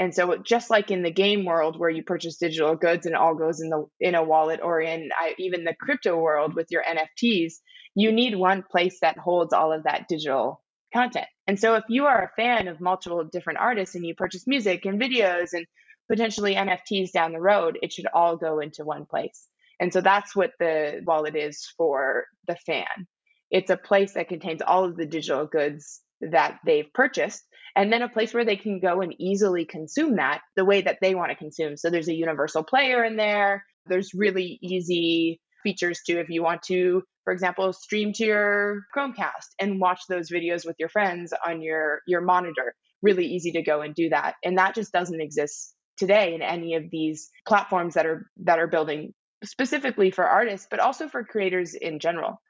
And 0.00 0.14
so 0.14 0.38
just 0.38 0.70
like 0.70 0.90
in 0.90 1.02
the 1.02 1.10
game 1.10 1.44
world 1.44 1.78
where 1.78 1.90
you 1.90 2.02
purchase 2.02 2.38
digital 2.38 2.74
goods 2.74 3.04
and 3.04 3.14
it 3.14 3.20
all 3.20 3.34
goes 3.34 3.60
in 3.60 3.68
the 3.68 3.84
in 4.00 4.14
a 4.14 4.24
wallet 4.24 4.60
or 4.62 4.80
in 4.80 5.10
I, 5.14 5.34
even 5.38 5.64
the 5.64 5.74
crypto 5.78 6.16
world 6.16 6.54
with 6.54 6.68
your 6.70 6.82
NFTs, 6.82 7.52
you 7.94 8.10
need 8.10 8.34
one 8.34 8.62
place 8.62 8.98
that 9.02 9.18
holds 9.18 9.52
all 9.52 9.74
of 9.74 9.84
that 9.84 10.08
digital 10.08 10.62
content. 10.94 11.26
And 11.46 11.60
so 11.60 11.74
if 11.74 11.84
you 11.90 12.06
are 12.06 12.24
a 12.24 12.40
fan 12.42 12.66
of 12.66 12.80
multiple 12.80 13.24
different 13.24 13.58
artists 13.58 13.94
and 13.94 14.06
you 14.06 14.14
purchase 14.14 14.46
music 14.46 14.86
and 14.86 14.98
videos 14.98 15.52
and 15.52 15.66
potentially 16.08 16.54
NFTs 16.54 17.12
down 17.12 17.32
the 17.32 17.40
road, 17.40 17.78
it 17.82 17.92
should 17.92 18.06
all 18.14 18.38
go 18.38 18.60
into 18.60 18.86
one 18.86 19.04
place. 19.04 19.48
And 19.80 19.92
so 19.92 20.00
that's 20.00 20.34
what 20.34 20.52
the 20.58 21.02
wallet 21.04 21.36
is 21.36 21.66
for 21.76 22.24
the 22.48 22.56
fan. 22.56 23.06
It's 23.50 23.70
a 23.70 23.76
place 23.76 24.14
that 24.14 24.28
contains 24.28 24.62
all 24.62 24.86
of 24.86 24.96
the 24.96 25.06
digital 25.06 25.44
goods 25.44 26.00
that 26.22 26.58
they've 26.64 26.90
purchased 26.94 27.44
and 27.76 27.92
then 27.92 28.02
a 28.02 28.08
place 28.08 28.34
where 28.34 28.44
they 28.44 28.56
can 28.56 28.80
go 28.80 29.00
and 29.00 29.14
easily 29.18 29.64
consume 29.64 30.16
that 30.16 30.40
the 30.56 30.64
way 30.64 30.82
that 30.82 30.98
they 31.00 31.14
want 31.14 31.30
to 31.30 31.36
consume. 31.36 31.76
So 31.76 31.90
there's 31.90 32.08
a 32.08 32.14
universal 32.14 32.62
player 32.62 33.04
in 33.04 33.16
there. 33.16 33.64
There's 33.86 34.14
really 34.14 34.58
easy 34.62 35.40
features 35.62 36.00
too 36.06 36.18
if 36.18 36.28
you 36.28 36.42
want 36.42 36.62
to 36.62 37.02
for 37.24 37.32
example 37.32 37.72
stream 37.72 38.12
to 38.12 38.24
your 38.24 38.82
chromecast 38.96 39.48
and 39.58 39.80
watch 39.80 40.00
those 40.08 40.30
videos 40.30 40.66
with 40.66 40.76
your 40.78 40.88
friends 40.88 41.32
on 41.46 41.60
your 41.62 42.00
your 42.06 42.20
monitor 42.20 42.74
really 43.02 43.26
easy 43.26 43.52
to 43.52 43.62
go 43.62 43.80
and 43.80 43.94
do 43.94 44.08
that 44.08 44.34
and 44.44 44.58
that 44.58 44.74
just 44.74 44.92
doesn't 44.92 45.20
exist 45.20 45.74
today 45.96 46.34
in 46.34 46.42
any 46.42 46.74
of 46.74 46.84
these 46.90 47.30
platforms 47.46 47.94
that 47.94 48.06
are 48.06 48.26
that 48.42 48.58
are 48.58 48.66
building 48.66 49.12
specifically 49.44 50.10
for 50.10 50.26
artists 50.26 50.66
but 50.70 50.80
also 50.80 51.08
for 51.08 51.24
creators 51.24 51.74
in 51.74 51.98
general 51.98 52.40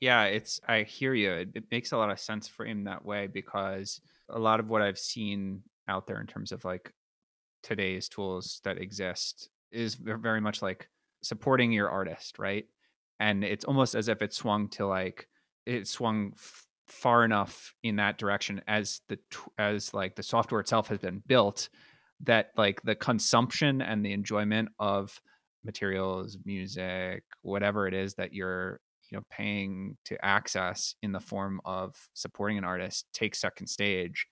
yeah 0.00 0.24
it's 0.24 0.60
i 0.68 0.82
hear 0.82 1.14
you 1.14 1.32
it, 1.32 1.48
it 1.54 1.64
makes 1.70 1.92
a 1.92 1.96
lot 1.96 2.10
of 2.10 2.20
sense 2.20 2.48
for 2.48 2.64
him 2.64 2.84
that 2.84 3.04
way 3.04 3.26
because 3.26 4.00
a 4.30 4.38
lot 4.38 4.60
of 4.60 4.68
what 4.68 4.82
i've 4.82 4.98
seen 4.98 5.62
out 5.88 6.06
there 6.06 6.20
in 6.20 6.26
terms 6.26 6.52
of 6.52 6.64
like 6.64 6.92
today's 7.62 8.08
tools 8.08 8.60
that 8.64 8.78
exist 8.78 9.48
is 9.72 9.94
very 9.94 10.40
much 10.40 10.62
like 10.62 10.88
supporting 11.22 11.72
your 11.72 11.90
artist, 11.90 12.38
right? 12.38 12.66
And 13.20 13.44
it's 13.44 13.64
almost 13.64 13.94
as 13.94 14.08
if 14.08 14.22
it 14.22 14.32
swung 14.32 14.68
to 14.70 14.86
like 14.86 15.28
it 15.66 15.86
swung 15.88 16.32
f- 16.36 16.66
far 16.86 17.24
enough 17.24 17.74
in 17.82 17.96
that 17.96 18.18
direction 18.18 18.62
as 18.66 19.00
the 19.08 19.18
as 19.58 19.92
like 19.92 20.14
the 20.14 20.22
software 20.22 20.60
itself 20.60 20.88
has 20.88 20.98
been 20.98 21.22
built 21.26 21.68
that 22.24 22.50
like 22.56 22.80
the 22.82 22.94
consumption 22.94 23.82
and 23.82 24.04
the 24.04 24.12
enjoyment 24.12 24.68
of 24.78 25.20
materials, 25.64 26.38
music, 26.44 27.24
whatever 27.42 27.86
it 27.86 27.94
is 27.94 28.14
that 28.14 28.32
you're 28.32 28.80
you 29.10 29.18
know 29.18 29.24
paying 29.30 29.96
to 30.04 30.22
access 30.24 30.94
in 31.02 31.12
the 31.12 31.20
form 31.20 31.60
of 31.64 31.94
supporting 32.14 32.58
an 32.58 32.64
artist 32.64 33.06
take 33.12 33.34
second 33.34 33.66
stage. 33.66 34.26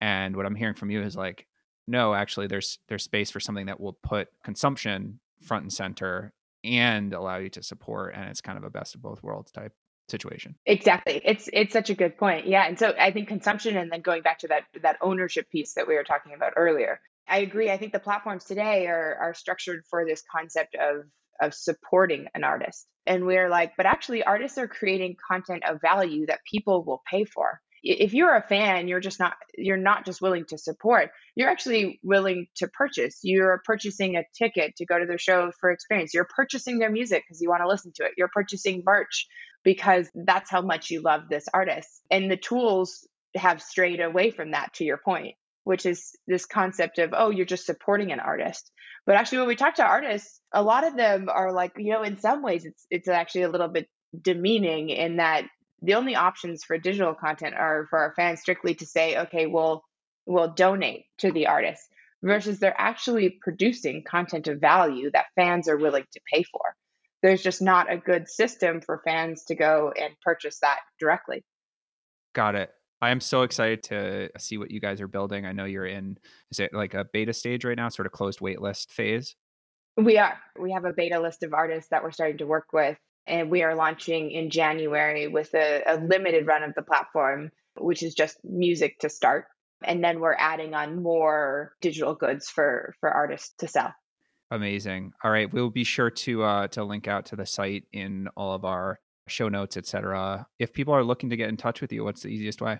And 0.00 0.36
what 0.36 0.46
i'm 0.46 0.56
hearing 0.56 0.74
from 0.74 0.90
you 0.90 1.02
is 1.02 1.16
like 1.16 1.46
no 1.86 2.14
actually 2.14 2.46
there's 2.46 2.78
there's 2.88 3.04
space 3.04 3.30
for 3.30 3.40
something 3.40 3.66
that 3.66 3.80
will 3.80 3.98
put 4.02 4.28
consumption 4.44 5.20
front 5.42 5.62
and 5.62 5.72
center 5.72 6.32
and 6.64 7.12
allow 7.12 7.36
you 7.36 7.50
to 7.50 7.62
support 7.62 8.14
and 8.14 8.28
it's 8.28 8.40
kind 8.40 8.58
of 8.58 8.64
a 8.64 8.70
best 8.70 8.94
of 8.94 9.02
both 9.02 9.22
worlds 9.22 9.50
type 9.52 9.72
situation. 10.08 10.56
Exactly. 10.66 11.20
It's 11.24 11.48
it's 11.52 11.72
such 11.72 11.88
a 11.88 11.94
good 11.94 12.18
point. 12.18 12.46
Yeah. 12.46 12.66
And 12.66 12.78
so 12.78 12.94
i 12.98 13.10
think 13.12 13.28
consumption 13.28 13.76
and 13.76 13.90
then 13.90 14.00
going 14.00 14.22
back 14.22 14.40
to 14.40 14.48
that 14.48 14.64
that 14.82 14.96
ownership 15.00 15.48
piece 15.50 15.74
that 15.74 15.86
we 15.86 15.94
were 15.94 16.04
talking 16.04 16.34
about 16.34 16.54
earlier 16.56 17.00
i 17.28 17.38
agree. 17.38 17.70
I 17.70 17.76
think 17.76 17.92
the 17.92 18.00
platforms 18.00 18.44
today 18.44 18.86
are 18.86 19.16
are 19.20 19.34
structured 19.34 19.84
for 19.88 20.04
this 20.04 20.22
concept 20.30 20.74
of 20.74 21.04
of 21.42 21.54
supporting 21.54 22.26
an 22.34 22.44
artist. 22.44 22.86
And 23.06 23.26
we're 23.26 23.50
like, 23.50 23.72
but 23.76 23.86
actually, 23.86 24.22
artists 24.22 24.58
are 24.58 24.68
creating 24.68 25.16
content 25.28 25.64
of 25.68 25.80
value 25.80 26.26
that 26.26 26.40
people 26.50 26.84
will 26.84 27.02
pay 27.10 27.24
for. 27.24 27.60
If 27.82 28.14
you're 28.14 28.36
a 28.36 28.46
fan, 28.46 28.86
you're 28.86 29.00
just 29.00 29.18
not 29.18 29.34
you're 29.58 29.76
not 29.76 30.06
just 30.06 30.22
willing 30.22 30.44
to 30.50 30.58
support. 30.58 31.10
You're 31.34 31.50
actually 31.50 31.98
willing 32.04 32.46
to 32.56 32.68
purchase. 32.68 33.18
You're 33.24 33.60
purchasing 33.64 34.14
a 34.14 34.22
ticket 34.38 34.76
to 34.76 34.86
go 34.86 35.00
to 35.00 35.06
their 35.06 35.18
show 35.18 35.50
for 35.60 35.72
experience. 35.72 36.14
You're 36.14 36.28
purchasing 36.36 36.78
their 36.78 36.92
music 36.92 37.24
because 37.26 37.40
you 37.40 37.48
want 37.48 37.62
to 37.62 37.68
listen 37.68 37.92
to 37.96 38.04
it. 38.04 38.12
You're 38.16 38.30
purchasing 38.32 38.84
merch 38.86 39.26
because 39.64 40.08
that's 40.14 40.48
how 40.48 40.62
much 40.62 40.90
you 40.90 41.02
love 41.02 41.22
this 41.28 41.46
artist. 41.52 41.88
And 42.08 42.30
the 42.30 42.36
tools 42.36 43.06
have 43.34 43.60
strayed 43.60 44.00
away 44.00 44.30
from 44.30 44.52
that 44.52 44.74
to 44.74 44.84
your 44.84 44.98
point 44.98 45.34
which 45.64 45.86
is 45.86 46.12
this 46.26 46.46
concept 46.46 46.98
of, 46.98 47.10
oh, 47.16 47.30
you're 47.30 47.46
just 47.46 47.66
supporting 47.66 48.12
an 48.12 48.20
artist. 48.20 48.70
But 49.06 49.16
actually, 49.16 49.38
when 49.38 49.48
we 49.48 49.56
talk 49.56 49.76
to 49.76 49.84
artists, 49.84 50.40
a 50.52 50.62
lot 50.62 50.86
of 50.86 50.96
them 50.96 51.28
are 51.28 51.52
like, 51.52 51.72
you 51.76 51.92
know, 51.92 52.02
in 52.02 52.18
some 52.18 52.42
ways, 52.42 52.64
it's 52.64 52.86
it's 52.90 53.08
actually 53.08 53.42
a 53.42 53.50
little 53.50 53.68
bit 53.68 53.88
demeaning 54.20 54.90
in 54.90 55.16
that 55.16 55.44
the 55.80 55.94
only 55.94 56.14
options 56.14 56.62
for 56.62 56.78
digital 56.78 57.14
content 57.14 57.54
are 57.54 57.86
for 57.90 57.98
our 57.98 58.14
fans 58.14 58.40
strictly 58.40 58.74
to 58.76 58.86
say, 58.86 59.18
okay, 59.18 59.46
we'll 59.46 59.82
we'll 60.26 60.52
donate 60.52 61.04
to 61.18 61.32
the 61.32 61.48
artist, 61.48 61.82
versus 62.22 62.58
they're 62.58 62.80
actually 62.80 63.38
producing 63.42 64.04
content 64.04 64.46
of 64.46 64.60
value 64.60 65.10
that 65.12 65.26
fans 65.34 65.68
are 65.68 65.76
willing 65.76 66.04
to 66.12 66.20
pay 66.32 66.44
for. 66.44 66.76
There's 67.22 67.42
just 67.42 67.62
not 67.62 67.92
a 67.92 67.96
good 67.96 68.28
system 68.28 68.80
for 68.80 69.00
fans 69.04 69.44
to 69.44 69.54
go 69.54 69.92
and 69.96 70.14
purchase 70.22 70.58
that 70.60 70.78
directly. 71.00 71.44
Got 72.34 72.54
it. 72.54 72.70
I 73.02 73.10
am 73.10 73.20
so 73.20 73.42
excited 73.42 73.82
to 73.84 74.30
see 74.38 74.58
what 74.58 74.70
you 74.70 74.78
guys 74.78 75.00
are 75.00 75.08
building. 75.08 75.44
I 75.44 75.50
know 75.50 75.64
you're 75.64 75.86
in 75.86 76.18
is 76.52 76.60
it 76.60 76.72
like 76.72 76.94
a 76.94 77.04
beta 77.12 77.32
stage 77.32 77.64
right 77.64 77.76
now, 77.76 77.88
sort 77.88 78.06
of 78.06 78.12
closed 78.12 78.38
waitlist 78.38 78.92
phase? 78.92 79.34
We 79.96 80.18
are. 80.18 80.38
We 80.58 80.70
have 80.70 80.84
a 80.84 80.92
beta 80.92 81.20
list 81.20 81.42
of 81.42 81.52
artists 81.52 81.90
that 81.90 82.04
we're 82.04 82.12
starting 82.12 82.38
to 82.38 82.46
work 82.46 82.68
with 82.72 82.96
and 83.26 83.50
we 83.50 83.64
are 83.64 83.74
launching 83.74 84.30
in 84.30 84.50
January 84.50 85.26
with 85.26 85.52
a, 85.54 85.82
a 85.86 85.96
limited 85.96 86.46
run 86.46 86.62
of 86.62 86.74
the 86.74 86.82
platform, 86.82 87.50
which 87.76 88.04
is 88.04 88.14
just 88.14 88.38
music 88.44 88.98
to 89.00 89.08
start. 89.08 89.46
And 89.84 90.02
then 90.02 90.20
we're 90.20 90.36
adding 90.38 90.74
on 90.74 91.02
more 91.02 91.72
digital 91.80 92.14
goods 92.14 92.48
for 92.48 92.94
for 93.00 93.10
artists 93.10 93.52
to 93.58 93.66
sell. 93.66 93.92
Amazing. 94.52 95.12
All 95.24 95.30
right, 95.30 95.52
we'll 95.52 95.70
be 95.70 95.82
sure 95.82 96.10
to 96.10 96.44
uh, 96.44 96.68
to 96.68 96.84
link 96.84 97.08
out 97.08 97.26
to 97.26 97.36
the 97.36 97.46
site 97.46 97.84
in 97.92 98.28
all 98.36 98.54
of 98.54 98.64
our 98.64 99.00
show 99.26 99.48
notes, 99.48 99.76
etc. 99.76 100.46
If 100.60 100.72
people 100.72 100.94
are 100.94 101.02
looking 101.02 101.30
to 101.30 101.36
get 101.36 101.48
in 101.48 101.56
touch 101.56 101.80
with 101.80 101.92
you, 101.92 102.04
what's 102.04 102.22
the 102.22 102.28
easiest 102.28 102.60
way? 102.60 102.78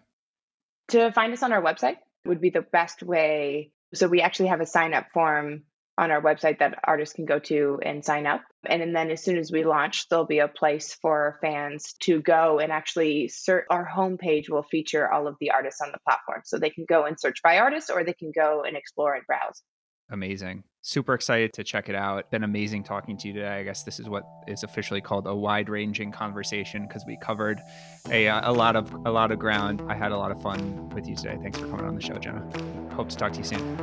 To 0.92 1.10
find 1.10 1.32
us 1.32 1.42
on 1.42 1.52
our 1.52 1.62
website 1.62 1.96
would 2.26 2.42
be 2.42 2.50
the 2.50 2.60
best 2.60 3.02
way. 3.02 3.72
So 3.94 4.08
we 4.08 4.20
actually 4.20 4.48
have 4.48 4.60
a 4.60 4.66
sign 4.66 4.92
up 4.92 5.06
form 5.14 5.62
on 5.96 6.10
our 6.10 6.20
website 6.20 6.58
that 6.58 6.78
artists 6.84 7.14
can 7.14 7.24
go 7.24 7.38
to 7.38 7.80
and 7.82 8.04
sign 8.04 8.26
up. 8.26 8.42
And 8.66 8.94
then 8.94 9.10
as 9.10 9.24
soon 9.24 9.38
as 9.38 9.50
we 9.50 9.64
launch, 9.64 10.08
there'll 10.08 10.26
be 10.26 10.40
a 10.40 10.48
place 10.48 10.92
for 11.00 11.38
fans 11.40 11.94
to 12.02 12.20
go 12.20 12.58
and 12.58 12.70
actually 12.70 13.28
search. 13.28 13.64
Our 13.70 13.88
homepage 13.88 14.50
will 14.50 14.64
feature 14.64 15.10
all 15.10 15.28
of 15.28 15.36
the 15.40 15.52
artists 15.52 15.80
on 15.80 15.92
the 15.92 15.98
platform. 16.06 16.42
So 16.44 16.58
they 16.58 16.68
can 16.68 16.84
go 16.86 17.06
and 17.06 17.18
search 17.18 17.42
by 17.42 17.58
artists 17.58 17.88
or 17.88 18.04
they 18.04 18.12
can 18.12 18.30
go 18.30 18.62
and 18.62 18.76
explore 18.76 19.14
and 19.14 19.26
browse. 19.26 19.62
Amazing. 20.12 20.62
Super 20.82 21.14
excited 21.14 21.54
to 21.54 21.64
check 21.64 21.88
it 21.88 21.94
out. 21.94 22.30
Been 22.30 22.44
amazing 22.44 22.84
talking 22.84 23.16
to 23.16 23.28
you 23.28 23.34
today. 23.34 23.48
I 23.48 23.62
guess 23.62 23.82
this 23.82 23.98
is 23.98 24.08
what 24.10 24.24
is 24.46 24.62
officially 24.62 25.00
called 25.00 25.26
a 25.26 25.34
wide-ranging 25.34 26.12
conversation 26.12 26.86
because 26.86 27.04
we 27.06 27.16
covered 27.16 27.60
a, 28.10 28.28
uh, 28.28 28.50
a 28.50 28.52
lot 28.52 28.76
of 28.76 28.92
a 29.06 29.10
lot 29.10 29.32
of 29.32 29.38
ground. 29.38 29.80
I 29.88 29.94
had 29.94 30.12
a 30.12 30.18
lot 30.18 30.30
of 30.30 30.42
fun 30.42 30.90
with 30.90 31.08
you 31.08 31.16
today. 31.16 31.38
Thanks 31.40 31.58
for 31.58 31.66
coming 31.66 31.86
on 31.86 31.94
the 31.94 32.02
show, 32.02 32.18
Jenna. 32.18 32.46
Hope 32.94 33.08
to 33.08 33.16
talk 33.16 33.32
to 33.32 33.38
you 33.38 33.44
soon. 33.44 33.76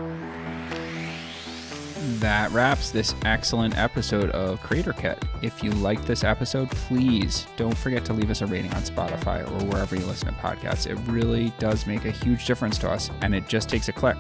That 2.20 2.52
wraps 2.52 2.92
this 2.92 3.16
excellent 3.26 3.78
episode 3.78 4.30
of 4.32 4.62
Creator 4.62 4.94
Kit. 4.94 5.24
If 5.42 5.64
you 5.64 5.72
like 5.72 6.06
this 6.06 6.24
episode, 6.24 6.70
please 6.70 7.48
don't 7.58 7.78
forget 7.78 8.06
to 8.06 8.14
leave 8.14 8.30
us 8.30 8.42
a 8.42 8.46
rating 8.46 8.74
on 8.74 8.82
Spotify 8.84 9.50
or 9.50 9.66
wherever 9.66 9.96
you 9.96 10.06
listen 10.06 10.28
to 10.28 10.34
podcasts. 10.36 10.86
It 10.86 10.96
really 11.12 11.54
does 11.60 11.88
make 11.88 12.06
a 12.06 12.12
huge 12.12 12.46
difference 12.46 12.78
to 12.80 12.90
us, 12.90 13.10
and 13.22 13.34
it 13.34 13.48
just 13.48 13.68
takes 13.68 13.90
a 13.90 13.94
click. 13.94 14.18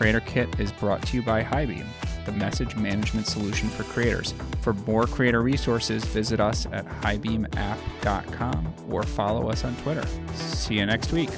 Creator 0.00 0.20
Kit 0.20 0.58
is 0.58 0.72
brought 0.72 1.02
to 1.08 1.16
you 1.16 1.22
by 1.22 1.44
Highbeam, 1.44 1.84
the 2.24 2.32
message 2.32 2.74
management 2.74 3.26
solution 3.26 3.68
for 3.68 3.82
creators. 3.82 4.32
For 4.62 4.72
more 4.72 5.06
creator 5.06 5.42
resources, 5.42 6.02
visit 6.06 6.40
us 6.40 6.64
at 6.72 6.86
highbeamapp.com 6.86 8.74
or 8.88 9.02
follow 9.02 9.50
us 9.50 9.62
on 9.62 9.76
Twitter. 9.76 10.06
See 10.36 10.78
you 10.78 10.86
next 10.86 11.12
week. 11.12 11.28